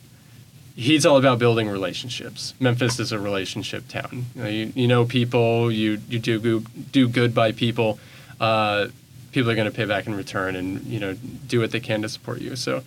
He's 0.77 1.05
all 1.07 1.17
about 1.17 1.39
building 1.41 1.69
relationships. 1.69 2.55
Memphis 2.61 2.99
is 3.01 3.11
a 3.13 3.19
relationship 3.19 3.87
town. 3.89 4.27
You 4.37 4.43
know, 4.43 4.49
you, 4.49 4.73
you 4.77 4.87
know 4.89 5.05
people. 5.05 5.73
You 5.73 6.01
you 6.09 6.21
do 6.21 6.39
good, 6.39 6.93
do 6.93 7.09
good 7.09 7.35
by 7.35 7.51
people. 7.51 7.99
Uh, 8.41 8.87
people 9.33 9.51
are 9.51 9.57
going 9.57 9.71
to 9.71 9.77
pay 9.77 9.85
back 9.85 10.07
in 10.07 10.15
return, 10.15 10.55
and 10.55 10.85
you 10.85 11.01
know 11.01 11.15
do 11.49 11.59
what 11.59 11.73
they 11.73 11.81
can 11.81 12.03
to 12.03 12.09
support 12.09 12.41
you. 12.41 12.55
So 12.55 12.85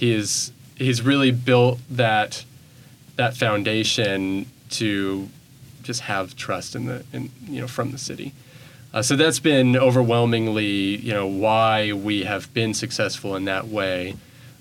he 0.00 0.12
is 0.14 0.50
he's 0.76 1.02
really 1.02 1.30
built 1.30 1.78
that 1.90 2.44
that 3.16 3.36
foundation 3.36 4.46
to 4.70 5.28
just 5.82 6.00
have 6.00 6.34
trust 6.36 6.74
in 6.74 6.86
the 6.86 7.04
in 7.12 7.30
you 7.46 7.60
know 7.60 7.68
from 7.68 7.92
the 7.92 7.98
city. 7.98 8.32
Uh, 8.92 9.02
so 9.02 9.14
that's 9.14 9.38
been 9.38 9.76
overwhelmingly 9.76 10.96
you 10.96 11.12
know 11.12 11.26
why 11.26 11.92
we 11.92 12.24
have 12.24 12.52
been 12.54 12.72
successful 12.72 13.36
in 13.36 13.44
that 13.44 13.68
way. 13.68 14.16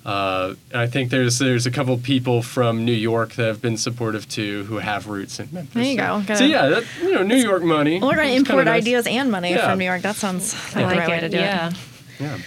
Uh, 0.05 0.55
and 0.71 0.81
I 0.81 0.87
think 0.87 1.09
there's 1.09 1.39
there's 1.39 1.65
a 1.65 1.71
couple 1.71 1.97
people 1.97 2.41
from 2.41 2.83
New 2.83 2.91
York 2.91 3.33
that 3.35 3.45
have 3.45 3.61
been 3.61 3.77
supportive 3.77 4.27
too, 4.27 4.65
who 4.65 4.79
have 4.79 5.07
roots 5.07 5.39
in 5.39 5.47
Memphis. 5.53 5.73
There 5.73 5.83
you 5.83 5.97
so, 5.97 6.23
go. 6.27 6.35
So 6.35 6.43
yeah, 6.43 6.67
that, 6.67 6.83
you 7.01 7.13
know, 7.13 7.23
New 7.23 7.37
York 7.37 7.63
money. 7.63 8.01
We're 8.01 8.15
going 8.15 8.29
to 8.29 8.35
import 8.35 8.65
nice. 8.65 8.81
ideas 8.81 9.07
and 9.07 9.31
money 9.31 9.51
Yeah. 9.51 9.69
from 9.69 9.79
New 9.79 9.85
York. 9.85 10.01
That 10.01 10.15
sounds 10.17 10.53
like 10.75 10.75
I 10.75 10.79
the 10.81 10.85
like 10.87 10.99
right 10.99 11.09
way 11.09 11.19
to 11.21 11.29
do 11.29 11.37
yeah. 11.37 11.69
it. 11.69 11.75
Yeah. 12.19 12.37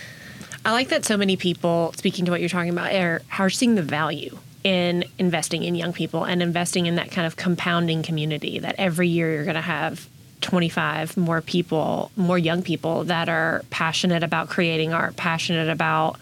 I 0.65 0.73
like 0.73 0.89
that 0.89 1.05
so 1.05 1.17
many 1.17 1.37
people, 1.37 1.93
speaking 1.97 2.25
to 2.27 2.31
what 2.31 2.41
you're 2.41 2.49
talking 2.49 2.71
about, 2.71 2.93
are, 2.95 3.23
are 3.39 3.51
seeing 3.51 3.75
the 3.75 3.83
value 3.83 4.39
in 4.63 5.05
investing 5.19 5.65
in 5.65 5.75
young 5.75 5.93
people 5.93 6.25
and 6.25 6.41
investing 6.41 6.87
in 6.87 6.95
that 6.95 7.11
kind 7.11 7.27
of 7.27 7.37
compounding 7.37 8.03
community 8.03 8.61
that 8.61 8.77
every 8.79 9.09
year 9.09 9.33
you're 9.35 9.45
going 9.45 9.55
to 9.57 9.61
have 9.61 10.09
25 10.41 11.17
more 11.17 11.41
people, 11.41 12.11
more 12.17 12.39
young 12.39 12.63
people 12.63 13.05
that 13.05 13.29
are 13.29 13.65
passionate 13.71 14.23
about 14.23 14.49
creating 14.49 14.93
art, 14.93 15.17
passionate 15.17 15.69
about 15.69 16.17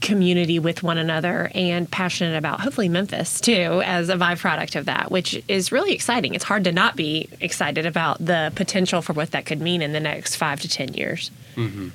community 0.00 0.58
with 0.58 0.82
one 0.82 0.98
another 0.98 1.50
and 1.54 1.90
passionate 1.90 2.36
about 2.36 2.60
hopefully 2.60 2.88
Memphis 2.88 3.40
too 3.40 3.82
as 3.84 4.08
a 4.08 4.16
byproduct 4.16 4.76
of 4.76 4.84
that, 4.84 5.10
which 5.10 5.42
is 5.48 5.72
really 5.72 5.92
exciting. 5.92 6.34
It's 6.34 6.44
hard 6.44 6.64
to 6.64 6.72
not 6.72 6.96
be 6.96 7.28
excited 7.40 7.86
about 7.86 8.24
the 8.24 8.52
potential 8.54 9.02
for 9.02 9.14
what 9.14 9.30
that 9.30 9.46
could 9.46 9.60
mean 9.60 9.82
in 9.82 9.92
the 9.92 10.00
next 10.00 10.36
five 10.36 10.60
to 10.60 10.68
10 10.68 10.94
years. 10.94 11.30
Mm-hmm. 11.56 11.88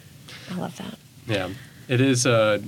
I 0.52 0.56
love 0.56 0.78
that. 0.78 0.98
Yeah, 1.32 1.50
it 1.88 2.02
is. 2.02 2.26
Uh, 2.26 2.60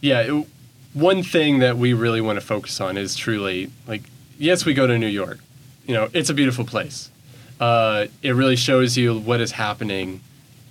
yeah, 0.00 0.20
it, 0.20 0.46
one 0.94 1.24
thing 1.24 1.58
that 1.58 1.76
we 1.76 1.92
really 1.92 2.20
want 2.20 2.38
to 2.38 2.46
focus 2.46 2.80
on 2.80 2.96
is 2.96 3.16
truly 3.16 3.70
like, 3.88 4.02
yes, 4.38 4.64
we 4.64 4.72
go 4.72 4.86
to 4.86 4.96
New 4.96 5.08
York. 5.08 5.40
You 5.84 5.94
know, 5.94 6.08
it's 6.12 6.30
a 6.30 6.34
beautiful 6.34 6.64
place. 6.64 7.10
Uh, 7.58 8.06
it 8.22 8.30
really 8.30 8.54
shows 8.54 8.96
you 8.96 9.18
what 9.18 9.40
is 9.40 9.52
happening 9.52 10.20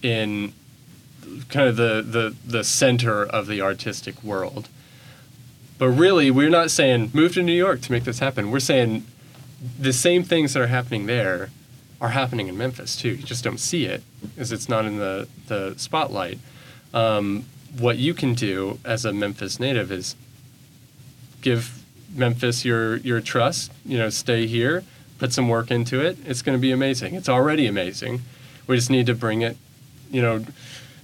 in 0.01 0.53
kind 1.49 1.67
of 1.67 1.75
the, 1.75 2.01
the 2.01 2.35
the 2.45 2.63
center 2.63 3.25
of 3.25 3.47
the 3.47 3.61
artistic 3.61 4.23
world. 4.23 4.69
But 5.77 5.89
really, 5.89 6.31
we're 6.31 6.49
not 6.49 6.71
saying 6.71 7.11
move 7.13 7.33
to 7.33 7.43
New 7.43 7.51
York 7.51 7.81
to 7.81 7.91
make 7.91 8.05
this 8.05 8.19
happen. 8.19 8.51
We're 8.51 8.59
saying 8.59 9.05
the 9.77 9.91
same 9.91 10.23
things 10.23 10.53
that 10.53 10.61
are 10.61 10.67
happening 10.67 11.07
there 11.07 11.49
are 11.99 12.09
happening 12.09 12.47
in 12.47 12.57
Memphis 12.57 12.95
too. 12.95 13.09
You 13.09 13.23
just 13.23 13.43
don't 13.43 13.59
see 13.59 13.85
it 13.85 14.01
because 14.21 14.53
it's 14.53 14.69
not 14.69 14.85
in 14.85 14.97
the, 14.97 15.27
the 15.47 15.73
spotlight. 15.77 16.39
Um, 16.97 17.45
what 17.77 17.97
you 17.97 18.13
can 18.13 18.33
do 18.33 18.79
as 18.83 19.05
a 19.05 19.13
Memphis 19.13 19.59
native 19.59 19.91
is 19.91 20.15
give 21.41 21.83
Memphis 22.15 22.65
your 22.65 22.97
your 22.97 23.21
trust. 23.21 23.71
You 23.85 23.97
know, 23.99 24.09
stay 24.09 24.47
here, 24.47 24.83
put 25.19 25.31
some 25.33 25.47
work 25.49 25.69
into 25.71 26.01
it. 26.01 26.17
It's 26.25 26.41
going 26.41 26.57
to 26.57 26.61
be 26.61 26.71
amazing. 26.71 27.13
It's 27.15 27.29
already 27.29 27.67
amazing. 27.67 28.21
We 28.65 28.75
just 28.75 28.89
need 28.89 29.05
to 29.05 29.13
bring 29.15 29.41
it, 29.43 29.57
you 30.11 30.21
know, 30.21 30.43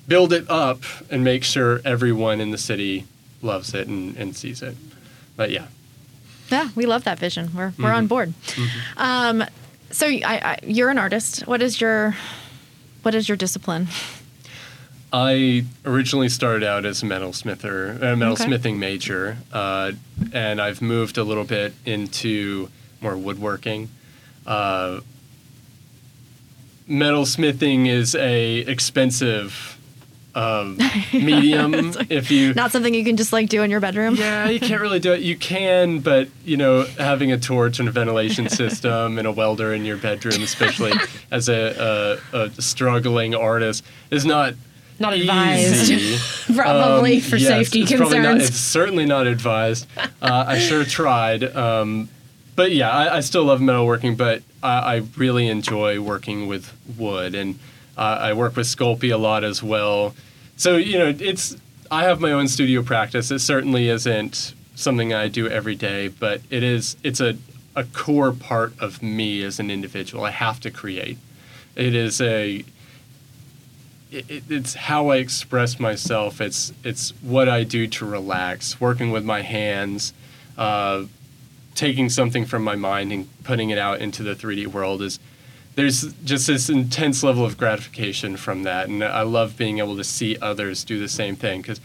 build 0.08 0.34
it 0.34 0.50
up 0.50 0.82
and 1.12 1.24
make 1.24 1.44
sure 1.44 1.80
everyone 1.86 2.42
in 2.42 2.52
the 2.52 2.58
city 2.58 3.06
loves 3.42 3.74
it 3.74 3.88
and, 3.88 4.18
and 4.18 4.36
sees 4.36 4.62
it. 4.62 4.76
But 5.36 5.52
yeah, 5.52 5.68
Yeah, 6.50 6.70
we 6.76 6.86
love 6.86 7.04
that 7.04 7.20
vision. 7.20 7.52
We're 7.54 7.74
we're 7.78 7.86
Mm-hmm. 7.90 7.96
on 7.96 8.08
board. 8.08 8.34
Um, 8.98 9.44
so 9.92 10.08
I, 10.08 10.22
I, 10.24 10.60
you're 10.66 10.90
an 10.90 10.98
artist. 10.98 11.42
What 11.48 11.62
is 11.62 11.80
your 11.80 12.16
what 13.04 13.14
is 13.14 13.28
your 13.30 13.38
discipline? 13.38 13.88
I 15.16 15.66
originally 15.86 16.28
started 16.28 16.64
out 16.68 16.86
as 16.86 17.04
a 17.04 17.06
metalsmither, 17.06 18.02
a 18.02 18.08
Okay. 18.08 18.16
metalsmithing 18.20 18.78
major, 18.80 19.38
uh, 19.54 19.92
and 20.34 20.60
I've 20.60 20.82
moved 20.82 21.20
a 21.20 21.24
little 21.24 21.44
bit 21.44 21.74
into 21.86 22.70
more 23.00 23.16
woodworking. 23.16 23.90
Uh, 24.48 25.02
metalsmithing 26.90 27.88
is 27.88 28.16
a 28.16 28.60
expensive 28.62 29.78
um, 30.36 30.80
medium. 31.14 31.94
if 32.10 32.32
you 32.32 32.56
Not 32.56 32.72
something 32.72 32.92
you 32.96 33.06
can 33.06 33.16
just 33.16 33.32
like 33.32 33.50
do 33.50 33.62
in 33.62 33.70
your 33.70 33.80
bedroom. 33.80 34.16
yeah, 34.16 34.50
you 34.50 34.60
can't 34.60 34.82
really 34.82 35.00
do 35.00 35.14
it. 35.14 35.22
You 35.22 35.38
can, 35.38 36.00
but 36.00 36.28
you 36.44 36.58
know, 36.58 36.86
having 36.98 37.32
a 37.32 37.38
torch 37.38 37.80
and 37.80 37.88
a 37.88 37.92
ventilation 37.92 38.50
system 38.62 39.20
and 39.20 39.28
a 39.28 39.32
welder 39.32 39.76
in 39.76 39.86
your 39.86 39.98
bedroom, 39.98 40.42
especially 40.42 40.94
as 41.32 41.50
a, 41.50 42.20
a, 42.34 42.38
a 42.38 42.50
struggling 42.62 43.36
artist, 43.36 43.84
is 44.10 44.26
not 44.26 44.56
Not 45.04 45.14
advised. 45.14 45.92
Probably 46.56 47.16
Um, 47.18 47.22
for 47.22 47.36
yes, 47.36 47.48
safety 47.50 47.82
it's 47.82 47.92
probably 47.94 48.20
not- 48.20 48.32
concerns. 48.36 48.50
it's 48.50 48.60
certainly 48.60 49.06
not 49.06 49.28
advised. 49.28 49.86
Uh, 49.98 50.46
I 50.48 50.60
sure 50.60 50.86
tried. 50.86 51.44
Um, 51.56 52.08
but 52.56 52.72
yeah, 52.72 52.90
I, 52.90 53.18
I 53.18 53.20
still 53.20 53.44
love 53.44 53.60
metalworking, 53.60 54.16
but 54.16 54.44
I, 54.62 54.96
I 54.96 55.04
really 55.18 55.48
enjoy 55.48 56.00
working 56.00 56.48
with 56.48 56.72
wood, 56.98 57.36
and 57.36 57.60
uh, 57.98 58.02
I 58.22 58.34
work 58.34 58.56
with 58.56 58.66
Sculpey 58.68 59.14
a 59.14 59.18
lot 59.18 59.44
as 59.44 59.62
well. 59.62 60.16
So 60.56 60.78
you 60.78 60.98
know, 60.98 61.14
it's 61.20 61.58
I 61.92 62.04
have 62.04 62.22
my 62.22 62.32
own 62.32 62.48
studio 62.48 62.82
practice. 62.82 63.30
It 63.30 63.40
certainly 63.40 63.90
isn't 63.90 64.54
something 64.76 65.14
I 65.14 65.28
do 65.28 65.50
every 65.50 65.76
day, 65.76 66.08
but 66.08 66.42
it 66.50 66.64
is. 66.64 66.96
It's 67.04 67.20
a 67.20 67.36
a 67.76 67.84
core 67.86 68.32
part 68.32 68.74
of 68.80 69.02
me 69.04 69.44
as 69.44 69.60
an 69.60 69.70
individual. 69.70 70.24
I 70.24 70.30
have 70.32 70.60
to 70.62 70.72
create. 70.72 71.18
It 71.76 71.94
is 71.96 72.22
a 72.22 72.64
it, 74.14 74.26
it- 74.30 74.44
it's 74.50 74.74
how 74.76 75.10
I 75.10 75.18
express 75.18 75.80
myself. 75.80 76.40
It's 76.42 76.72
it's 76.84 77.12
what 77.22 77.50
I 77.50 77.64
do 77.64 77.88
to 77.88 78.06
relax. 78.06 78.80
Working 78.80 79.12
with 79.12 79.26
my 79.26 79.42
hands, 79.42 80.14
uh, 80.58 81.04
taking 81.76 82.10
something 82.10 82.46
from 82.46 82.64
my 82.64 82.76
mind 82.76 83.12
and 83.12 83.28
putting 83.44 83.70
it 83.72 83.78
out 83.78 84.00
into 84.02 84.24
the 84.24 84.36
3D 84.36 84.68
world 84.68 85.02
is 85.02 85.20
there's 85.76 86.14
just 86.24 86.46
this 86.46 86.70
intense 86.70 87.24
level 87.24 87.44
of 87.44 87.58
gratification 87.58 88.38
from 88.38 88.62
that, 88.64 88.88
and 88.90 89.04
I 89.04 89.24
love 89.24 89.58
being 89.58 89.80
able 89.80 89.98
to 89.98 90.04
see 90.04 90.38
others 90.40 90.84
do 90.84 91.00
the 91.00 91.08
same 91.10 91.36
thing. 91.36 91.62
Because 91.64 91.82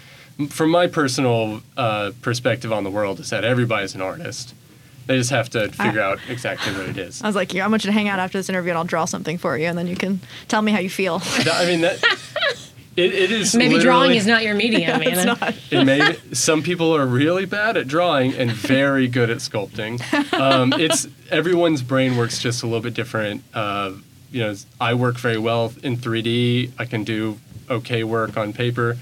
from 0.51 0.71
my 0.71 0.87
personal 0.87 1.63
uh, 1.77 2.11
perspective 2.21 2.71
on 2.71 2.85
the 2.85 2.91
world, 2.91 3.19
is 3.19 3.31
that 3.31 3.45
everybody's 3.45 3.95
an 3.95 4.03
artist. 4.03 4.55
They 5.09 5.17
just 5.17 5.31
have 5.31 5.49
to 5.51 5.69
figure 5.71 6.01
out 6.03 6.19
exactly 6.29 6.73
what 6.75 6.87
it 6.89 6.99
is. 6.99 7.23
I 7.23 7.27
was 7.27 7.35
like, 7.35 7.53
yeah, 7.55 7.65
I 7.65 7.69
want 7.69 7.83
you 7.83 7.89
to 7.89 7.93
hang 7.93 8.09
out 8.09 8.19
after 8.19 8.39
this 8.39 8.49
interview 8.51 8.71
and 8.73 8.79
I'll 8.79 8.85
draw 8.85 9.07
something 9.07 9.39
for 9.39 9.57
you, 9.59 9.67
and 9.67 9.77
then 9.77 9.87
you 9.87 9.97
can 9.97 10.21
tell 10.49 10.61
me 10.63 10.71
how 10.71 10.79
you 10.79 10.91
feel. 10.91 11.19
That- 11.45 11.55
I 11.55 11.65
mean 11.67 11.81
that. 11.81 11.99
It, 12.97 13.15
it 13.15 13.31
is 13.31 13.55
Maybe 13.55 13.79
drawing 13.79 14.11
is 14.17 14.27
not 14.27 14.43
your 14.43 14.55
medium, 14.55 15.01
it's 15.03 15.19
Anna. 15.19 15.37
not. 15.41 15.55
it 15.71 15.85
may 15.85 16.17
some 16.33 16.63
people 16.65 16.95
are 16.97 17.07
really 17.07 17.47
bad 17.47 17.77
at 17.77 17.87
drawing 17.87 18.35
and 18.35 18.51
very 18.51 19.07
good 19.07 19.31
at 19.31 19.39
sculpting 19.39 20.01
um, 20.35 20.73
it's 20.73 21.07
everyone's 21.31 21.81
brain 21.81 22.17
works 22.17 22.41
just 22.41 22.65
a 22.65 22.67
little 22.67 22.81
bit 22.83 22.95
different 22.95 23.45
uh, 23.55 23.93
you 24.33 24.41
know 24.43 24.53
i 24.81 24.95
work 24.95 25.17
very 25.17 25.39
well 25.39 25.73
in 25.85 25.97
3d 25.97 26.73
i 26.77 26.85
can 26.85 27.05
do 27.05 27.39
okay 27.71 28.03
work 28.03 28.37
on 28.37 28.53
paper 28.53 28.97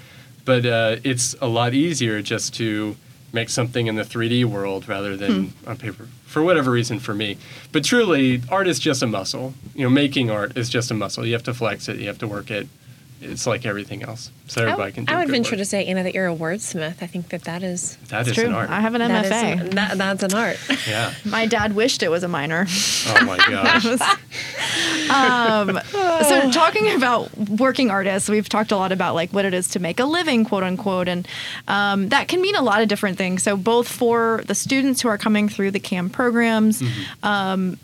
but 0.45 0.67
uh, 0.67 0.97
it's 1.03 1.35
a 1.41 1.47
lot 1.49 1.73
easier 1.73 2.21
just 2.21 2.53
to 2.53 2.97
make 3.37 3.51
something 3.51 3.87
in 3.87 3.95
the 3.95 4.03
3d 4.03 4.45
world 4.47 4.89
rather 4.89 5.17
than 5.17 5.51
hmm. 5.51 5.69
on 5.69 5.77
paper 5.77 6.09
for 6.25 6.43
whatever 6.43 6.73
reason 6.73 6.99
for 6.99 7.15
me. 7.15 7.39
But 7.71 7.85
truly 7.85 8.43
art 8.51 8.67
is 8.67 8.81
just 8.81 9.03
a 9.03 9.07
muscle. 9.07 9.55
You 9.75 9.85
know 9.85 9.91
making 9.91 10.31
art 10.31 10.57
is 10.57 10.69
just 10.69 10.91
a 10.91 10.95
muscle. 10.95 11.25
You 11.25 11.35
have 11.35 11.45
to 11.45 11.55
flex 11.55 11.89
it. 11.89 11.99
You 11.99 12.09
have 12.09 12.19
to 12.19 12.27
work 12.27 12.51
it 12.51 12.67
it's 13.21 13.47
like 13.47 13.65
everything 13.67 14.03
else 14.03 14.31
so 14.47 14.61
I 14.61 14.65
everybody 14.65 14.89
would, 14.89 14.95
can 14.95 15.05
do 15.07 15.13
I 15.15 15.19
would 15.19 15.29
venture 15.29 15.53
work. 15.53 15.59
to 15.59 15.65
say, 15.65 15.85
Anna, 15.87 16.03
that 16.05 16.15
you're 16.15 16.29
a 16.29 16.35
wordsmith. 16.35 17.03
I 17.03 17.07
think 17.09 17.31
that 17.31 17.43
that 17.45 17.63
is 17.65 17.97
That 18.09 18.21
It's 18.21 18.31
is 18.31 18.35
true. 18.37 18.47
an 18.47 18.55
art. 18.55 18.71
I 18.71 18.81
have 18.81 18.95
an 18.95 19.01
that 19.01 19.25
is- 19.25 19.31
MFA. 19.33 19.71
that- 19.75 19.99
that's 19.99 20.23
an 20.23 20.35
art. 20.35 20.59
yeah. 20.87 21.13
My 21.25 21.47
dad 21.47 21.75
wished 21.75 22.03
it 22.03 22.11
was 22.11 22.23
a 22.23 22.29
minor. 22.29 22.67
Oh 23.09 23.25
my 23.25 23.37
gosh. 23.49 23.83
so 26.29 26.51
talking 26.53 26.93
about 26.93 27.37
working 27.37 27.91
artists 27.91 28.29
we've 28.29 28.49
talked 28.49 28.73
a 28.73 28.77
lot 28.77 28.93
about 28.93 29.15
like 29.15 29.31
what 29.33 29.45
it 29.45 29.55
is 29.55 29.69
to 29.69 29.79
make 29.79 30.01
a 30.01 30.05
living 30.05 30.45
quote 30.45 30.63
unquote 30.63 31.09
and 31.09 31.27
um, 31.69 32.09
that 32.11 32.29
can 32.29 32.41
mean 32.41 32.55
a 32.55 32.63
lot 32.63 32.81
of 32.83 32.89
different 32.89 33.19
things 33.19 33.43
so 33.43 33.57
both 33.57 33.89
for 33.89 34.43
the 34.47 34.55
students 34.55 35.01
who 35.01 35.09
are 35.09 35.19
coming 35.19 35.49
through 35.49 35.71
the 35.71 35.81
CAM 35.81 36.11
programs 36.11 36.83
um, 37.23 37.79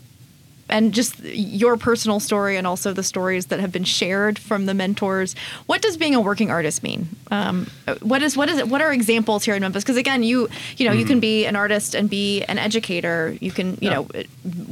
and 0.73 0.91
just 0.91 1.19
your 1.23 1.77
personal 1.77 2.19
story 2.19 2.57
and 2.57 2.65
also 2.65 2.91
the 2.93 3.03
stories 3.03 3.45
that 3.45 3.59
have 3.59 3.71
been 3.71 3.83
shared 3.83 4.39
from 4.39 4.65
the 4.65 4.73
mentors. 4.73 5.35
What 5.67 5.83
does 5.83 5.97
being 5.97 6.15
a 6.15 6.19
working 6.19 6.49
artist 6.49 6.81
mean? 6.81 7.07
Um, 7.29 7.67
what 8.01 8.23
is 8.23 8.35
what 8.35 8.49
is 8.49 8.57
it? 8.57 8.67
What 8.67 8.81
are 8.81 8.91
examples 8.91 9.45
here 9.45 9.53
in 9.55 9.61
Memphis? 9.61 9.83
Because 9.83 9.97
again, 9.97 10.23
you 10.23 10.49
you 10.77 10.87
know 10.87 10.93
you 10.93 11.05
can 11.05 11.19
be 11.19 11.45
an 11.45 11.55
artist 11.55 11.93
and 11.93 12.09
be 12.09 12.43
an 12.45 12.57
educator. 12.57 13.37
You 13.39 13.51
can 13.51 13.77
you 13.81 13.89
Yeah. 13.89 13.93
know 13.93 14.07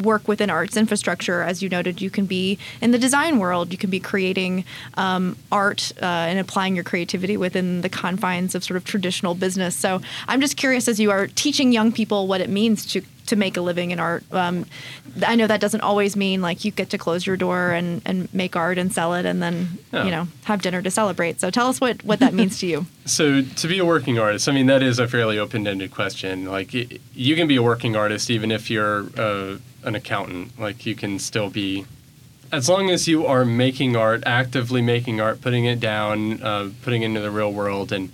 work 0.01 0.27
within 0.27 0.49
arts 0.49 0.75
infrastructure, 0.75 1.43
as 1.43 1.61
you 1.61 1.69
noted. 1.69 2.01
You 2.01 2.09
can 2.09 2.25
be 2.25 2.57
in 2.81 2.91
the 2.91 2.97
design 2.97 3.37
world. 3.37 3.71
You 3.71 3.77
can 3.77 3.91
be 3.91 3.99
creating 3.99 4.65
um, 4.97 5.37
art 5.51 5.93
uh, 6.01 6.05
and 6.29 6.39
applying 6.39 6.73
your 6.75 6.83
creativity 6.83 7.37
within 7.37 7.81
the 7.81 7.89
confines 7.89 8.55
of 8.55 8.63
sort 8.63 8.77
of 8.77 8.83
traditional 8.85 9.35
business. 9.35 9.75
So 9.75 10.01
I'm 10.27 10.41
just 10.41 10.57
curious, 10.57 10.87
as 10.87 10.99
you 10.99 11.11
are 11.11 11.27
teaching 11.27 11.71
young 11.71 11.91
people 11.91 12.25
what 12.27 12.41
it 12.41 12.49
means 12.49 12.85
to 12.93 13.01
to 13.27 13.35
make 13.35 13.55
a 13.57 13.61
living 13.61 13.91
in 13.91 13.99
art. 13.99 14.23
Um, 14.31 14.65
I 15.25 15.35
know 15.35 15.47
that 15.47 15.61
doesn't 15.61 15.81
always 15.81 16.15
mean 16.15 16.41
like 16.41 16.65
you 16.65 16.71
get 16.71 16.89
to 16.91 16.97
close 16.97 17.25
your 17.25 17.37
door 17.37 17.71
and, 17.71 18.01
and 18.05 18.33
make 18.33 18.55
art 18.55 18.77
and 18.77 18.91
sell 18.91 19.13
it 19.13 19.25
and 19.25 19.41
then 19.41 19.77
you 19.93 20.11
know 20.11 20.27
have 20.45 20.61
dinner 20.61 20.81
to 20.81 20.91
celebrate. 20.91 21.39
So 21.39 21.49
tell 21.51 21.67
us 21.67 21.79
what 21.81 22.03
what 22.03 22.19
that 22.19 22.33
means 22.33 22.59
to 22.59 22.67
you. 22.67 22.85
So 23.05 23.41
to 23.41 23.67
be 23.67 23.79
a 23.79 23.85
working 23.85 24.19
artist, 24.19 24.47
I 24.47 24.51
mean 24.51 24.67
that 24.67 24.83
is 24.83 24.99
a 24.99 25.07
fairly 25.07 25.37
open-ended 25.39 25.91
question. 25.91 26.45
Like 26.45 26.71
y- 26.73 26.99
you 27.15 27.35
can 27.35 27.47
be 27.47 27.55
a 27.55 27.61
working 27.63 27.95
artist 27.95 28.29
even 28.29 28.51
if 28.51 28.69
you're 28.69 29.07
uh, 29.17 29.57
an 29.83 29.95
accountant. 29.95 30.57
Like 30.59 30.85
you 30.85 30.95
can 30.95 31.17
still 31.19 31.49
be, 31.49 31.85
as 32.51 32.69
long 32.69 32.89
as 32.89 33.07
you 33.07 33.25
are 33.25 33.43
making 33.43 33.95
art, 33.95 34.23
actively 34.25 34.81
making 34.81 35.19
art, 35.19 35.41
putting 35.41 35.65
it 35.65 35.79
down, 35.79 36.41
uh, 36.43 36.69
putting 36.83 37.01
it 37.01 37.05
into 37.07 37.21
the 37.21 37.31
real 37.31 37.51
world, 37.51 37.91
and 37.91 38.11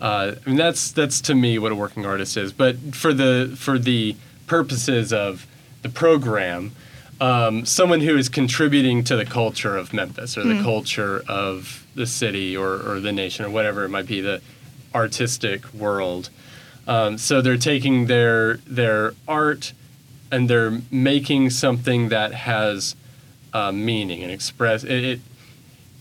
uh, 0.00 0.34
I 0.44 0.48
mean 0.48 0.58
that's 0.58 0.92
that's 0.92 1.20
to 1.22 1.34
me 1.34 1.58
what 1.58 1.72
a 1.72 1.74
working 1.74 2.04
artist 2.06 2.36
is. 2.36 2.52
But 2.52 2.76
for 2.94 3.12
the 3.14 3.54
for 3.56 3.78
the 3.78 4.14
purposes 4.48 5.12
of 5.12 5.46
the 5.82 5.88
program, 5.88 6.72
um, 7.20 7.64
someone 7.64 8.00
who 8.00 8.16
is 8.16 8.28
contributing 8.28 9.04
to 9.04 9.16
the 9.16 9.24
culture 9.24 9.76
of 9.76 9.92
Memphis 9.92 10.36
or 10.36 10.44
the 10.44 10.62
culture 10.62 11.22
of 11.28 11.86
the 11.94 12.06
city 12.06 12.56
or, 12.56 12.74
or 12.88 13.00
the 13.00 13.12
nation 13.12 13.44
or 13.44 13.50
whatever 13.50 13.84
it 13.84 13.88
might 13.88 14.06
be, 14.06 14.20
the 14.20 14.40
artistic 14.94 15.72
world. 15.74 16.30
Um, 16.86 17.18
so 17.18 17.42
they're 17.42 17.58
taking 17.58 18.06
their 18.06 18.56
their 18.66 19.14
art 19.26 19.72
and 20.30 20.48
they're 20.48 20.80
making 20.90 21.50
something 21.50 22.08
that 22.08 22.32
has 22.32 22.96
uh, 23.52 23.72
meaning 23.72 24.22
and 24.22 24.30
express 24.32 24.84
it, 24.84 25.04
it. 25.04 25.20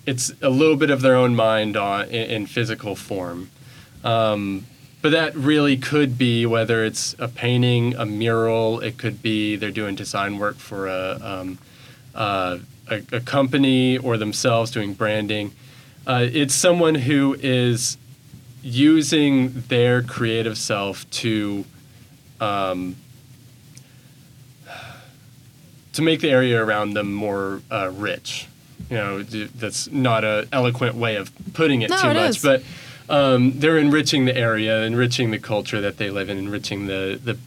It's 0.05 0.31
a 0.41 0.49
little 0.49 0.77
bit 0.77 0.89
of 0.89 1.01
their 1.01 1.15
own 1.15 1.35
mind 1.35 1.75
on 1.75 2.05
in, 2.05 2.29
in 2.29 2.45
physical 2.45 2.95
form. 2.95 3.49
Um, 4.03 4.65
but 5.07 5.11
that 5.11 5.33
really 5.37 5.77
could 5.77 6.17
be 6.17 6.45
whether 6.45 6.83
it's 6.83 7.15
a 7.17 7.29
painting, 7.29 7.95
a 7.95 8.05
mural. 8.05 8.81
It 8.81 8.97
could 8.97 9.21
be 9.23 9.55
they're 9.55 9.71
doing 9.71 9.95
design 9.95 10.37
work 10.37 10.57
for 10.57 10.89
a 10.89 11.17
um, 11.21 11.59
uh, 12.13 12.57
a, 12.89 13.01
a 13.13 13.21
company 13.21 13.97
or 13.97 14.17
themselves 14.17 14.69
doing 14.69 14.93
branding. 14.93 15.53
Uh, 16.05 16.27
it's 16.29 16.53
someone 16.53 16.93
who 16.95 17.37
is 17.39 17.97
using 18.61 19.53
their 19.69 20.01
creative 20.01 20.57
self 20.57 21.09
to 21.11 21.63
um, 22.41 22.97
to 25.93 26.01
make 26.01 26.19
the 26.19 26.29
area 26.29 26.61
around 26.61 26.95
them 26.95 27.13
more 27.13 27.61
uh, 27.71 27.89
rich. 27.93 28.49
You 28.89 28.97
know, 28.97 29.23
that's 29.23 29.89
not 29.89 30.25
an 30.25 30.49
eloquent 30.51 30.95
way 30.95 31.15
of 31.15 31.31
putting 31.53 31.81
it 31.81 31.91
No, 31.91 32.01
too 32.01 32.09
it 32.09 32.13
much, 32.15 32.29
is. 32.31 32.41
but 32.43 32.61
um, 33.09 33.59
they're 33.59 33.77
enriching 33.77 34.25
the 34.25 34.35
area, 34.35 34.83
enriching 34.83 35.31
the 35.31 35.39
culture 35.39 35.81
that 35.81 35.97
they 35.97 36.09
live 36.09 36.29
in, 36.29 36.37
enriching 36.37 36.87
the 36.87 37.19
the 37.23 37.37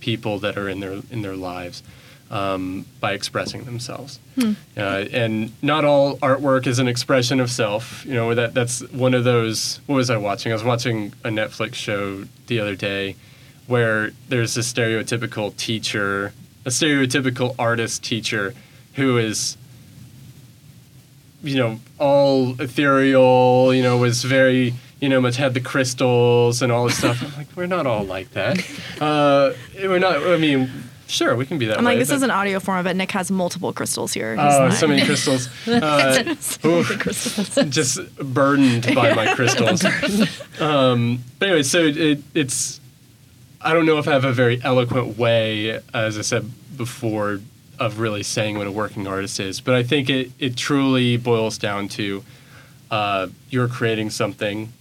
people 0.00 0.38
that 0.38 0.56
are 0.56 0.68
in 0.68 0.80
their 0.80 1.00
in 1.10 1.22
their 1.22 1.36
lives 1.36 1.82
um, 2.30 2.86
by 3.00 3.12
expressing 3.12 3.64
themselves. 3.64 4.20
Hmm. 4.40 4.52
Uh, 4.76 5.04
and 5.12 5.52
not 5.62 5.84
all 5.84 6.16
artwork 6.18 6.66
is 6.66 6.78
an 6.78 6.88
expression 6.88 7.40
of 7.40 7.50
self. 7.50 8.04
You 8.06 8.14
know 8.14 8.34
that 8.34 8.54
that's 8.54 8.80
one 8.90 9.14
of 9.14 9.24
those. 9.24 9.80
What 9.86 9.96
was 9.96 10.10
I 10.10 10.16
watching? 10.16 10.52
I 10.52 10.54
was 10.54 10.64
watching 10.64 11.12
a 11.24 11.30
Netflix 11.30 11.74
show 11.74 12.24
the 12.46 12.60
other 12.60 12.74
day 12.74 13.16
where 13.66 14.12
there's 14.28 14.56
a 14.56 14.60
stereotypical 14.60 15.54
teacher, 15.56 16.32
a 16.64 16.70
stereotypical 16.70 17.54
artist 17.58 18.02
teacher 18.02 18.54
who 18.94 19.18
is 19.18 19.56
you 21.42 21.56
know, 21.56 21.78
all 21.98 22.60
ethereal, 22.60 23.72
you 23.72 23.82
know, 23.82 23.96
was 23.96 24.24
very, 24.24 24.74
you 25.00 25.08
know, 25.08 25.20
much 25.20 25.36
had 25.36 25.54
the 25.54 25.60
crystals 25.60 26.60
and 26.62 26.72
all 26.72 26.86
this 26.86 26.98
stuff. 26.98 27.22
I'm 27.22 27.36
like, 27.36 27.46
we're 27.56 27.66
not 27.66 27.86
all 27.86 28.04
like 28.04 28.30
that. 28.32 28.58
Uh, 29.00 29.52
we're 29.76 29.98
not, 30.00 30.16
I 30.26 30.36
mean, 30.38 30.68
sure, 31.06 31.36
we 31.36 31.46
can 31.46 31.56
be 31.58 31.66
that 31.66 31.78
I'm 31.78 31.84
way. 31.84 31.92
like, 31.92 31.98
this 32.00 32.10
is 32.10 32.22
an 32.22 32.30
audio 32.30 32.58
form, 32.58 32.82
but 32.84 32.96
Nick 32.96 33.12
has 33.12 33.30
multiple 33.30 33.72
crystals 33.72 34.12
here. 34.12 34.34
He's 34.34 34.40
Oh, 34.54 34.68
not- 34.68 34.72
so 34.74 34.88
many 34.88 35.04
crystals. 35.04 35.48
Uh, 35.68 36.34
oof, 36.64 37.68
just 37.70 38.16
burdened 38.16 38.92
by 38.94 39.14
my 39.14 39.34
crystals. 39.36 39.84
um, 40.60 41.22
but 41.38 41.48
anyway, 41.48 41.62
so 41.62 41.84
it, 41.84 42.20
it's, 42.34 42.80
I 43.60 43.72
don't 43.72 43.86
know 43.86 43.98
if 43.98 44.08
I 44.08 44.12
have 44.12 44.24
a 44.24 44.32
very 44.32 44.60
eloquent 44.62 45.16
way, 45.18 45.80
as 45.94 46.18
I 46.18 46.22
said 46.22 46.50
before, 46.76 47.40
of 47.78 48.00
really 48.00 48.24
saying 48.24 48.58
what 48.58 48.66
a 48.66 48.72
working 48.72 49.06
artist 49.06 49.38
is, 49.38 49.60
but 49.60 49.74
I 49.74 49.84
think 49.84 50.10
it, 50.10 50.32
it 50.40 50.56
truly 50.56 51.16
boils 51.16 51.56
down 51.58 51.86
to 51.90 52.24
uh, 52.90 53.28
you're 53.50 53.68
creating 53.68 54.10
something 54.10 54.72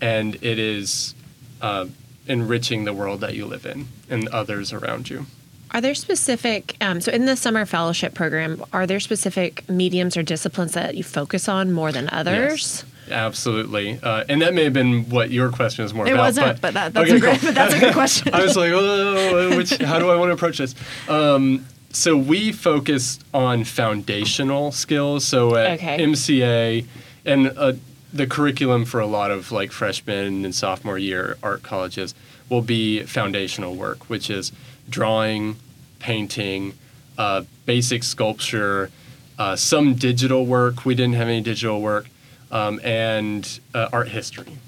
and 0.00 0.34
it 0.36 0.58
is 0.58 1.14
uh, 1.62 1.86
enriching 2.26 2.84
the 2.84 2.92
world 2.92 3.20
that 3.20 3.34
you 3.34 3.46
live 3.46 3.66
in 3.66 3.86
and 4.10 4.28
others 4.28 4.72
around 4.72 5.08
you. 5.10 5.26
Are 5.72 5.80
there 5.80 5.94
specific, 5.94 6.76
um, 6.80 7.00
so 7.00 7.10
in 7.12 7.26
the 7.26 7.36
summer 7.36 7.66
fellowship 7.66 8.14
program, 8.14 8.62
are 8.72 8.86
there 8.86 9.00
specific 9.00 9.68
mediums 9.68 10.16
or 10.16 10.22
disciplines 10.22 10.72
that 10.72 10.94
you 10.96 11.02
focus 11.04 11.48
on 11.48 11.72
more 11.72 11.90
than 11.92 12.08
others? 12.10 12.84
Yes, 13.08 13.10
absolutely. 13.10 13.98
Uh, 14.02 14.24
and 14.28 14.40
that 14.42 14.54
may 14.54 14.64
have 14.64 14.72
been 14.72 15.10
what 15.10 15.30
your 15.30 15.50
question 15.50 15.84
is 15.84 15.92
more 15.92 16.06
It 16.06 16.12
about. 16.12 16.22
wasn't, 16.22 16.60
but 16.60 16.74
that, 16.74 16.94
that's 16.94 17.08
okay, 17.10 17.16
a 17.16 17.20
great, 17.20 17.40
cool. 17.40 17.48
but 17.48 17.54
that's 17.56 17.74
a 17.74 17.80
good 17.80 17.92
question. 18.02 18.32
I 18.32 18.42
was 18.42 18.56
like, 18.56 18.70
oh, 18.72 19.56
which, 19.56 19.76
how 19.78 19.98
do 19.98 20.08
I 20.08 20.16
want 20.16 20.28
to 20.30 20.34
approach 20.34 20.58
this? 20.58 20.74
Um, 21.08 21.66
so 21.90 22.16
we 22.16 22.52
focused 22.52 23.24
on 23.34 23.64
foundational 23.64 24.70
skills. 24.70 25.24
So 25.24 25.56
at 25.56 25.78
Okay. 25.78 25.98
MCA 25.98 26.86
and 27.24 27.48
uh, 27.56 27.72
the 28.12 28.26
curriculum 28.26 28.84
for 28.84 29.00
a 29.00 29.06
lot 29.06 29.30
of 29.30 29.52
like 29.52 29.72
freshman 29.72 30.44
and 30.44 30.54
sophomore 30.54 30.98
year 30.98 31.36
art 31.42 31.62
colleges 31.62 32.14
will 32.48 32.62
be 32.62 33.02
foundational 33.02 33.74
work, 33.74 34.08
which 34.08 34.30
is 34.30 34.52
drawing, 34.88 35.56
painting, 35.98 36.74
uh, 37.18 37.42
basic 37.64 38.02
sculpture, 38.04 38.90
uh, 39.38 39.56
some 39.56 39.94
digital 39.94 40.46
work. 40.46 40.84
We 40.84 40.94
didn't 40.94 41.14
have 41.14 41.28
any 41.28 41.40
digital 41.40 41.80
work, 41.80 42.08
um, 42.50 42.80
and 42.84 43.60
uh, 43.74 43.88
art 43.92 44.08
history. 44.08 44.58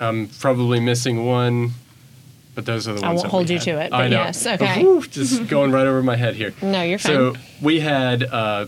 I'm 0.00 0.28
probably 0.28 0.80
missing 0.80 1.26
one, 1.26 1.72
but 2.54 2.66
those 2.66 2.88
are 2.88 2.94
the 2.94 3.02
ones. 3.02 3.04
I 3.04 3.14
won't 3.14 3.28
hold 3.28 3.50
you 3.50 3.58
had. 3.58 3.64
to 3.64 3.80
it, 3.82 3.92
I 3.92 4.08
know. 4.08 4.16
yes, 4.16 4.46
okay. 4.46 5.00
Just 5.08 5.46
going 5.48 5.72
right 5.72 5.86
over 5.86 6.02
my 6.02 6.16
head 6.16 6.34
here. 6.34 6.54
No, 6.62 6.82
you're 6.82 6.98
fine. 6.98 7.12
So 7.12 7.34
we 7.60 7.80
had 7.80 8.22
uh, 8.24 8.66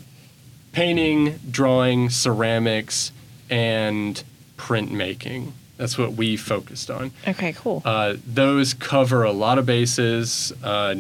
painting, 0.73 1.39
drawing, 1.51 2.11
ceramics, 2.11 3.13
and 3.53 4.25
printmaking. 4.57 5.53
That's 5.77 5.99
what 5.99 6.15
we 6.15 6.37
focused 6.37 6.91
on. 6.91 7.13
Okay, 7.29 7.53
cool. 7.53 7.83
Uh, 7.85 8.15
those 8.27 8.73
cover 8.73 9.25
a 9.25 9.33
lot 9.33 9.59
of 9.59 9.67
bases, 9.67 10.53
uh, 10.65 10.95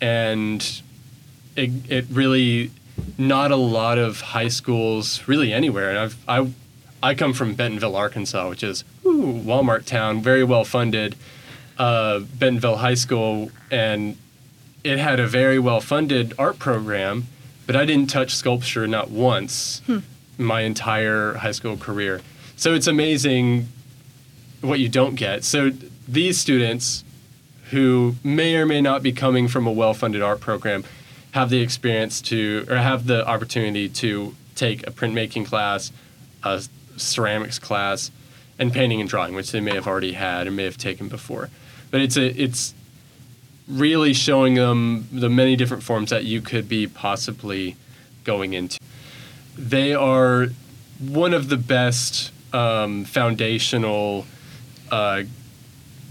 and 0.00 0.82
it, 1.56 1.70
it 1.90 2.04
really 2.10 2.70
not 3.16 3.50
a 3.50 3.56
lot 3.56 3.96
of 3.96 4.20
high 4.20 4.48
schools 4.48 5.26
really 5.26 5.52
anywhere. 5.52 5.88
And 5.88 5.98
I've 5.98 6.16
I 6.28 6.52
I 7.02 7.14
come 7.14 7.32
from 7.32 7.54
Bentonville, 7.54 7.96
Arkansas, 7.96 8.48
which 8.50 8.62
is 8.62 8.84
ooh, 9.06 9.40
Walmart 9.42 9.86
town, 9.86 10.20
very 10.20 10.44
well 10.44 10.64
funded. 10.64 11.16
Uh, 11.78 12.18
Bentonville 12.18 12.76
High 12.76 12.94
School, 12.94 13.50
and 13.70 14.18
it 14.84 14.98
had 14.98 15.18
a 15.18 15.26
very 15.26 15.58
well 15.58 15.80
funded 15.80 16.34
art 16.38 16.58
program, 16.58 17.28
but 17.66 17.74
I 17.74 17.86
didn't 17.86 18.10
touch 18.10 18.34
sculpture 18.34 18.86
not 18.86 19.10
once 19.10 19.80
my 20.40 20.62
entire 20.62 21.34
high 21.34 21.52
school 21.52 21.76
career. 21.76 22.20
So 22.56 22.74
it's 22.74 22.86
amazing 22.86 23.68
what 24.60 24.80
you 24.80 24.88
don't 24.88 25.14
get. 25.14 25.44
So 25.44 25.70
these 26.06 26.38
students 26.38 27.04
who 27.70 28.16
may 28.24 28.56
or 28.56 28.66
may 28.66 28.80
not 28.80 29.02
be 29.02 29.12
coming 29.12 29.48
from 29.48 29.66
a 29.66 29.72
well-funded 29.72 30.22
art 30.22 30.40
program 30.40 30.84
have 31.32 31.50
the 31.50 31.60
experience 31.60 32.20
to 32.20 32.66
or 32.68 32.76
have 32.76 33.06
the 33.06 33.26
opportunity 33.26 33.88
to 33.88 34.34
take 34.56 34.86
a 34.86 34.90
printmaking 34.90 35.46
class, 35.46 35.92
a 36.42 36.62
ceramics 36.96 37.58
class, 37.58 38.10
and 38.58 38.72
painting 38.72 39.00
and 39.00 39.08
drawing, 39.08 39.34
which 39.34 39.52
they 39.52 39.60
may 39.60 39.74
have 39.74 39.86
already 39.86 40.12
had 40.12 40.46
or 40.46 40.50
may 40.50 40.64
have 40.64 40.76
taken 40.76 41.08
before. 41.08 41.48
But 41.90 42.00
it's 42.00 42.16
a 42.16 42.26
it's 42.40 42.74
really 43.68 44.12
showing 44.12 44.54
them 44.54 45.08
the 45.12 45.30
many 45.30 45.54
different 45.54 45.84
forms 45.84 46.10
that 46.10 46.24
you 46.24 46.40
could 46.40 46.68
be 46.68 46.88
possibly 46.88 47.76
going 48.24 48.52
into. 48.52 48.79
They 49.68 49.94
are 49.94 50.48
one 50.98 51.34
of 51.34 51.48
the 51.48 51.56
best 51.56 52.32
um, 52.52 53.04
foundational 53.04 54.26
uh, 54.90 55.24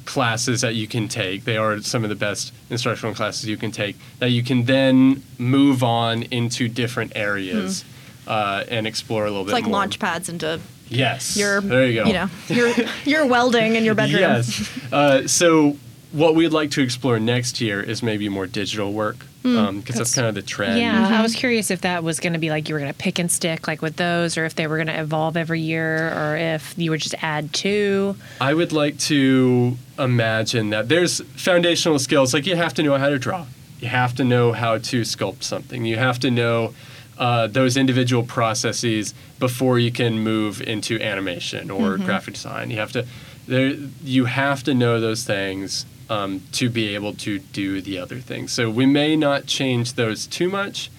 classes 0.06 0.62
that 0.62 0.76
you 0.76 0.88
can 0.88 1.08
take. 1.08 1.44
They 1.46 1.58
are 1.58 1.80
some 1.82 2.04
of 2.04 2.10
the 2.10 2.16
best 2.16 2.54
instructional 2.70 3.14
classes 3.16 3.48
you 3.48 3.58
can 3.58 3.72
take 3.72 3.96
that 4.20 4.30
you 4.30 4.44
can 4.44 4.66
then 4.66 5.24
move 5.38 5.84
on 5.84 6.24
into 6.24 6.68
different 6.68 7.14
areas 7.16 7.84
uh, 8.28 8.64
and 8.70 8.86
explore 8.88 9.26
a 9.26 9.30
little 9.30 9.44
bit. 9.46 9.50
It's 9.52 9.58
bit 9.58 9.64
like 9.64 9.70
more. 9.72 9.80
launch 9.80 10.00
pads 10.00 10.30
into 10.30 10.60
Yes. 10.88 11.38
your 11.38 11.62
there 11.62 11.86
you 11.86 12.02
go. 12.04 12.08
You 12.08 12.14
know 12.14 12.30
your 12.50 12.74
your 13.06 13.26
welding 13.28 13.76
in 13.76 13.84
your 13.84 13.94
bedroom. 13.96 14.22
Yes. 14.22 14.70
Uh, 14.92 15.28
so 15.28 15.78
what 16.12 16.34
we'd 16.34 16.50
like 16.54 16.72
to 16.72 16.82
explore 16.82 17.20
next 17.20 17.62
year 17.62 17.80
is 17.82 18.02
maybe 18.02 18.28
more 18.30 18.48
digital 18.48 18.92
work 18.94 19.26
Hmm. 19.44 19.58
Um, 19.58 19.80
because 19.80 19.96
that's 19.96 20.14
kind 20.14 20.28
of 20.28 20.36
the 20.36 20.42
trend. 20.42 20.80
Yeah, 20.80 21.06
mm-hmm. 21.06 21.14
I 21.14 21.22
was 21.22 21.34
curious 21.34 21.72
if 21.72 21.82
that 21.82 22.04
was 22.04 22.20
going 22.20 22.34
to 22.34 22.40
be 22.40 22.50
like 22.50 22.68
you 22.68 22.76
were 22.76 22.80
going 22.80 22.92
to 22.92 22.98
pick 22.98 23.20
and 23.20 23.32
stick 23.32 23.68
like 23.68 23.82
with 23.82 23.96
those, 23.96 24.38
or 24.38 24.44
if 24.46 24.56
they 24.56 24.68
were 24.68 24.76
going 24.76 24.88
to 24.88 25.00
evolve 25.00 25.38
every 25.38 25.62
year, 25.62 26.10
or 26.14 26.36
if 26.36 26.74
you 26.78 26.92
would 26.92 27.00
just 27.00 27.16
add 27.24 27.54
two. 27.54 28.16
I 28.42 28.54
would 28.54 28.74
like 28.74 28.98
to 29.00 29.78
imagine 29.98 30.72
that 30.72 30.90
there's 30.90 31.22
foundational 31.38 32.00
skills 32.00 32.34
like 32.34 32.46
you 32.46 32.58
have 32.58 32.74
to 32.76 32.84
know 32.84 32.98
how 32.98 33.08
to 33.08 33.18
draw, 33.18 33.46
you 33.80 33.88
have 33.88 34.14
to 34.16 34.26
know 34.26 34.52
how 34.52 34.78
to 34.78 35.02
sculpt 35.02 35.44
something, 35.44 35.86
you 35.86 35.96
have 35.96 36.20
to 36.20 36.32
know 36.32 36.74
uh, 37.18 37.48
those 37.48 37.78
individual 37.78 38.24
processes 38.24 39.14
before 39.40 39.80
you 39.80 39.92
can 39.92 40.20
move 40.20 40.62
into 40.62 41.00
animation 41.02 41.72
or 41.72 41.92
mm-hmm. 41.92 42.06
graphic 42.06 42.34
design. 42.34 42.72
You 42.72 42.78
have 42.80 42.92
to 42.94 43.06
there 43.48 43.70
you 44.04 44.26
have 44.26 44.64
to 44.64 44.74
know 44.74 45.00
those 45.00 45.24
things 45.24 45.86
um, 46.10 46.42
to 46.54 46.70
be 46.70 46.96
able 46.96 47.14
to 47.14 47.40
do 47.40 47.82
the 47.82 48.00
other 48.00 48.20
things. 48.20 48.52
So 48.52 48.70
we 48.70 48.86
may 48.86 49.16
not 49.16 49.46
change 49.46 49.94
those 49.94 50.26
too 50.26 50.50
much, 50.50 50.90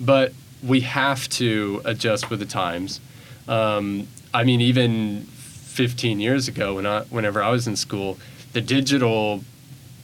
but 0.00 0.32
we 0.62 0.80
have 0.80 1.28
to 1.30 1.82
adjust 1.84 2.30
with 2.30 2.38
the 2.38 2.46
times. 2.46 3.00
Um, 3.48 4.06
I 4.32 4.44
mean, 4.44 4.60
even 4.60 5.22
15 5.22 6.20
years 6.20 6.48
ago, 6.48 6.76
when 6.76 6.86
I, 6.86 7.02
whenever 7.02 7.42
I 7.42 7.50
was 7.50 7.66
in 7.66 7.76
school, 7.76 8.18
the 8.52 8.60
digital 8.60 9.42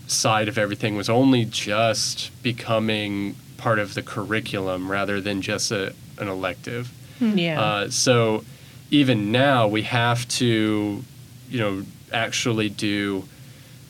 side 0.07 0.49
of 0.49 0.59
everything 0.59 0.97
was 0.97 1.09
only 1.09 1.45
just 1.45 2.31
becoming 2.43 3.37
part 3.59 3.79
of 3.79 3.95
the 3.95 4.03
curriculum 4.03 4.91
rather 4.91 5.21
than 5.21 5.43
just 5.43 5.71
a, 5.71 5.95
an 6.19 6.29
elective. 6.29 6.93
Yeah. 7.21 7.61
Uh, 7.61 7.91
so 7.91 8.45
even 8.91 9.31
now, 9.31 9.69
we 9.69 9.83
have 9.83 10.27
to, 10.29 11.05
you 11.51 11.59
know, 11.59 11.83
actually 12.13 12.71
do 12.71 13.29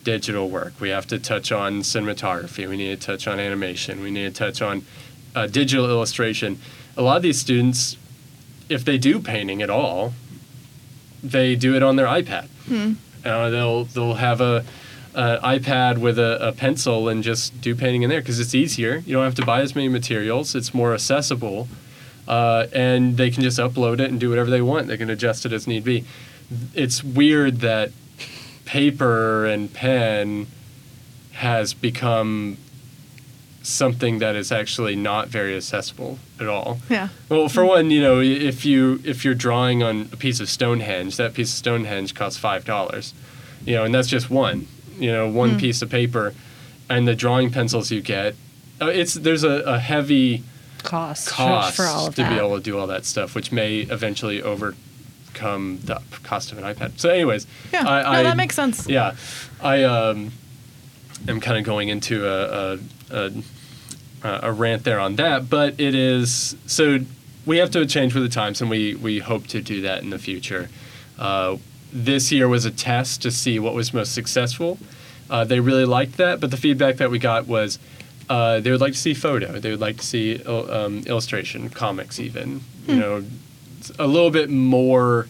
digital 0.03 0.49
work. 0.49 0.73
We 0.79 0.89
have 0.89 1.07
to 1.07 1.19
touch 1.19 1.51
on 1.51 1.81
cinematography. 1.81 2.67
We 2.67 2.77
need 2.77 2.99
to 2.99 3.05
touch 3.07 3.27
on 3.27 3.39
animation. 3.39 4.01
We 4.01 4.11
need 4.11 4.33
to 4.33 4.37
touch 4.45 4.61
on 4.61 4.85
uh, 5.35 5.47
digital 5.47 5.85
illustration. 5.89 6.59
A 6.97 7.01
lot 7.01 7.17
of 7.17 7.23
these 7.23 7.39
students, 7.39 7.97
if 8.69 8.83
they 8.85 8.97
do 8.97 9.19
painting 9.19 9.61
at 9.61 9.69
all, 9.69 10.13
they 11.23 11.55
do 11.55 11.75
it 11.75 11.83
on 11.83 11.95
their 11.95 12.07
iPad. 12.07 12.47
Uh, 13.25 13.49
they'll 13.49 13.83
they'll 13.85 14.13
have 14.15 14.39
a, 14.41 14.63
a 15.13 15.37
iPad 15.59 15.97
with 15.97 16.17
a, 16.17 16.47
a 16.47 16.51
pencil 16.53 17.09
and 17.09 17.23
just 17.23 17.59
do 17.61 17.75
painting 17.75 18.03
in 18.03 18.09
there 18.09 18.21
because 18.21 18.39
it's 18.39 18.55
easier. 18.55 19.03
You 19.05 19.13
don't 19.13 19.25
have 19.25 19.35
to 19.35 19.45
buy 19.45 19.61
as 19.61 19.75
many 19.75 19.89
materials. 19.89 20.55
It's 20.55 20.73
more 20.73 20.93
accessible, 20.93 21.67
uh, 22.27 22.67
and 22.73 23.17
they 23.17 23.29
can 23.29 23.43
just 23.43 23.59
upload 23.59 23.99
it 23.99 24.09
and 24.11 24.19
do 24.19 24.29
whatever 24.29 24.49
they 24.49 24.61
want. 24.61 24.87
They 24.87 24.97
can 24.97 25.09
adjust 25.09 25.45
it 25.45 25.51
as 25.51 25.67
need 25.67 25.83
be. 25.83 26.05
It's 26.73 27.03
weird 27.03 27.59
that 27.59 27.91
paper 28.69 29.47
and 29.47 29.73
pen 29.73 30.45
has 31.33 31.73
become 31.73 32.55
something 33.63 34.19
that 34.19 34.35
is 34.35 34.51
actually 34.51 34.95
not 34.95 35.27
very 35.27 35.55
accessible 35.55 36.19
at 36.39 36.47
all. 36.47 36.77
Yeah. 36.87 37.09
Well, 37.29 37.49
for 37.49 37.65
one, 37.65 37.89
you 37.89 37.99
know, 37.99 38.19
if 38.21 38.65
you 38.65 39.01
if 39.03 39.25
you're 39.25 39.33
drawing 39.33 39.81
on 39.81 40.09
a 40.13 40.17
piece 40.17 40.39
of 40.39 40.49
Stonehenge, 40.49 41.17
that 41.17 41.33
piece 41.33 41.49
of 41.51 41.57
Stonehenge 41.57 42.13
costs 42.13 42.37
five 42.39 42.63
dollars. 42.63 43.13
You 43.65 43.75
know, 43.75 43.83
and 43.85 43.93
that's 43.93 44.07
just 44.07 44.29
one. 44.29 44.67
You 44.99 45.11
know, 45.11 45.27
one 45.27 45.57
piece 45.59 45.81
of 45.81 45.89
paper, 45.89 46.33
and 46.89 47.07
the 47.07 47.15
drawing 47.15 47.49
pencils 47.51 47.89
you 47.91 48.01
get. 48.01 48.35
Uh, 48.79 48.87
it's 48.87 49.15
there's 49.15 49.43
a, 49.43 49.61
a 49.65 49.79
heavy 49.79 50.43
cost, 50.83 51.29
for- 51.29 51.35
cost 51.35 51.75
for 51.75 51.85
all 51.85 52.07
of 52.07 52.15
to 52.15 52.21
that. 52.21 52.29
be 52.29 52.37
able 52.37 52.55
to 52.55 52.63
do 52.63 52.77
all 52.77 52.87
that 52.87 53.05
stuff, 53.05 53.33
which 53.33 53.51
may 53.51 53.79
eventually 53.79 54.41
overcome 55.39 55.79
the 55.83 56.01
cost 56.23 56.51
of 56.51 56.57
an 56.57 56.63
iPad. 56.63 56.97
So, 56.99 57.09
anyways, 57.09 57.47
Yeah. 57.71 57.87
I, 57.87 58.01
no, 58.03 58.09
I- 58.09 58.23
that 58.23 58.37
makes 58.37 58.55
sense. 58.55 58.87
yeah, 58.87 59.15
I 59.61 59.83
um, 59.83 60.31
am 61.27 61.39
kind 61.39 61.57
of 61.57 61.63
going 61.63 61.89
into 61.89 62.27
a, 62.27 62.73
a, 62.73 62.79
a 63.11 63.31
a 64.21 64.51
rant 64.51 64.83
there 64.83 64.99
on 64.99 65.15
that, 65.15 65.49
but 65.49 65.79
it 65.79 65.95
is 65.95 66.55
so 66.65 66.99
we 67.45 67.57
have 67.57 67.71
to 67.71 67.85
change 67.85 68.13
with 68.13 68.23
the 68.23 68.29
times, 68.29 68.59
and 68.61 68.69
we 68.69 68.95
we 68.95 69.19
hope 69.19 69.47
to 69.47 69.61
do 69.61 69.81
that 69.81 70.03
in 70.03 70.09
the 70.09 70.19
future. 70.19 70.69
Uh, 71.17 71.55
this 71.93 72.29
year 72.31 72.47
was 72.49 72.65
a 72.65 72.71
test 72.71 73.21
to 73.21 73.31
see 73.31 73.59
what 73.59 73.73
was 73.73 73.93
most 73.93 74.13
successful. 74.13 74.77
Uh, 75.29 75.45
they 75.45 75.59
really 75.61 75.85
liked 75.85 76.17
that, 76.17 76.39
but 76.41 76.51
the 76.51 76.57
feedback 76.57 76.97
that 76.97 77.09
we 77.09 77.17
got 77.17 77.47
was 77.47 77.79
uh, 78.29 78.59
they 78.59 78.71
would 78.71 78.81
like 78.81 78.91
to 78.93 78.99
see 78.99 79.13
photo, 79.13 79.57
they 79.59 79.71
would 79.71 79.79
like 79.79 79.97
to 79.97 80.05
see 80.05 80.43
um, 80.43 80.99
illustration, 81.05 81.69
comics, 81.69 82.19
even 82.19 82.59
you 82.87 82.95
know, 82.95 83.23
a 83.99 84.07
little 84.07 84.31
bit 84.31 84.49
more 84.49 85.27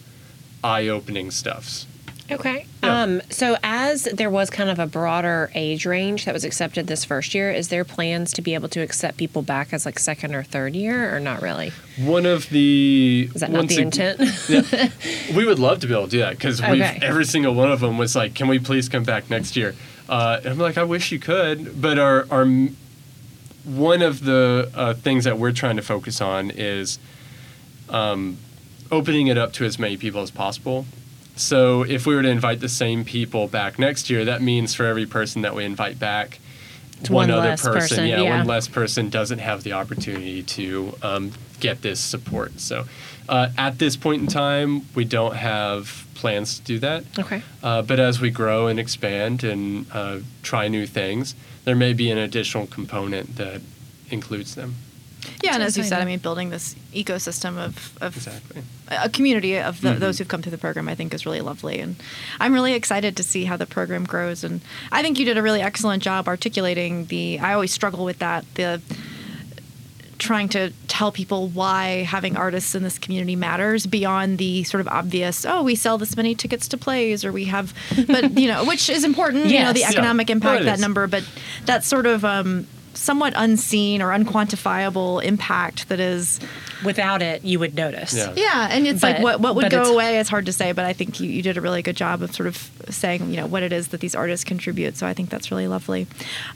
eye-opening 0.62 1.30
stuffs. 1.30 1.86
Okay. 2.30 2.64
Yeah. 2.84 3.02
Um, 3.02 3.22
so, 3.28 3.56
as 3.64 4.04
there 4.04 4.30
was 4.30 4.50
kind 4.50 4.70
of 4.70 4.78
a 4.78 4.86
broader 4.86 5.50
age 5.56 5.84
range 5.84 6.26
that 6.26 6.32
was 6.32 6.44
accepted 6.44 6.86
this 6.86 7.04
first 7.04 7.34
year, 7.34 7.50
is 7.50 7.68
there 7.68 7.84
plans 7.84 8.32
to 8.34 8.42
be 8.42 8.54
able 8.54 8.68
to 8.68 8.78
accept 8.80 9.16
people 9.16 9.42
back 9.42 9.72
as 9.72 9.84
like 9.84 9.98
second 9.98 10.32
or 10.36 10.44
third 10.44 10.76
year, 10.76 11.12
or 11.12 11.18
not 11.18 11.42
really? 11.42 11.72
One 11.98 12.26
of 12.26 12.48
the 12.50 13.28
Is 13.34 13.40
that 13.40 13.50
not 13.50 13.66
the 13.66 13.74
ag- 13.74 13.80
intent? 13.80 14.20
Yeah. 14.48 14.90
we 15.34 15.44
would 15.44 15.58
love 15.58 15.80
to 15.80 15.88
be 15.88 15.92
able 15.92 16.04
to 16.04 16.10
do 16.10 16.18
that 16.20 16.36
because 16.36 16.60
Okay. 16.60 17.00
every 17.02 17.24
single 17.24 17.52
one 17.54 17.72
of 17.72 17.80
them 17.80 17.98
was 17.98 18.14
like, 18.14 18.34
"Can 18.34 18.46
we 18.46 18.60
please 18.60 18.88
come 18.88 19.02
back 19.02 19.28
next 19.28 19.56
year?" 19.56 19.74
Uh, 20.08 20.38
and 20.38 20.50
I'm 20.52 20.58
like, 20.58 20.78
"I 20.78 20.84
wish 20.84 21.10
you 21.10 21.18
could," 21.18 21.82
but 21.82 21.98
our 21.98 22.26
our 22.30 22.46
one 23.64 24.02
of 24.02 24.24
the 24.24 24.70
uh, 24.74 24.94
things 24.94 25.24
that 25.24 25.36
we're 25.38 25.52
trying 25.52 25.76
to 25.76 25.82
focus 25.82 26.20
on 26.20 26.50
is 26.52 26.98
um, 27.90 28.38
opening 28.90 29.26
it 29.26 29.38
up 29.38 29.52
to 29.54 29.64
as 29.64 29.78
many 29.78 29.96
people 29.96 30.22
as 30.22 30.30
possible. 30.30 30.86
So 31.36 31.82
if 31.82 32.06
we 32.06 32.14
were 32.14 32.22
to 32.22 32.28
invite 32.28 32.60
the 32.60 32.68
same 32.68 33.04
people 33.04 33.48
back 33.48 33.78
next 33.78 34.10
year, 34.10 34.24
that 34.26 34.42
means 34.42 34.74
for 34.74 34.84
every 34.84 35.06
person 35.06 35.42
that 35.42 35.54
we 35.54 35.64
invite 35.64 35.98
back, 35.98 36.38
one, 37.08 37.28
one 37.28 37.30
other 37.30 37.56
person, 37.56 37.72
person, 37.72 38.06
yeah, 38.06 38.20
yeah. 38.20 38.38
one 38.38 38.46
less 38.46 38.68
person 38.68 39.08
doesn't 39.08 39.38
have 39.38 39.62
the 39.62 39.72
opportunity 39.72 40.42
to 40.42 40.94
um, 41.02 41.32
get 41.58 41.80
this 41.80 41.98
support. 41.98 42.60
So 42.60 42.84
uh, 43.28 43.50
at 43.56 43.78
this 43.78 43.96
point 43.96 44.22
in 44.22 44.28
time, 44.28 44.86
we 44.94 45.04
don't 45.04 45.36
have 45.36 46.06
plans 46.14 46.58
to 46.58 46.64
do 46.64 46.78
that. 46.80 47.04
okay. 47.18 47.42
Uh, 47.62 47.80
but 47.80 47.98
as 47.98 48.20
we 48.20 48.30
grow 48.30 48.66
and 48.66 48.78
expand 48.78 49.42
and 49.42 49.86
uh, 49.92 50.18
try 50.42 50.68
new 50.68 50.86
things, 50.86 51.34
there 51.64 51.76
may 51.76 51.94
be 51.94 52.10
an 52.10 52.18
additional 52.18 52.66
component 52.66 53.36
that 53.36 53.62
includes 54.10 54.54
them. 54.54 54.74
Yeah, 55.42 55.54
and 55.54 55.62
as 55.62 55.76
you 55.76 55.84
said, 55.84 56.00
I 56.00 56.04
mean, 56.04 56.18
building 56.18 56.50
this 56.50 56.74
ecosystem 56.92 57.56
of, 57.58 57.96
of 58.00 58.16
Exactly. 58.16 58.62
a 58.90 59.08
community 59.08 59.56
of 59.58 59.80
the, 59.80 59.90
Mhm. 59.90 59.98
those 59.98 60.18
who've 60.18 60.28
come 60.28 60.42
through 60.42 60.50
the 60.52 60.58
program, 60.58 60.88
I 60.88 60.94
think 60.94 61.14
is 61.14 61.24
really 61.24 61.40
lovely, 61.40 61.80
and 61.80 61.96
I'm 62.38 62.52
really 62.52 62.74
excited 62.74 63.16
to 63.16 63.22
see 63.22 63.44
how 63.46 63.56
the 63.56 63.66
program 63.66 64.04
grows. 64.04 64.44
And 64.44 64.60
I 64.92 65.02
think 65.02 65.18
you 65.18 65.24
did 65.24 65.38
a 65.38 65.42
really 65.42 65.62
excellent 65.62 66.02
job 66.02 66.28
articulating 66.28 67.06
the. 67.06 67.38
I 67.38 67.54
always 67.54 67.72
struggle 67.72 68.04
with 68.04 68.18
that 68.18 68.44
the 68.54 68.80
trying 70.18 70.50
to 70.50 70.70
tell 70.86 71.10
people 71.10 71.48
why 71.48 72.02
having 72.02 72.36
artists 72.36 72.74
in 72.74 72.82
this 72.82 72.98
community 72.98 73.34
matters 73.34 73.86
beyond 73.86 74.36
the 74.36 74.62
sort 74.64 74.82
of 74.82 74.88
obvious 74.88 75.46
oh 75.46 75.62
we 75.62 75.74
sell 75.74 75.96
this 75.96 76.14
many 76.14 76.34
tickets 76.34 76.68
to 76.68 76.76
plays 76.76 77.24
or 77.24 77.32
we 77.32 77.46
have 77.46 77.72
but 78.06 78.36
you 78.38 78.46
know 78.46 78.62
which 78.66 78.90
is 78.90 79.02
important 79.02 79.46
you 79.46 79.60
know 79.60 79.72
the 79.72 79.78
Yes. 79.80 79.92
Yeah. 79.92 79.98
economic 79.98 80.28
Oh, 80.28 80.32
impact 80.32 80.60
it 80.60 80.64
that 80.64 80.74
is. 80.74 80.80
number 80.82 81.06
but 81.06 81.24
that 81.64 81.84
sort 81.84 82.04
of 82.04 82.22
um, 82.26 82.66
somewhat 82.94 83.32
unseen 83.36 84.02
or 84.02 84.10
unquantifiable 84.10 85.22
impact 85.22 85.88
that 85.88 86.00
is 86.00 86.40
Without 86.84 87.20
it, 87.20 87.44
you 87.44 87.58
would 87.58 87.74
notice. 87.74 88.14
Yeah. 88.14 88.32
yeah, 88.36 88.68
and 88.70 88.86
it's 88.86 89.02
like 89.02 89.22
what 89.22 89.40
what 89.40 89.54
would 89.54 89.70
go 89.70 89.80
it's- 89.82 89.88
away 89.90 90.18
is 90.18 90.28
hard 90.28 90.46
to 90.46 90.52
say, 90.52 90.72
but 90.72 90.84
I 90.84 90.92
think 90.92 91.20
you, 91.20 91.28
you 91.28 91.42
did 91.42 91.56
a 91.56 91.60
really 91.60 91.82
good 91.82 91.96
job 91.96 92.22
of 92.22 92.34
sort 92.34 92.46
of 92.46 92.56
saying 92.88 93.30
you 93.30 93.36
know 93.36 93.46
what 93.46 93.62
it 93.62 93.72
is 93.72 93.88
that 93.88 94.00
these 94.00 94.14
artists 94.14 94.44
contribute. 94.44 94.96
So 94.96 95.06
I 95.06 95.12
think 95.12 95.28
that's 95.28 95.50
really 95.50 95.68
lovely. 95.68 96.06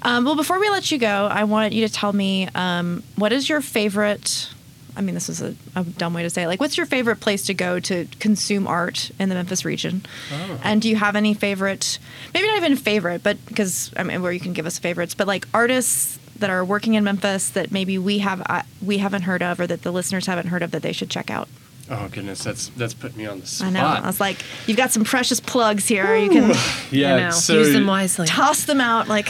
Um, 0.02 0.24
well, 0.24 0.36
before 0.36 0.58
we 0.58 0.70
let 0.70 0.90
you 0.90 0.98
go, 0.98 1.28
I 1.30 1.44
want 1.44 1.72
you 1.74 1.86
to 1.86 1.92
tell 1.92 2.12
me 2.12 2.48
um, 2.54 3.02
what 3.16 3.32
is 3.32 3.48
your 3.48 3.60
favorite. 3.60 4.48
I 4.96 5.00
mean, 5.00 5.16
this 5.16 5.28
is 5.28 5.42
a, 5.42 5.56
a 5.74 5.82
dumb 5.82 6.14
way 6.14 6.22
to 6.22 6.30
say 6.30 6.44
it. 6.44 6.46
Like, 6.46 6.60
what's 6.60 6.76
your 6.76 6.86
favorite 6.86 7.16
place 7.16 7.46
to 7.46 7.54
go 7.54 7.80
to 7.80 8.06
consume 8.20 8.68
art 8.68 9.10
in 9.18 9.28
the 9.28 9.34
Memphis 9.34 9.64
region? 9.64 10.06
Oh. 10.32 10.60
And 10.62 10.80
do 10.80 10.88
you 10.88 10.94
have 10.94 11.16
any 11.16 11.34
favorite, 11.34 11.98
maybe 12.32 12.46
not 12.46 12.58
even 12.58 12.76
favorite, 12.76 13.24
but 13.24 13.44
because 13.46 13.92
I 13.96 14.04
mean, 14.04 14.22
where 14.22 14.30
you 14.30 14.38
can 14.38 14.52
give 14.52 14.66
us 14.66 14.78
favorites, 14.78 15.12
but 15.12 15.26
like 15.26 15.48
artists 15.52 16.20
that 16.38 16.50
are 16.50 16.64
working 16.64 16.94
in 16.94 17.04
Memphis 17.04 17.48
that 17.50 17.70
maybe 17.70 17.98
we 17.98 18.18
have 18.18 18.42
uh, 18.46 18.62
we 18.84 18.98
haven't 18.98 19.22
heard 19.22 19.42
of 19.42 19.60
or 19.60 19.66
that 19.66 19.82
the 19.82 19.92
listeners 19.92 20.26
haven't 20.26 20.48
heard 20.48 20.62
of 20.62 20.70
that 20.72 20.82
they 20.82 20.92
should 20.92 21.10
check 21.10 21.30
out. 21.30 21.48
Oh 21.90 22.08
goodness, 22.10 22.42
that's 22.42 22.68
that's 22.70 22.94
put 22.94 23.16
me 23.16 23.26
on 23.26 23.40
the 23.40 23.46
spot. 23.46 23.68
I 23.68 23.70
know. 23.70 23.84
I 23.84 24.06
was 24.06 24.20
like, 24.20 24.38
you've 24.66 24.76
got 24.76 24.90
some 24.90 25.04
precious 25.04 25.40
plugs 25.40 25.86
here. 25.86 26.16
You 26.16 26.30
can 26.30 26.54
yeah, 26.90 27.14
I 27.14 27.20
know. 27.20 27.30
so 27.30 27.58
Use 27.58 27.72
them 27.72 27.86
wisely. 27.86 28.26
toss 28.26 28.64
them 28.64 28.80
out 28.80 29.08
like 29.08 29.28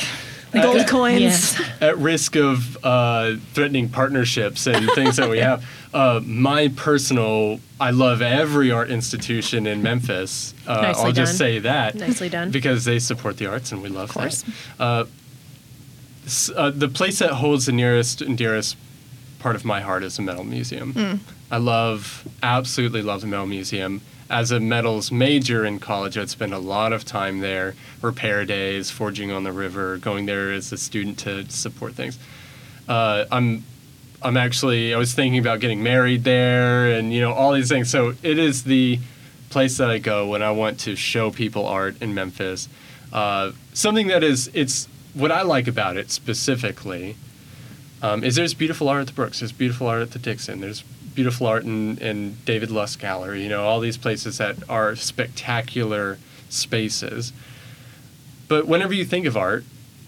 gold 0.62 0.86
coins. 0.86 1.20
Yes. 1.20 1.60
at 1.80 1.98
risk 1.98 2.36
of 2.36 2.78
uh, 2.84 3.36
threatening 3.52 3.88
partnerships 3.88 4.66
and 4.66 4.88
things 4.94 5.16
that 5.16 5.28
we 5.28 5.38
have, 5.38 5.64
uh, 5.92 6.20
my 6.24 6.68
personal, 6.68 7.60
I 7.80 7.90
love 7.90 8.22
every 8.22 8.70
art 8.70 8.90
institution 8.90 9.66
in 9.66 9.82
Memphis. 9.82 10.54
Uh, 10.66 10.94
I'll 10.96 11.12
just 11.12 11.36
say 11.38 11.58
that. 11.60 11.94
Nicely 11.96 12.28
done. 12.28 12.50
Because 12.54 12.84
they 12.84 12.98
support 12.98 13.36
the 13.36 13.46
arts 13.46 13.72
and 13.72 13.82
we 13.82 13.88
love 13.88 14.10
course. 14.10 14.44
that. 14.78 15.08
Uh, 16.54 16.70
the 16.70 16.88
place 16.88 17.18
that 17.18 17.30
holds 17.32 17.66
the 17.66 17.72
nearest 17.72 18.22
and 18.22 18.36
dearest 18.38 18.76
part 19.38 19.56
of 19.56 19.64
my 19.64 19.80
heart 19.80 20.02
is 20.02 20.16
the 20.16 20.22
Metal 20.22 20.44
Museum. 20.44 21.20
I 21.50 21.58
love, 21.58 22.26
absolutely 22.42 23.02
love 23.02 23.20
the 23.20 23.26
Metal 23.26 23.46
Museum. 23.46 24.00
As 24.30 24.50
a 24.50 24.58
metals 24.58 25.12
major 25.12 25.66
in 25.66 25.78
college, 25.78 26.16
I'd 26.16 26.30
spend 26.30 26.54
a 26.54 26.58
lot 26.58 26.94
of 26.94 27.04
time 27.04 27.40
there, 27.40 27.74
repair 28.00 28.46
days, 28.46 28.90
forging 28.90 29.30
on 29.30 29.44
the 29.44 29.52
river, 29.52 29.98
going 29.98 30.24
there 30.24 30.50
as 30.50 30.72
a 30.72 30.78
student 30.78 31.18
to 31.20 31.48
support 31.50 31.92
things. 31.92 32.18
Uh, 32.88 33.26
I'm, 33.30 33.64
I'm 34.22 34.38
actually, 34.38 34.94
I 34.94 34.98
was 34.98 35.12
thinking 35.12 35.38
about 35.38 35.60
getting 35.60 35.82
married 35.82 36.24
there, 36.24 36.90
and 36.92 37.12
you 37.12 37.20
know 37.20 37.32
all 37.34 37.52
these 37.52 37.68
things. 37.68 37.90
So 37.90 38.14
it 38.22 38.38
is 38.38 38.64
the 38.64 38.98
place 39.50 39.76
that 39.76 39.90
I 39.90 39.98
go 39.98 40.26
when 40.26 40.42
I 40.42 40.52
want 40.52 40.80
to 40.80 40.96
show 40.96 41.30
people 41.30 41.66
art 41.66 42.00
in 42.00 42.14
Memphis. 42.14 42.68
Uh, 43.12 43.52
something 43.74 44.08
that 44.08 44.24
is, 44.24 44.50
it's 44.54 44.88
what 45.14 45.32
I 45.32 45.42
like 45.42 45.66
about 45.66 45.96
it 45.96 46.10
specifically 46.10 47.16
um, 48.02 48.22
is 48.22 48.36
there's 48.36 48.54
beautiful 48.54 48.88
art 48.88 49.02
at 49.02 49.06
the 49.06 49.12
Brooks, 49.12 49.40
there's 49.40 49.52
beautiful 49.52 49.86
art 49.86 50.02
at 50.02 50.10
the 50.10 50.18
Dixon, 50.18 50.60
there's 50.60 50.82
beautiful 51.14 51.46
art 51.46 51.64
in, 51.64 51.96
in 51.98 52.36
David 52.44 52.70
Lusk 52.70 53.00
Gallery, 53.00 53.42
you 53.42 53.48
know, 53.48 53.64
all 53.64 53.80
these 53.80 53.96
places 53.96 54.38
that 54.38 54.56
are 54.68 54.96
spectacular 54.96 56.18
spaces. 56.48 57.32
But 58.48 58.66
whenever 58.66 58.92
you 58.92 59.04
think 59.04 59.26
of 59.26 59.36
art, 59.36 59.64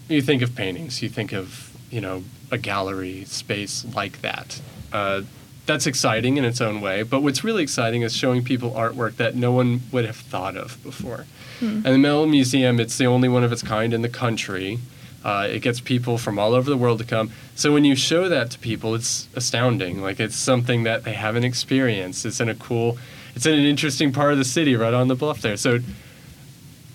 you 0.07 0.21
think 0.21 0.41
of 0.41 0.55
paintings, 0.55 1.01
you 1.01 1.09
think 1.09 1.33
of, 1.33 1.75
you 1.89 2.01
know, 2.01 2.23
a 2.51 2.57
gallery 2.57 3.25
space 3.25 3.85
like 3.95 4.21
that. 4.21 4.61
Uh, 4.91 5.21
that's 5.65 5.85
exciting 5.85 6.37
in 6.37 6.45
its 6.45 6.61
own 6.61 6.79
way, 6.79 7.03
but 7.03 7.21
what's 7.21 7.43
really 7.43 7.63
exciting 7.63 8.01
is 8.01 8.15
showing 8.15 8.43
people 8.43 8.71
artwork 8.71 9.17
that 9.17 9.35
no 9.35 9.51
one 9.51 9.81
would 9.91 10.05
have 10.05 10.15
thought 10.15 10.55
of 10.55 10.81
before. 10.83 11.25
And 11.61 11.83
the 11.85 11.97
Metal 11.97 12.25
Museum, 12.27 12.79
it's 12.79 12.97
the 12.97 13.05
only 13.07 13.27
one 13.29 13.43
of 13.43 13.51
its 13.51 13.63
kind 13.63 13.93
in 13.93 14.01
the 14.01 14.09
country. 14.09 14.79
Uh, 15.23 15.47
it 15.49 15.59
gets 15.59 15.79
people 15.81 16.17
from 16.17 16.37
all 16.39 16.53
over 16.53 16.69
the 16.69 16.77
world 16.77 16.99
to 16.99 17.05
come. 17.05 17.31
So 17.55 17.73
when 17.73 17.83
you 17.83 17.95
show 17.95 18.29
that 18.29 18.51
to 18.51 18.59
people, 18.59 18.95
it's 18.95 19.27
astounding. 19.35 20.01
Like 20.01 20.19
it's 20.19 20.35
something 20.35 20.83
that 20.83 21.03
they 21.03 21.13
haven't 21.13 21.43
experienced. 21.43 22.25
It's 22.25 22.39
in 22.39 22.47
a 22.49 22.55
cool, 22.55 22.97
it's 23.35 23.45
in 23.45 23.53
an 23.53 23.65
interesting 23.65 24.13
part 24.13 24.31
of 24.31 24.37
the 24.37 24.45
city, 24.45 24.75
right 24.75 24.93
on 24.93 25.07
the 25.07 25.15
bluff 25.15 25.41
there. 25.41 25.57
So 25.57 25.79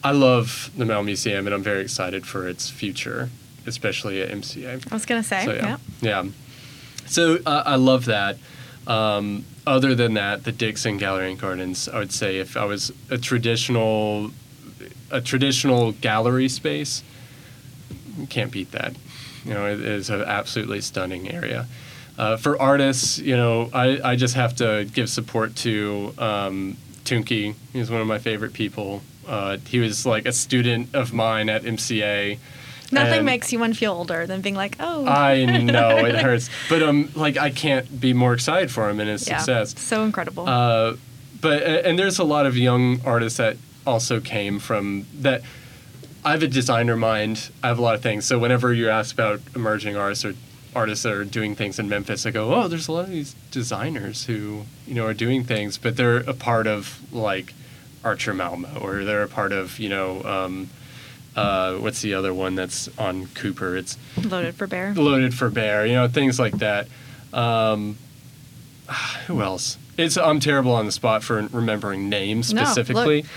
I 0.04 0.12
love 0.12 0.70
the 0.76 0.84
Metal 0.84 1.02
Museum, 1.02 1.46
and 1.46 1.54
I'm 1.54 1.62
very 1.62 1.82
excited 1.82 2.26
for 2.26 2.48
its 2.48 2.70
future, 2.70 3.28
especially 3.66 4.22
at 4.22 4.30
MCA. 4.30 4.90
I 4.90 4.94
was 4.94 5.04
gonna 5.04 5.22
say, 5.22 5.44
So 5.44 5.52
yeah. 5.54 5.76
yeah, 6.00 6.22
yeah. 6.22 6.30
So 7.06 7.38
uh, 7.44 7.62
I 7.66 7.76
love 7.76 8.06
that. 8.06 8.38
Um, 8.86 9.44
other 9.66 9.94
than 9.94 10.14
that, 10.14 10.42
the 10.44 10.50
Dixon 10.52 10.96
Gallery 10.96 11.30
and 11.30 11.38
Gardens, 11.40 11.88
I 11.88 11.98
would 11.98 12.12
say 12.12 12.38
if 12.38 12.56
I 12.56 12.64
was 12.64 12.92
a 13.10 13.18
traditional, 13.18 14.30
a 15.12 15.20
traditional 15.20 15.92
gallery 15.92 16.48
space, 16.48 17.02
you 18.18 18.26
can't 18.26 18.50
beat 18.50 18.72
that. 18.72 18.94
You 19.44 19.54
know, 19.54 19.66
it 19.66 19.80
is 19.80 20.10
an 20.10 20.22
absolutely 20.22 20.80
stunning 20.80 21.30
area. 21.30 21.66
Uh, 22.18 22.36
for 22.36 22.60
artists, 22.60 23.18
you 23.18 23.36
know, 23.36 23.70
I, 23.72 24.00
I 24.12 24.16
just 24.16 24.34
have 24.34 24.54
to 24.56 24.88
give 24.92 25.08
support 25.08 25.56
to 25.56 26.14
um, 26.18 26.76
Tunke. 27.04 27.54
He's 27.72 27.90
one 27.90 28.00
of 28.00 28.06
my 28.06 28.18
favorite 28.18 28.52
people. 28.52 29.02
Uh, 29.26 29.56
he 29.66 29.78
was 29.78 30.04
like 30.04 30.26
a 30.26 30.32
student 30.32 30.94
of 30.94 31.12
mine 31.12 31.48
at 31.48 31.62
MCA. 31.62 32.38
Nothing 32.90 33.14
and- 33.14 33.26
makes 33.26 33.52
you 33.52 33.58
one 33.58 33.72
feel 33.72 33.92
older 33.92 34.26
than 34.26 34.42
being 34.42 34.54
like, 34.54 34.76
oh, 34.78 35.06
I 35.06 35.44
know 35.46 35.96
it 36.04 36.14
hurts, 36.22 36.50
but 36.68 36.82
um, 36.82 37.10
like 37.14 37.38
I 37.38 37.50
can't 37.50 38.00
be 38.00 38.12
more 38.12 38.34
excited 38.34 38.70
for 38.70 38.90
him 38.90 39.00
and 39.00 39.08
his 39.08 39.26
yeah, 39.26 39.38
success. 39.38 39.74
so 39.80 40.04
incredible. 40.04 40.46
Uh, 40.46 40.96
but 41.40 41.62
and 41.62 41.98
there's 41.98 42.18
a 42.18 42.24
lot 42.24 42.46
of 42.46 42.56
young 42.56 43.00
artists 43.04 43.38
that 43.38 43.56
also 43.86 44.20
came 44.20 44.58
from 44.58 45.06
that. 45.20 45.42
I 46.24 46.30
have 46.32 46.42
a 46.42 46.48
designer 46.48 46.96
mind. 46.96 47.50
I 47.62 47.68
have 47.68 47.78
a 47.78 47.82
lot 47.82 47.94
of 47.96 48.02
things. 48.02 48.24
So 48.24 48.38
whenever 48.38 48.72
you're 48.72 48.90
asked 48.90 49.12
about 49.12 49.40
emerging 49.56 49.96
artists 49.96 50.24
or 50.24 50.34
artists 50.74 51.02
that 51.02 51.12
are 51.12 51.24
doing 51.24 51.54
things 51.56 51.78
in 51.78 51.88
Memphis, 51.88 52.24
I 52.24 52.30
go, 52.30 52.54
oh, 52.54 52.68
there's 52.68 52.86
a 52.88 52.92
lot 52.92 53.04
of 53.04 53.10
these 53.10 53.34
designers 53.50 54.24
who 54.26 54.62
you 54.86 54.94
know 54.94 55.04
are 55.06 55.14
doing 55.14 55.42
things, 55.44 55.78
but 55.78 55.96
they're 55.96 56.18
a 56.18 56.34
part 56.34 56.66
of 56.66 57.00
like 57.12 57.54
Archer 58.04 58.34
Malmo, 58.34 58.78
or 58.80 59.04
they're 59.04 59.22
a 59.22 59.28
part 59.28 59.52
of 59.52 59.78
you 59.78 59.88
know. 59.88 60.22
Um, 60.22 60.70
uh, 61.34 61.76
what's 61.76 62.02
the 62.02 62.12
other 62.12 62.34
one 62.34 62.54
that's 62.56 62.90
on 62.98 63.26
Cooper? 63.28 63.74
It's 63.74 63.96
Loaded 64.22 64.54
for 64.54 64.66
bear. 64.66 64.92
loaded 64.94 65.32
for 65.34 65.48
bear, 65.48 65.86
you 65.86 65.94
know, 65.94 66.06
things 66.06 66.38
like 66.38 66.58
that. 66.58 66.88
Um, 67.32 67.96
who 69.26 69.40
else? 69.40 69.78
It's 69.96 70.16
I'm 70.18 70.40
terrible 70.40 70.72
on 70.72 70.84
the 70.86 70.92
spot 70.92 71.22
for 71.22 71.40
remembering 71.50 72.08
names 72.10 72.52
No, 72.52 72.62
look, 73.22 73.30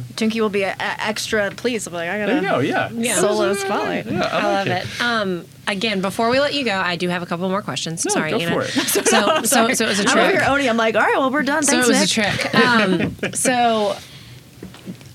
specifically. 0.00 0.28
Tunky 0.28 0.40
will 0.40 0.48
be 0.48 0.62
a, 0.62 0.72
a 0.72 1.04
extra 1.06 1.50
pleased. 1.50 1.86
I'll 1.88 1.92
be 1.92 1.96
like, 1.98 2.08
I 2.08 2.18
there 2.18 2.36
you 2.36 2.40
go. 2.42 2.48
gotta 2.48 2.66
Yeah. 2.66 2.90
Yeah. 2.92 3.14
solo 3.16 3.54
spotlight. 3.54 4.06
Yeah, 4.06 4.22
I, 4.22 4.38
I, 4.38 4.42
love 4.44 4.66
like 4.66 4.84
it. 4.84 5.00
Um, 5.00 5.44
again, 5.66 6.00
before 6.00 6.30
we 6.30 6.40
let 6.40 6.54
you 6.54 6.64
go, 6.64 6.74
I 6.74 6.96
do 6.96 7.08
have 7.08 7.22
a 7.22 7.26
couple 7.26 7.48
more 7.48 7.62
questions. 7.62 8.04
No, 8.04 8.12
Sorry, 8.12 8.30
go 8.30 8.38
Anna. 8.38 8.52
for 8.54 8.62
it. 8.62 8.70
So, 8.70 9.02
so, 9.04 9.42
so, 9.44 9.72
so 9.74 9.84
it 9.84 9.88
was 9.88 10.00
a 10.00 10.08
I'm 10.08 10.18
over 10.18 10.28
here 10.30 10.40
trick. 10.40 10.68
I'm 10.68 10.76
like, 10.76 10.94
all 10.94 11.02
right, 11.02 11.16
well, 11.18 11.30
we're 11.30 11.42
done. 11.42 11.62
So 11.62 11.72
Thanks, 11.72 11.88
it 11.88 11.90
was 11.90 12.16
Nick. 12.16 12.26
a 12.26 12.50
trick. 12.50 12.54
Um, 12.70 13.16
so, 13.34 13.96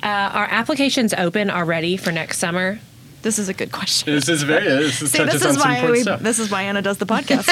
uh, 0.04 0.08
are 0.08 0.48
applications 0.50 1.14
open 1.14 1.50
already 1.50 1.98
for 1.98 2.12
next 2.12 2.40
summer? 2.40 2.80
This 3.22 3.40
is 3.40 3.50
a 3.50 3.54
good 3.54 3.72
question. 3.72 4.14
This 4.14 4.30
is 4.30 4.44
very. 4.44 4.66
This 4.66 5.02
is 5.02 5.12
See, 5.14 5.24
this 5.24 5.44
is 5.44 5.58
why 5.58 5.90
we, 5.90 6.02
stuff. 6.02 6.20
this 6.22 6.38
is 6.40 6.52
why 6.52 6.64
Anna 6.64 6.82
does 6.82 6.98
the 6.98 7.06
podcast. 7.06 7.48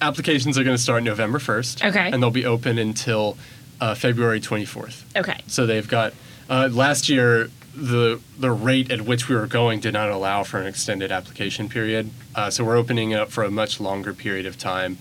Applications 0.00 0.58
are 0.58 0.64
going 0.64 0.76
to 0.76 0.82
start 0.82 1.02
November 1.02 1.38
1st. 1.38 1.88
Okay. 1.88 2.10
And 2.12 2.22
they'll 2.22 2.30
be 2.30 2.44
open 2.44 2.76
until 2.76 3.38
uh, 3.80 3.94
February 3.94 4.40
24th. 4.40 5.04
Okay. 5.16 5.40
So 5.46 5.66
they've 5.66 5.88
got 5.88 6.12
uh, 6.48 6.68
last 6.72 7.08
year 7.08 7.50
the 7.74 8.20
the 8.38 8.50
rate 8.50 8.90
at 8.90 9.02
which 9.02 9.28
we 9.28 9.36
were 9.36 9.46
going 9.46 9.80
did 9.80 9.92
not 9.92 10.08
allow 10.08 10.42
for 10.42 10.58
an 10.58 10.66
extended 10.66 11.12
application 11.12 11.68
period. 11.68 12.10
Uh, 12.34 12.50
so 12.50 12.64
we're 12.64 12.76
opening 12.76 13.10
it 13.10 13.20
up 13.20 13.30
for 13.30 13.44
a 13.44 13.50
much 13.50 13.80
longer 13.80 14.14
period 14.14 14.46
of 14.46 14.58
time. 14.58 14.98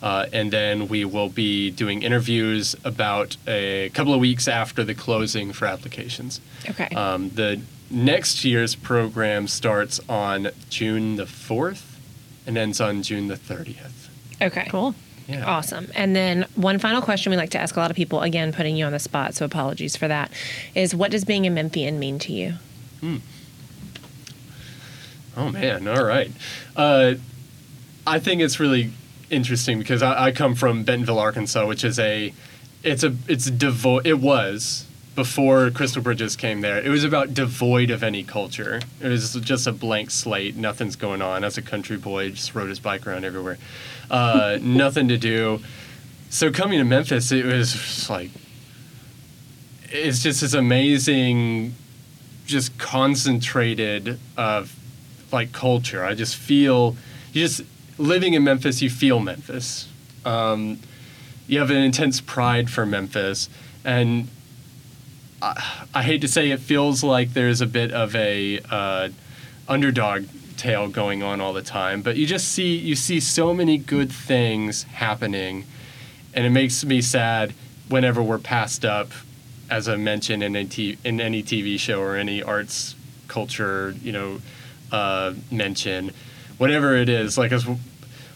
Uh, 0.00 0.26
and 0.32 0.52
then 0.52 0.86
we 0.86 1.04
will 1.04 1.28
be 1.28 1.70
doing 1.70 2.02
interviews 2.02 2.76
about 2.84 3.36
a 3.48 3.88
couple 3.94 4.14
of 4.14 4.20
weeks 4.20 4.46
after 4.46 4.84
the 4.84 4.94
closing 4.94 5.52
for 5.52 5.66
applications. 5.66 6.40
Okay. 6.68 6.94
Um, 6.94 7.30
the 7.30 7.60
next 7.90 8.44
year's 8.44 8.76
program 8.76 9.48
starts 9.48 9.98
on 10.08 10.50
June 10.70 11.16
the 11.16 11.24
4th 11.24 11.96
and 12.46 12.56
ends 12.56 12.80
on 12.80 13.02
June 13.02 13.26
the 13.26 13.34
30th. 13.36 14.08
okay. 14.40 14.68
cool. 14.70 14.94
Yeah. 15.28 15.44
Awesome. 15.44 15.88
And 15.94 16.16
then 16.16 16.46
one 16.54 16.78
final 16.78 17.02
question 17.02 17.30
we 17.30 17.36
like 17.36 17.50
to 17.50 17.58
ask 17.58 17.76
a 17.76 17.80
lot 17.80 17.90
of 17.90 17.96
people, 17.96 18.22
again, 18.22 18.50
putting 18.50 18.76
you 18.76 18.86
on 18.86 18.92
the 18.92 18.98
spot, 18.98 19.34
so 19.34 19.44
apologies 19.44 19.94
for 19.94 20.08
that, 20.08 20.32
is 20.74 20.94
what 20.94 21.10
does 21.10 21.26
being 21.26 21.46
a 21.46 21.50
Memphian 21.50 21.98
mean 21.98 22.18
to 22.20 22.32
you? 22.32 22.54
Oh 25.36 25.50
man! 25.50 25.86
All 25.86 26.02
right. 26.02 26.32
Uh, 26.74 27.14
I 28.06 28.18
think 28.18 28.40
it's 28.40 28.58
really 28.58 28.90
interesting 29.30 29.78
because 29.78 30.02
I, 30.02 30.26
I 30.26 30.32
come 30.32 30.54
from 30.54 30.82
Bentonville, 30.82 31.18
Arkansas, 31.18 31.66
which 31.66 31.84
is 31.84 31.98
a, 31.98 32.32
it's 32.82 33.04
a, 33.04 33.14
it's 33.28 33.50
devoid. 33.50 34.06
It 34.06 34.18
was 34.18 34.87
before 35.18 35.68
Crystal 35.72 36.00
Bridges 36.00 36.36
came 36.36 36.60
there. 36.60 36.80
It 36.80 36.90
was 36.90 37.02
about 37.02 37.34
devoid 37.34 37.90
of 37.90 38.04
any 38.04 38.22
culture. 38.22 38.80
It 39.00 39.08
was 39.08 39.34
just 39.34 39.66
a 39.66 39.72
blank 39.72 40.12
slate. 40.12 40.54
Nothing's 40.54 40.94
going 40.94 41.20
on. 41.22 41.42
As 41.42 41.58
a 41.58 41.62
country 41.62 41.96
boy, 41.96 42.30
just 42.30 42.54
rode 42.54 42.68
his 42.68 42.78
bike 42.78 43.04
around 43.04 43.24
everywhere. 43.24 43.58
Uh, 44.08 44.58
nothing 44.62 45.08
to 45.08 45.18
do. 45.18 45.58
So 46.30 46.52
coming 46.52 46.78
to 46.78 46.84
Memphis, 46.84 47.32
it 47.32 47.44
was 47.44 48.08
like, 48.08 48.30
it's 49.90 50.22
just 50.22 50.40
this 50.40 50.54
amazing 50.54 51.74
just 52.46 52.78
concentrated 52.78 54.20
of 54.36 54.72
like 55.32 55.50
culture. 55.50 56.04
I 56.04 56.14
just 56.14 56.36
feel 56.36 56.96
you 57.32 57.44
just 57.44 57.62
living 57.98 58.34
in 58.34 58.44
Memphis. 58.44 58.82
You 58.82 58.88
feel 58.88 59.18
Memphis. 59.18 59.88
Um, 60.24 60.78
you 61.48 61.58
have 61.58 61.72
an 61.72 61.78
intense 61.78 62.20
pride 62.20 62.70
for 62.70 62.86
Memphis, 62.86 63.48
and 63.84 64.28
I, 65.40 66.02
hate 66.02 66.20
to 66.22 66.28
say 66.28 66.50
it 66.50 66.60
feels 66.60 67.04
like 67.04 67.32
there's 67.32 67.60
a 67.60 67.66
bit 67.66 67.92
of 67.92 68.14
a 68.16 68.60
uh, 68.70 69.08
underdog 69.68 70.26
tale 70.56 70.88
going 70.88 71.22
on 71.22 71.40
all 71.40 71.52
the 71.52 71.62
time. 71.62 72.02
But 72.02 72.16
you 72.16 72.26
just 72.26 72.48
see 72.48 72.76
you 72.76 72.96
see 72.96 73.20
so 73.20 73.54
many 73.54 73.78
good 73.78 74.10
things 74.10 74.82
happening, 74.82 75.64
and 76.34 76.44
it 76.44 76.50
makes 76.50 76.84
me 76.84 77.00
sad 77.00 77.54
whenever 77.88 78.22
we're 78.22 78.38
passed 78.38 78.84
up 78.84 79.12
as 79.70 79.88
I 79.88 79.96
mentioned 79.96 80.42
in, 80.42 80.56
a 80.56 80.64
t- 80.64 80.98
in 81.04 81.20
any 81.20 81.42
TV 81.42 81.78
show 81.78 82.00
or 82.00 82.16
any 82.16 82.42
arts 82.42 82.94
culture, 83.26 83.94
you 84.02 84.12
know, 84.12 84.40
uh, 84.90 85.34
mention, 85.50 86.12
whatever 86.56 86.96
it 86.96 87.08
is. 87.08 87.36
Like 87.36 87.52
I 87.52 87.56
was 87.56 87.66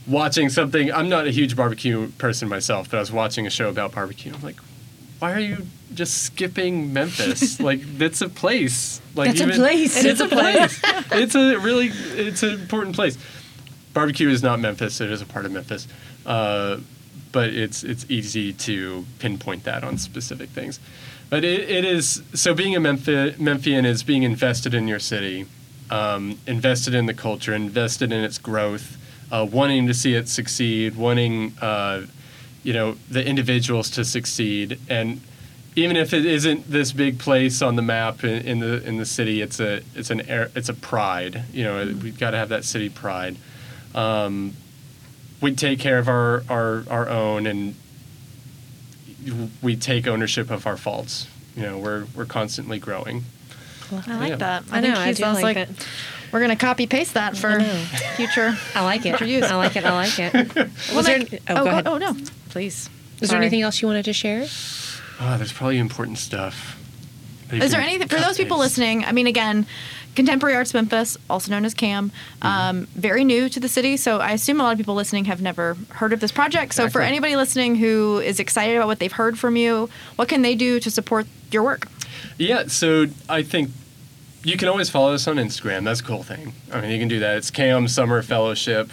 watching 0.07 0.49
something. 0.51 0.93
I'm 0.93 1.09
not 1.09 1.27
a 1.27 1.31
huge 1.31 1.57
barbecue 1.57 2.09
person 2.13 2.49
myself, 2.49 2.91
but 2.91 2.99
I 2.99 3.01
was 3.01 3.13
watching 3.13 3.47
a 3.47 3.51
show 3.51 3.69
about 3.69 3.93
barbecue. 3.93 4.33
I'm 4.35 4.43
like, 4.43 4.57
why 5.23 5.33
are 5.35 5.41
you 5.41 5.67
just 5.95 6.25
skipping 6.25 6.93
Memphis? 6.93 7.61
like 7.69 7.81
that's 7.97 8.21
a 8.23 8.29
place. 8.29 9.01
Like 9.15 9.37
That's 9.37 9.41
a 9.43 9.57
place. 9.61 10.05
It's 10.05 10.21
a 10.21 10.27
place. 10.39 10.81
it's 11.13 11.37
a 11.37 11.59
really 11.59 11.89
it's 12.17 12.43
an 12.43 12.55
important 12.55 12.97
place. 12.97 13.17
Barbecue 13.95 14.29
is 14.29 14.43
not 14.43 14.59
Memphis. 14.59 15.01
It 15.01 15.11
is 15.11 15.23
a 15.23 15.27
part 15.27 15.47
of 15.47 15.53
Memphis. 15.53 15.87
Uh, 16.27 16.79
but 17.31 17.51
it's 17.51 17.85
it's 17.85 18.05
easy 18.11 18.53
to 18.53 19.07
pinpoint 19.21 19.65
that 19.65 19.85
on 19.85 19.97
specific 19.97 20.51
things. 20.51 20.81
But 21.31 21.45
it, 21.45 21.71
it 21.71 21.85
is 21.85 22.23
so 22.35 22.53
being 22.55 22.75
a 22.75 22.81
Memphi- 22.81 23.39
Memphian 23.39 23.85
is 23.87 24.03
being 24.03 24.25
invested 24.25 24.75
in 24.75 24.89
your 24.89 24.99
city. 25.01 25.47
um, 25.91 26.39
invested 26.47 26.95
in 26.95 27.07
the 27.07 27.15
culture, 27.15 27.55
invested 27.55 28.13
in 28.13 28.25
its 28.25 28.39
growth, 28.39 28.97
uh, 29.31 29.47
wanting 29.51 29.87
to 29.87 29.95
see 29.95 30.15
it 30.15 30.29
succeed, 30.29 30.97
wanting 30.97 31.53
uh, 31.61 32.07
you 32.63 32.73
know 32.73 32.97
the 33.11 33.27
individuals 33.27 33.91
to 33.91 34.05
succeed, 34.05 34.79
and 34.89 35.21
even 35.75 35.97
if 35.97 36.13
it 36.13 36.27
isn't 36.27 36.71
this 36.71 36.93
big 36.93 37.19
place 37.19 37.63
on 37.63 37.77
the 37.77 37.83
map 37.83 38.25
in, 38.25 38.47
in 38.47 38.59
the 38.61 38.87
in 38.87 38.97
the 38.99 39.07
city, 39.07 39.41
it's 39.41 39.59
a 39.61 39.81
it's 39.95 40.11
an 40.11 40.21
air, 40.29 40.51
it's 40.55 40.69
a 40.69 40.75
pride. 40.75 41.45
You 41.53 41.65
know, 41.65 41.85
we've 42.03 42.19
got 42.19 42.33
to 42.33 42.37
have 42.37 42.51
that 42.51 42.65
city 42.65 42.89
pride. 42.89 43.37
Um, 43.95 44.55
we 45.41 45.55
take 45.55 45.79
care 45.81 45.99
of 45.99 46.09
our, 46.09 46.45
our 46.49 46.85
our 46.91 47.09
own, 47.09 47.47
and 47.47 47.75
we 49.63 49.77
take 49.77 50.07
ownership 50.07 50.51
of 50.51 50.67
our 50.67 50.77
faults. 50.77 51.27
You 51.57 51.63
know, 51.63 51.79
we're 51.79 52.07
we're 52.15 52.25
constantly 52.27 52.79
growing. 52.79 53.25
I 53.91 54.17
like 54.17 54.29
Yeah. 54.31 54.37
that. 54.37 54.65
I 54.71 54.81
think 54.81 54.95
know, 54.95 55.01
I 55.01 55.07
he 55.09 55.13
do 55.15 55.23
sounds 55.23 55.43
like 55.43 55.57
like, 55.57 55.69
that. 55.69 55.87
We're 56.33 56.41
gonna 56.41 56.57
copy 56.57 56.87
paste 56.87 57.15
that 57.15 57.37
for 57.37 57.59
know. 57.59 57.75
future. 58.17 58.57
I 58.75 58.85
like 58.85 59.05
it. 59.07 59.17
For 59.19 59.25
use. 59.25 59.45
I 59.45 59.55
like 59.57 59.77
it. 59.77 59.85
I 59.85 59.93
like 59.93 60.19
it. 60.19 60.57
Was 60.95 61.07
there, 61.07 61.19
Nick- 61.19 61.43
oh, 61.49 61.65
go 61.65 61.71
ahead. 61.71 61.87
oh 61.87 61.99
no, 61.99 62.17
please. 62.51 62.89
Is 63.21 63.29
there 63.29 63.37
Sorry. 63.37 63.43
anything 63.43 63.63
else 63.63 63.81
you 63.81 63.89
wanted 63.89 64.05
to 64.07 64.13
share? 64.13 64.47
Ah, 65.21 65.37
there's 65.37 65.53
probably 65.53 65.79
important 65.79 66.19
stuff. 66.19 66.79
Is 67.53 67.71
there 67.73 67.81
anything 67.83 68.09
for 68.09 68.19
those 68.19 68.37
people 68.39 68.59
listening? 68.59 69.05
I 69.05 69.13
mean, 69.13 69.27
again, 69.27 69.67
Contemporary 70.17 70.57
Arts 70.57 70.73
Memphis, 70.73 71.19
also 71.29 71.51
known 71.51 71.65
as 71.67 71.75
CAM, 71.75 72.11
Mm-hmm. 72.41 72.47
um, 72.47 72.87
very 72.95 73.25
new 73.25 73.49
to 73.51 73.61
the 73.61 73.69
city. 73.69 73.99
So 73.99 74.19
I 74.21 74.31
assume 74.33 74.59
a 74.59 74.65
lot 74.65 74.73
of 74.73 74.79
people 74.79 74.95
listening 74.95 75.27
have 75.27 75.43
never 75.43 75.77
heard 75.91 76.13
of 76.15 76.21
this 76.21 76.33
project. 76.33 76.73
So 76.75 76.89
for 76.89 77.03
anybody 77.03 77.37
listening 77.37 77.77
who 77.77 78.21
is 78.25 78.41
excited 78.41 78.75
about 78.77 78.87
what 78.89 78.99
they've 79.01 79.13
heard 79.13 79.39
from 79.39 79.57
you, 79.57 79.91
what 80.17 80.29
can 80.29 80.41
they 80.43 80.55
do 80.55 80.81
to 80.81 80.91
support 80.91 81.27
your 81.51 81.63
work? 81.63 81.89
Yeah, 82.39 82.67
so 82.69 83.07
I 83.29 83.43
think 83.43 83.71
you 84.45 84.57
can 84.57 84.69
always 84.69 84.91
follow 84.91 85.13
us 85.15 85.27
on 85.29 85.37
Instagram. 85.37 85.85
That's 85.85 86.01
a 86.01 86.05
cool 86.05 86.23
thing. 86.23 86.53
I 86.73 86.81
mean, 86.81 86.91
you 86.91 86.99
can 86.99 87.09
do 87.09 87.19
that. 87.21 87.37
It's 87.37 87.51
CAM 87.51 87.89
Summer 87.89 88.23
Fellowship. 88.23 88.91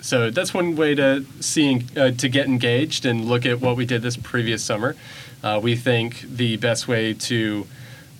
So 0.00 0.30
that's 0.30 0.54
one 0.54 0.76
way 0.76 0.94
to 0.94 1.24
see 1.40 1.84
uh, 1.96 2.12
to 2.12 2.28
get 2.28 2.46
engaged 2.46 3.04
and 3.04 3.24
look 3.24 3.44
at 3.44 3.60
what 3.60 3.76
we 3.76 3.84
did 3.84 4.02
this 4.02 4.16
previous 4.16 4.62
summer. 4.62 4.96
Uh, 5.42 5.60
we 5.62 5.76
think 5.76 6.20
the 6.22 6.56
best 6.56 6.86
way 6.88 7.14
to 7.14 7.66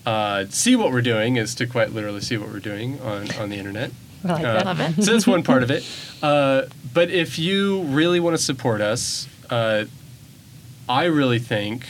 uh, 0.06 0.44
see 0.50 0.74
what 0.76 0.90
we're 0.92 1.02
doing 1.02 1.36
is 1.36 1.54
to 1.56 1.66
quite 1.66 1.92
literally 1.92 2.20
see 2.20 2.36
what 2.36 2.48
we're 2.50 2.58
doing 2.60 3.00
on, 3.00 3.30
on 3.36 3.48
the 3.48 3.56
internet. 3.56 3.90
I 4.24 4.28
like 4.32 4.44
Uh, 4.44 4.52
that. 4.54 4.66
Love 4.66 4.80
it. 4.98 5.02
so 5.04 5.12
that's 5.12 5.26
one 5.26 5.42
part 5.42 5.62
of 5.62 5.70
it. 5.70 5.84
Uh, 6.20 6.62
but 6.92 7.10
if 7.10 7.38
you 7.38 7.82
really 7.82 8.18
want 8.18 8.36
to 8.36 8.42
support 8.42 8.80
us, 8.80 9.28
uh, 9.50 9.84
I 10.88 11.04
really 11.04 11.38
think 11.38 11.86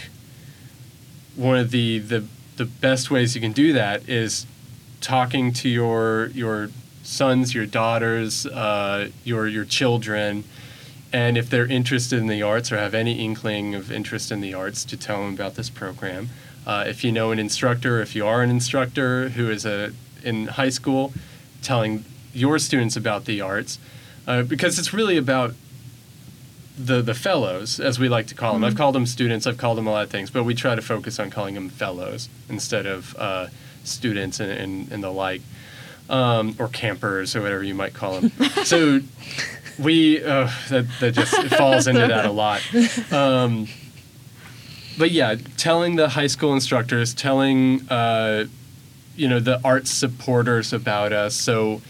one 1.34 1.56
of 1.56 1.70
the, 1.70 1.98
the 2.00 2.24
the 2.58 2.66
best 2.66 3.10
ways 3.10 3.34
you 3.34 3.40
can 3.40 3.52
do 3.52 3.72
that 3.72 4.06
is 4.06 4.44
talking 5.00 5.52
to 5.54 5.68
your 5.68 6.26
your 6.28 6.70
sons, 7.02 7.54
your 7.54 7.66
daughters, 7.66 8.46
uh, 8.46 9.08
your 9.24 9.46
your 9.46 9.64
children, 9.64 10.44
and 11.12 11.38
if 11.38 11.48
they're 11.48 11.66
interested 11.66 12.18
in 12.18 12.26
the 12.26 12.42
arts 12.42 12.70
or 12.70 12.76
have 12.76 12.94
any 12.94 13.24
inkling 13.24 13.74
of 13.74 13.90
interest 13.90 14.30
in 14.30 14.40
the 14.40 14.54
arts, 14.54 14.84
to 14.84 14.96
tell 14.96 15.22
them 15.22 15.34
about 15.34 15.54
this 15.54 15.70
program. 15.70 16.28
Uh, 16.66 16.84
if 16.86 17.02
you 17.02 17.10
know 17.10 17.30
an 17.30 17.38
instructor, 17.38 18.02
if 18.02 18.14
you 18.14 18.26
are 18.26 18.42
an 18.42 18.50
instructor 18.50 19.30
who 19.30 19.50
is 19.50 19.64
a 19.64 19.92
in 20.22 20.48
high 20.48 20.68
school, 20.68 21.12
telling 21.62 22.04
your 22.34 22.58
students 22.58 22.96
about 22.96 23.24
the 23.24 23.40
arts, 23.40 23.78
uh, 24.26 24.42
because 24.42 24.78
it's 24.78 24.92
really 24.92 25.16
about 25.16 25.54
the 26.78 27.00
the 27.00 27.14
fellows, 27.14 27.80
as 27.80 27.98
we 27.98 28.08
like 28.08 28.26
to 28.26 28.34
call 28.34 28.52
them. 28.52 28.64
I've 28.64 28.76
called 28.76 28.94
them 28.94 29.06
students. 29.06 29.46
I've 29.46 29.56
called 29.56 29.78
them 29.78 29.86
a 29.86 29.90
lot 29.90 30.04
of 30.04 30.10
things, 30.10 30.30
but 30.30 30.44
we 30.44 30.54
try 30.54 30.74
to 30.74 30.82
focus 30.82 31.18
on 31.18 31.30
calling 31.30 31.54
them 31.54 31.70
fellows 31.70 32.28
instead 32.48 32.86
of 32.86 33.16
uh, 33.18 33.46
students 33.88 34.40
and, 34.40 34.50
and, 34.50 34.92
and 34.92 35.02
the 35.02 35.10
like, 35.10 35.42
um, 36.08 36.56
or 36.58 36.68
campers 36.68 37.36
or 37.36 37.42
whatever 37.42 37.62
you 37.62 37.74
might 37.74 37.94
call 37.94 38.20
them. 38.20 38.30
so 38.64 39.00
we 39.78 40.22
uh, 40.22 40.50
that 40.68 40.86
that 41.00 41.12
just 41.12 41.34
falls 41.56 41.86
into 41.86 42.06
that 42.06 42.26
a 42.26 42.30
lot. 42.30 42.62
Um, 43.12 43.68
but 44.98 45.10
yeah, 45.10 45.36
telling 45.56 45.96
the 45.96 46.08
high 46.08 46.26
school 46.26 46.52
instructors, 46.52 47.14
telling 47.14 47.88
uh, 47.88 48.46
you 49.16 49.28
know 49.28 49.40
the 49.40 49.60
arts 49.64 49.90
supporters 49.90 50.72
about 50.72 51.12
us, 51.12 51.34
so 51.34 51.80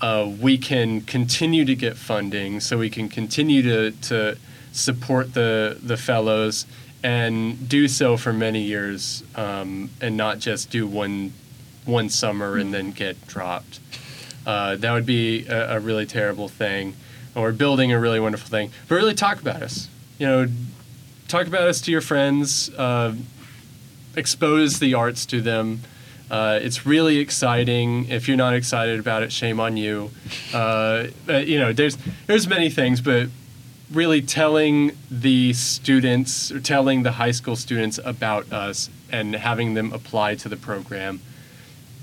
uh, 0.00 0.30
we 0.40 0.56
can 0.56 1.02
continue 1.02 1.64
to 1.64 1.74
get 1.74 1.96
funding, 1.96 2.60
so 2.60 2.78
we 2.78 2.90
can 2.90 3.08
continue 3.08 3.62
to 3.62 3.90
to 3.92 4.38
support 4.72 5.34
the 5.34 5.78
the 5.82 5.96
fellows 5.96 6.66
and 7.06 7.68
do 7.68 7.86
so 7.86 8.16
for 8.16 8.32
many 8.32 8.62
years, 8.62 9.22
um, 9.36 9.90
and 10.00 10.16
not 10.16 10.40
just 10.40 10.70
do 10.70 10.88
one 10.88 11.32
one 11.84 12.08
summer 12.08 12.56
and 12.56 12.74
then 12.74 12.90
get 12.90 13.28
dropped. 13.28 13.78
Uh, 14.44 14.74
that 14.74 14.92
would 14.92 15.06
be 15.06 15.46
a, 15.46 15.76
a 15.76 15.80
really 15.80 16.04
terrible 16.04 16.48
thing. 16.48 16.94
We're 17.36 17.52
building 17.52 17.92
a 17.92 18.00
really 18.00 18.18
wonderful 18.18 18.48
thing. 18.48 18.72
But 18.88 18.96
really 18.96 19.14
talk 19.14 19.40
about 19.40 19.62
us. 19.62 19.88
You 20.18 20.26
know, 20.26 20.48
talk 21.28 21.46
about 21.46 21.68
us 21.68 21.80
to 21.82 21.92
your 21.92 22.00
friends. 22.00 22.70
Uh, 22.70 23.14
expose 24.16 24.80
the 24.80 24.94
arts 24.94 25.26
to 25.26 25.40
them. 25.40 25.82
Uh, 26.28 26.58
it's 26.60 26.86
really 26.86 27.18
exciting. 27.18 28.08
If 28.08 28.26
you're 28.26 28.36
not 28.36 28.54
excited 28.54 28.98
about 28.98 29.22
it, 29.22 29.30
shame 29.30 29.60
on 29.60 29.76
you. 29.76 30.10
Uh, 30.52 31.06
you 31.28 31.60
know, 31.60 31.72
there's 31.72 31.96
there's 32.26 32.48
many 32.48 32.68
things, 32.68 33.00
but 33.00 33.28
really 33.92 34.20
telling 34.20 34.96
the 35.10 35.52
students 35.52 36.50
or 36.50 36.60
telling 36.60 37.02
the 37.02 37.12
high 37.12 37.30
school 37.30 37.56
students 37.56 37.98
about 38.04 38.52
us 38.52 38.90
and 39.10 39.34
having 39.34 39.74
them 39.74 39.92
apply 39.92 40.34
to 40.34 40.48
the 40.48 40.56
program, 40.56 41.20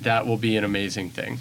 that 0.02 0.26
will 0.26 0.38
be 0.38 0.56
an 0.56 0.64
amazing 0.64 1.10
thing. 1.10 1.40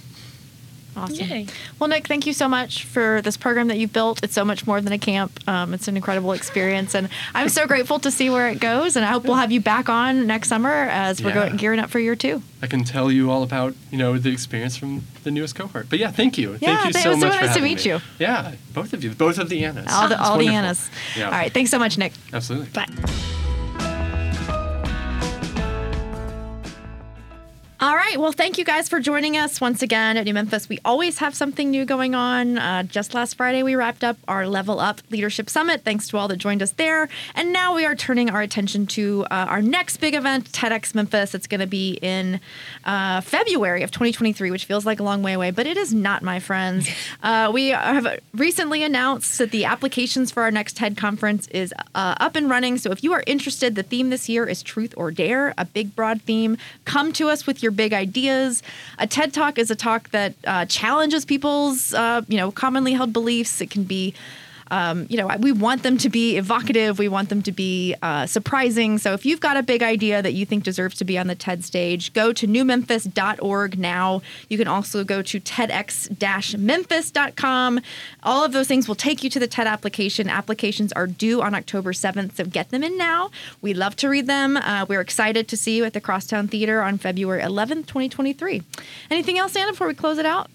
Awesome. 0.96 1.16
Yay. 1.26 1.46
Well, 1.78 1.88
Nick, 1.88 2.06
thank 2.06 2.26
you 2.26 2.32
so 2.34 2.48
much 2.48 2.84
for 2.84 3.22
this 3.22 3.36
program 3.38 3.68
that 3.68 3.78
you've 3.78 3.92
built. 3.94 4.22
It's 4.22 4.34
so 4.34 4.44
much 4.44 4.66
more 4.66 4.80
than 4.80 4.92
a 4.92 4.98
camp. 4.98 5.40
Um, 5.48 5.72
it's 5.72 5.88
an 5.88 5.96
incredible 5.96 6.32
experience, 6.32 6.94
and 6.94 7.08
I'm 7.34 7.48
so 7.48 7.66
grateful 7.66 7.98
to 8.00 8.10
see 8.10 8.28
where 8.28 8.48
it 8.50 8.60
goes. 8.60 8.94
And 8.96 9.04
I 9.04 9.08
hope 9.08 9.24
we'll 9.24 9.36
have 9.36 9.50
you 9.50 9.60
back 9.60 9.88
on 9.88 10.26
next 10.26 10.48
summer 10.48 10.70
as 10.70 11.22
we're 11.22 11.30
Yeah. 11.30 11.34
going, 11.48 11.56
gearing 11.56 11.80
up 11.80 11.88
for 11.90 11.98
year 11.98 12.14
two. 12.14 12.42
I 12.60 12.66
can 12.66 12.84
tell 12.84 13.10
you 13.10 13.30
all 13.30 13.42
about 13.42 13.74
you 13.90 13.98
know 13.98 14.18
the 14.18 14.30
experience 14.30 14.76
from 14.76 15.02
the 15.24 15.30
newest 15.30 15.54
cohort. 15.54 15.86
But 15.88 15.98
yeah, 15.98 16.10
thank 16.10 16.36
you. 16.36 16.52
Yeah, 16.60 16.76
thank 16.76 16.86
you 16.86 16.92
th- 16.92 17.02
so 17.02 17.10
it 17.10 17.12
was 17.14 17.20
so 17.22 17.28
much 17.28 17.38
for 17.38 17.46
nice 17.46 17.56
to 17.56 17.62
meet 17.62 17.84
me. 17.84 17.90
you. 17.92 18.00
Yeah, 18.18 18.54
both 18.74 18.92
of 18.92 19.02
you, 19.02 19.10
both 19.12 19.38
of 19.38 19.48
the 19.48 19.64
Annas. 19.64 19.86
All 19.90 20.08
the, 20.08 20.22
all 20.22 20.36
the. 20.38 20.48
Annas. 20.48 20.90
Yeah. 21.16 21.24
All 21.26 21.30
right. 21.32 21.52
Thanks 21.52 21.70
so 21.70 21.78
much, 21.78 21.96
Nick. 21.98 22.12
Absolutely. 22.32 22.68
Bye. 22.70 22.86
Right. 28.12 28.20
Well, 28.20 28.32
thank 28.32 28.58
you 28.58 28.64
guys 28.64 28.90
for 28.90 29.00
joining 29.00 29.38
us 29.38 29.58
once 29.58 29.80
again 29.80 30.18
at 30.18 30.24
New 30.24 30.34
Memphis. 30.34 30.68
We 30.68 30.78
always 30.84 31.18
have 31.18 31.34
something 31.34 31.70
new 31.70 31.86
going 31.86 32.14
on. 32.14 32.58
Uh, 32.58 32.82
just 32.82 33.14
last 33.14 33.36
Friday, 33.36 33.62
we 33.62 33.74
wrapped 33.74 34.04
up 34.04 34.18
our 34.28 34.46
Level 34.46 34.80
Up 34.80 35.00
Leadership 35.10 35.48
Summit. 35.48 35.82
Thanks 35.82 36.08
to 36.08 36.18
all 36.18 36.28
that 36.28 36.36
joined 36.36 36.62
us 36.62 36.72
there. 36.72 37.08
And 37.34 37.54
now 37.54 37.74
we 37.74 37.86
are 37.86 37.94
turning 37.94 38.28
our 38.28 38.42
attention 38.42 38.86
to 38.88 39.24
uh, 39.30 39.46
our 39.48 39.62
next 39.62 39.96
big 39.96 40.14
event, 40.14 40.52
TEDx 40.52 40.94
Memphis. 40.94 41.34
It's 41.34 41.46
going 41.46 41.62
to 41.62 41.66
be 41.66 41.98
in 42.02 42.38
uh, 42.84 43.22
February 43.22 43.82
of 43.82 43.90
2023, 43.92 44.50
which 44.50 44.66
feels 44.66 44.84
like 44.84 45.00
a 45.00 45.02
long 45.02 45.22
way 45.22 45.32
away, 45.32 45.50
but 45.50 45.66
it 45.66 45.78
is 45.78 45.94
not, 45.94 46.22
my 46.22 46.38
friends. 46.38 46.88
Uh, 47.22 47.50
we 47.52 47.68
have 47.68 48.18
recently 48.34 48.82
announced 48.82 49.38
that 49.38 49.50
the 49.52 49.64
applications 49.64 50.32
for 50.32 50.42
our 50.42 50.50
next 50.50 50.76
TED 50.76 50.96
conference 50.96 51.46
is 51.48 51.72
uh, 51.94 52.14
up 52.18 52.34
and 52.34 52.50
running. 52.50 52.78
So 52.78 52.90
if 52.90 53.04
you 53.04 53.12
are 53.12 53.22
interested, 53.26 53.76
the 53.76 53.82
theme 53.82 54.10
this 54.10 54.28
year 54.28 54.44
is 54.46 54.62
Truth 54.62 54.94
or 54.96 55.10
Dare, 55.10 55.54
a 55.56 55.64
big, 55.64 55.94
broad 55.94 56.22
theme. 56.22 56.56
Come 56.84 57.12
to 57.14 57.28
us 57.28 57.46
with 57.46 57.62
your 57.62 57.70
big 57.70 57.92
ideas. 58.02 58.62
A 58.98 59.06
TED 59.06 59.32
Talk 59.32 59.58
is 59.58 59.70
a 59.70 59.76
talk 59.76 60.10
that 60.10 60.34
uh, 60.46 60.64
challenges 60.66 61.24
people's, 61.24 61.94
uh, 61.94 62.22
you 62.28 62.36
know, 62.36 62.50
commonly 62.50 62.92
held 62.92 63.12
beliefs. 63.12 63.60
It 63.60 63.70
can 63.70 63.84
be 63.84 64.14
um, 64.70 65.06
you 65.08 65.16
know, 65.16 65.28
we 65.38 65.52
want 65.52 65.82
them 65.82 65.96
to 65.98 66.08
be 66.08 66.36
evocative. 66.36 66.98
We 66.98 67.08
want 67.08 67.28
them 67.28 67.42
to 67.42 67.52
be 67.52 67.94
uh, 68.02 68.26
surprising. 68.26 68.98
So 68.98 69.12
if 69.12 69.24
you've 69.26 69.40
got 69.40 69.56
a 69.56 69.62
big 69.62 69.82
idea 69.82 70.22
that 70.22 70.32
you 70.32 70.46
think 70.46 70.64
deserves 70.64 70.96
to 70.96 71.04
be 71.04 71.18
on 71.18 71.26
the 71.26 71.34
TED 71.34 71.64
stage, 71.64 72.12
go 72.12 72.32
to 72.32 72.46
newmemphis.org 72.46 73.78
now. 73.78 74.22
You 74.48 74.58
can 74.58 74.68
also 74.68 75.02
go 75.04 75.22
to 75.22 75.40
tedx-memphis.com. 75.40 77.80
All 78.22 78.44
of 78.44 78.52
those 78.52 78.68
things 78.68 78.86
will 78.88 78.94
take 78.94 79.24
you 79.24 79.30
to 79.30 79.38
the 79.38 79.46
TED 79.46 79.66
application. 79.66 80.28
Applications 80.28 80.92
are 80.92 81.06
due 81.06 81.40
on 81.42 81.54
October 81.54 81.92
7th, 81.92 82.36
so 82.36 82.44
get 82.44 82.70
them 82.70 82.82
in 82.82 82.96
now. 82.96 83.30
We 83.60 83.74
love 83.74 83.96
to 83.96 84.08
read 84.08 84.26
them. 84.26 84.56
Uh, 84.56 84.86
we're 84.88 85.00
excited 85.00 85.48
to 85.48 85.56
see 85.56 85.76
you 85.76 85.84
at 85.84 85.92
the 85.92 86.00
Crosstown 86.00 86.48
Theater 86.48 86.82
on 86.82 86.98
February 86.98 87.42
11th, 87.42 87.86
2023. 87.86 88.62
Anything 89.10 89.38
else, 89.38 89.54
Anna, 89.56 89.72
before 89.72 89.86
we 89.86 89.94
close 89.94 90.18
it 90.18 90.26
out? 90.26 90.50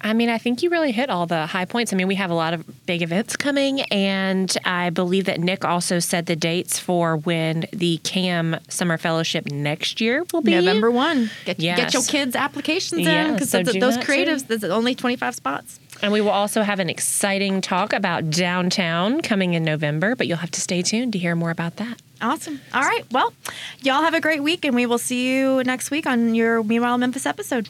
I 0.00 0.12
mean, 0.12 0.28
I 0.28 0.38
think 0.38 0.62
you 0.62 0.70
really 0.70 0.92
hit 0.92 1.10
all 1.10 1.26
the 1.26 1.46
high 1.46 1.64
points. 1.64 1.92
I 1.92 1.96
mean, 1.96 2.06
we 2.06 2.14
have 2.16 2.30
a 2.30 2.34
lot 2.34 2.54
of 2.54 2.86
big 2.86 3.02
events 3.02 3.36
coming, 3.36 3.80
and 3.82 4.54
I 4.64 4.90
believe 4.90 5.24
that 5.24 5.40
Nick 5.40 5.64
also 5.64 5.98
said 5.98 6.26
the 6.26 6.36
dates 6.36 6.78
for 6.78 7.16
when 7.16 7.66
the 7.72 7.98
CAM 7.98 8.58
Summer 8.68 8.98
Fellowship 8.98 9.46
next 9.46 10.00
year 10.00 10.24
will 10.32 10.42
be. 10.42 10.52
November 10.52 10.90
1. 10.90 11.30
Get, 11.44 11.58
get 11.58 11.94
your 11.94 12.02
kids' 12.02 12.36
applications 12.36 13.06
in 13.06 13.32
because 13.32 13.50
so 13.50 13.62
those 13.62 13.96
creatives, 13.98 14.46
there's 14.46 14.64
only 14.64 14.94
25 14.94 15.34
spots. 15.34 15.80
And 16.02 16.12
we 16.12 16.20
will 16.20 16.30
also 16.30 16.62
have 16.62 16.78
an 16.78 16.90
exciting 16.90 17.60
talk 17.60 17.92
about 17.92 18.30
downtown 18.30 19.22
coming 19.22 19.54
in 19.54 19.64
November, 19.64 20.14
but 20.14 20.26
you'll 20.26 20.36
have 20.38 20.50
to 20.52 20.60
stay 20.60 20.82
tuned 20.82 21.14
to 21.14 21.18
hear 21.18 21.34
more 21.34 21.50
about 21.50 21.76
that. 21.76 22.00
Awesome. 22.20 22.60
All 22.74 22.82
right. 22.82 23.04
Well, 23.10 23.32
y'all 23.80 24.02
have 24.02 24.14
a 24.14 24.20
great 24.20 24.42
week, 24.42 24.64
and 24.64 24.74
we 24.74 24.86
will 24.86 24.98
see 24.98 25.34
you 25.34 25.62
next 25.64 25.90
week 25.90 26.06
on 26.06 26.34
your 26.34 26.62
Meanwhile 26.62 26.98
Memphis 26.98 27.26
episode. 27.26 27.68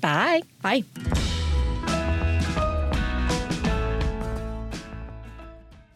Bye. 0.00 0.42
Bye. 0.62 0.84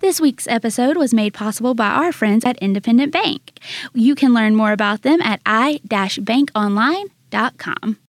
This 0.00 0.20
week's 0.20 0.46
episode 0.46 0.98
was 0.98 1.14
made 1.14 1.32
possible 1.32 1.72
by 1.72 1.88
our 1.88 2.12
friends 2.12 2.44
at 2.44 2.58
Independent 2.58 3.10
Bank. 3.10 3.58
You 3.94 4.14
can 4.14 4.34
learn 4.34 4.54
more 4.54 4.72
about 4.72 5.00
them 5.00 5.22
at 5.22 5.40
i-bankonline.com. 5.46 7.96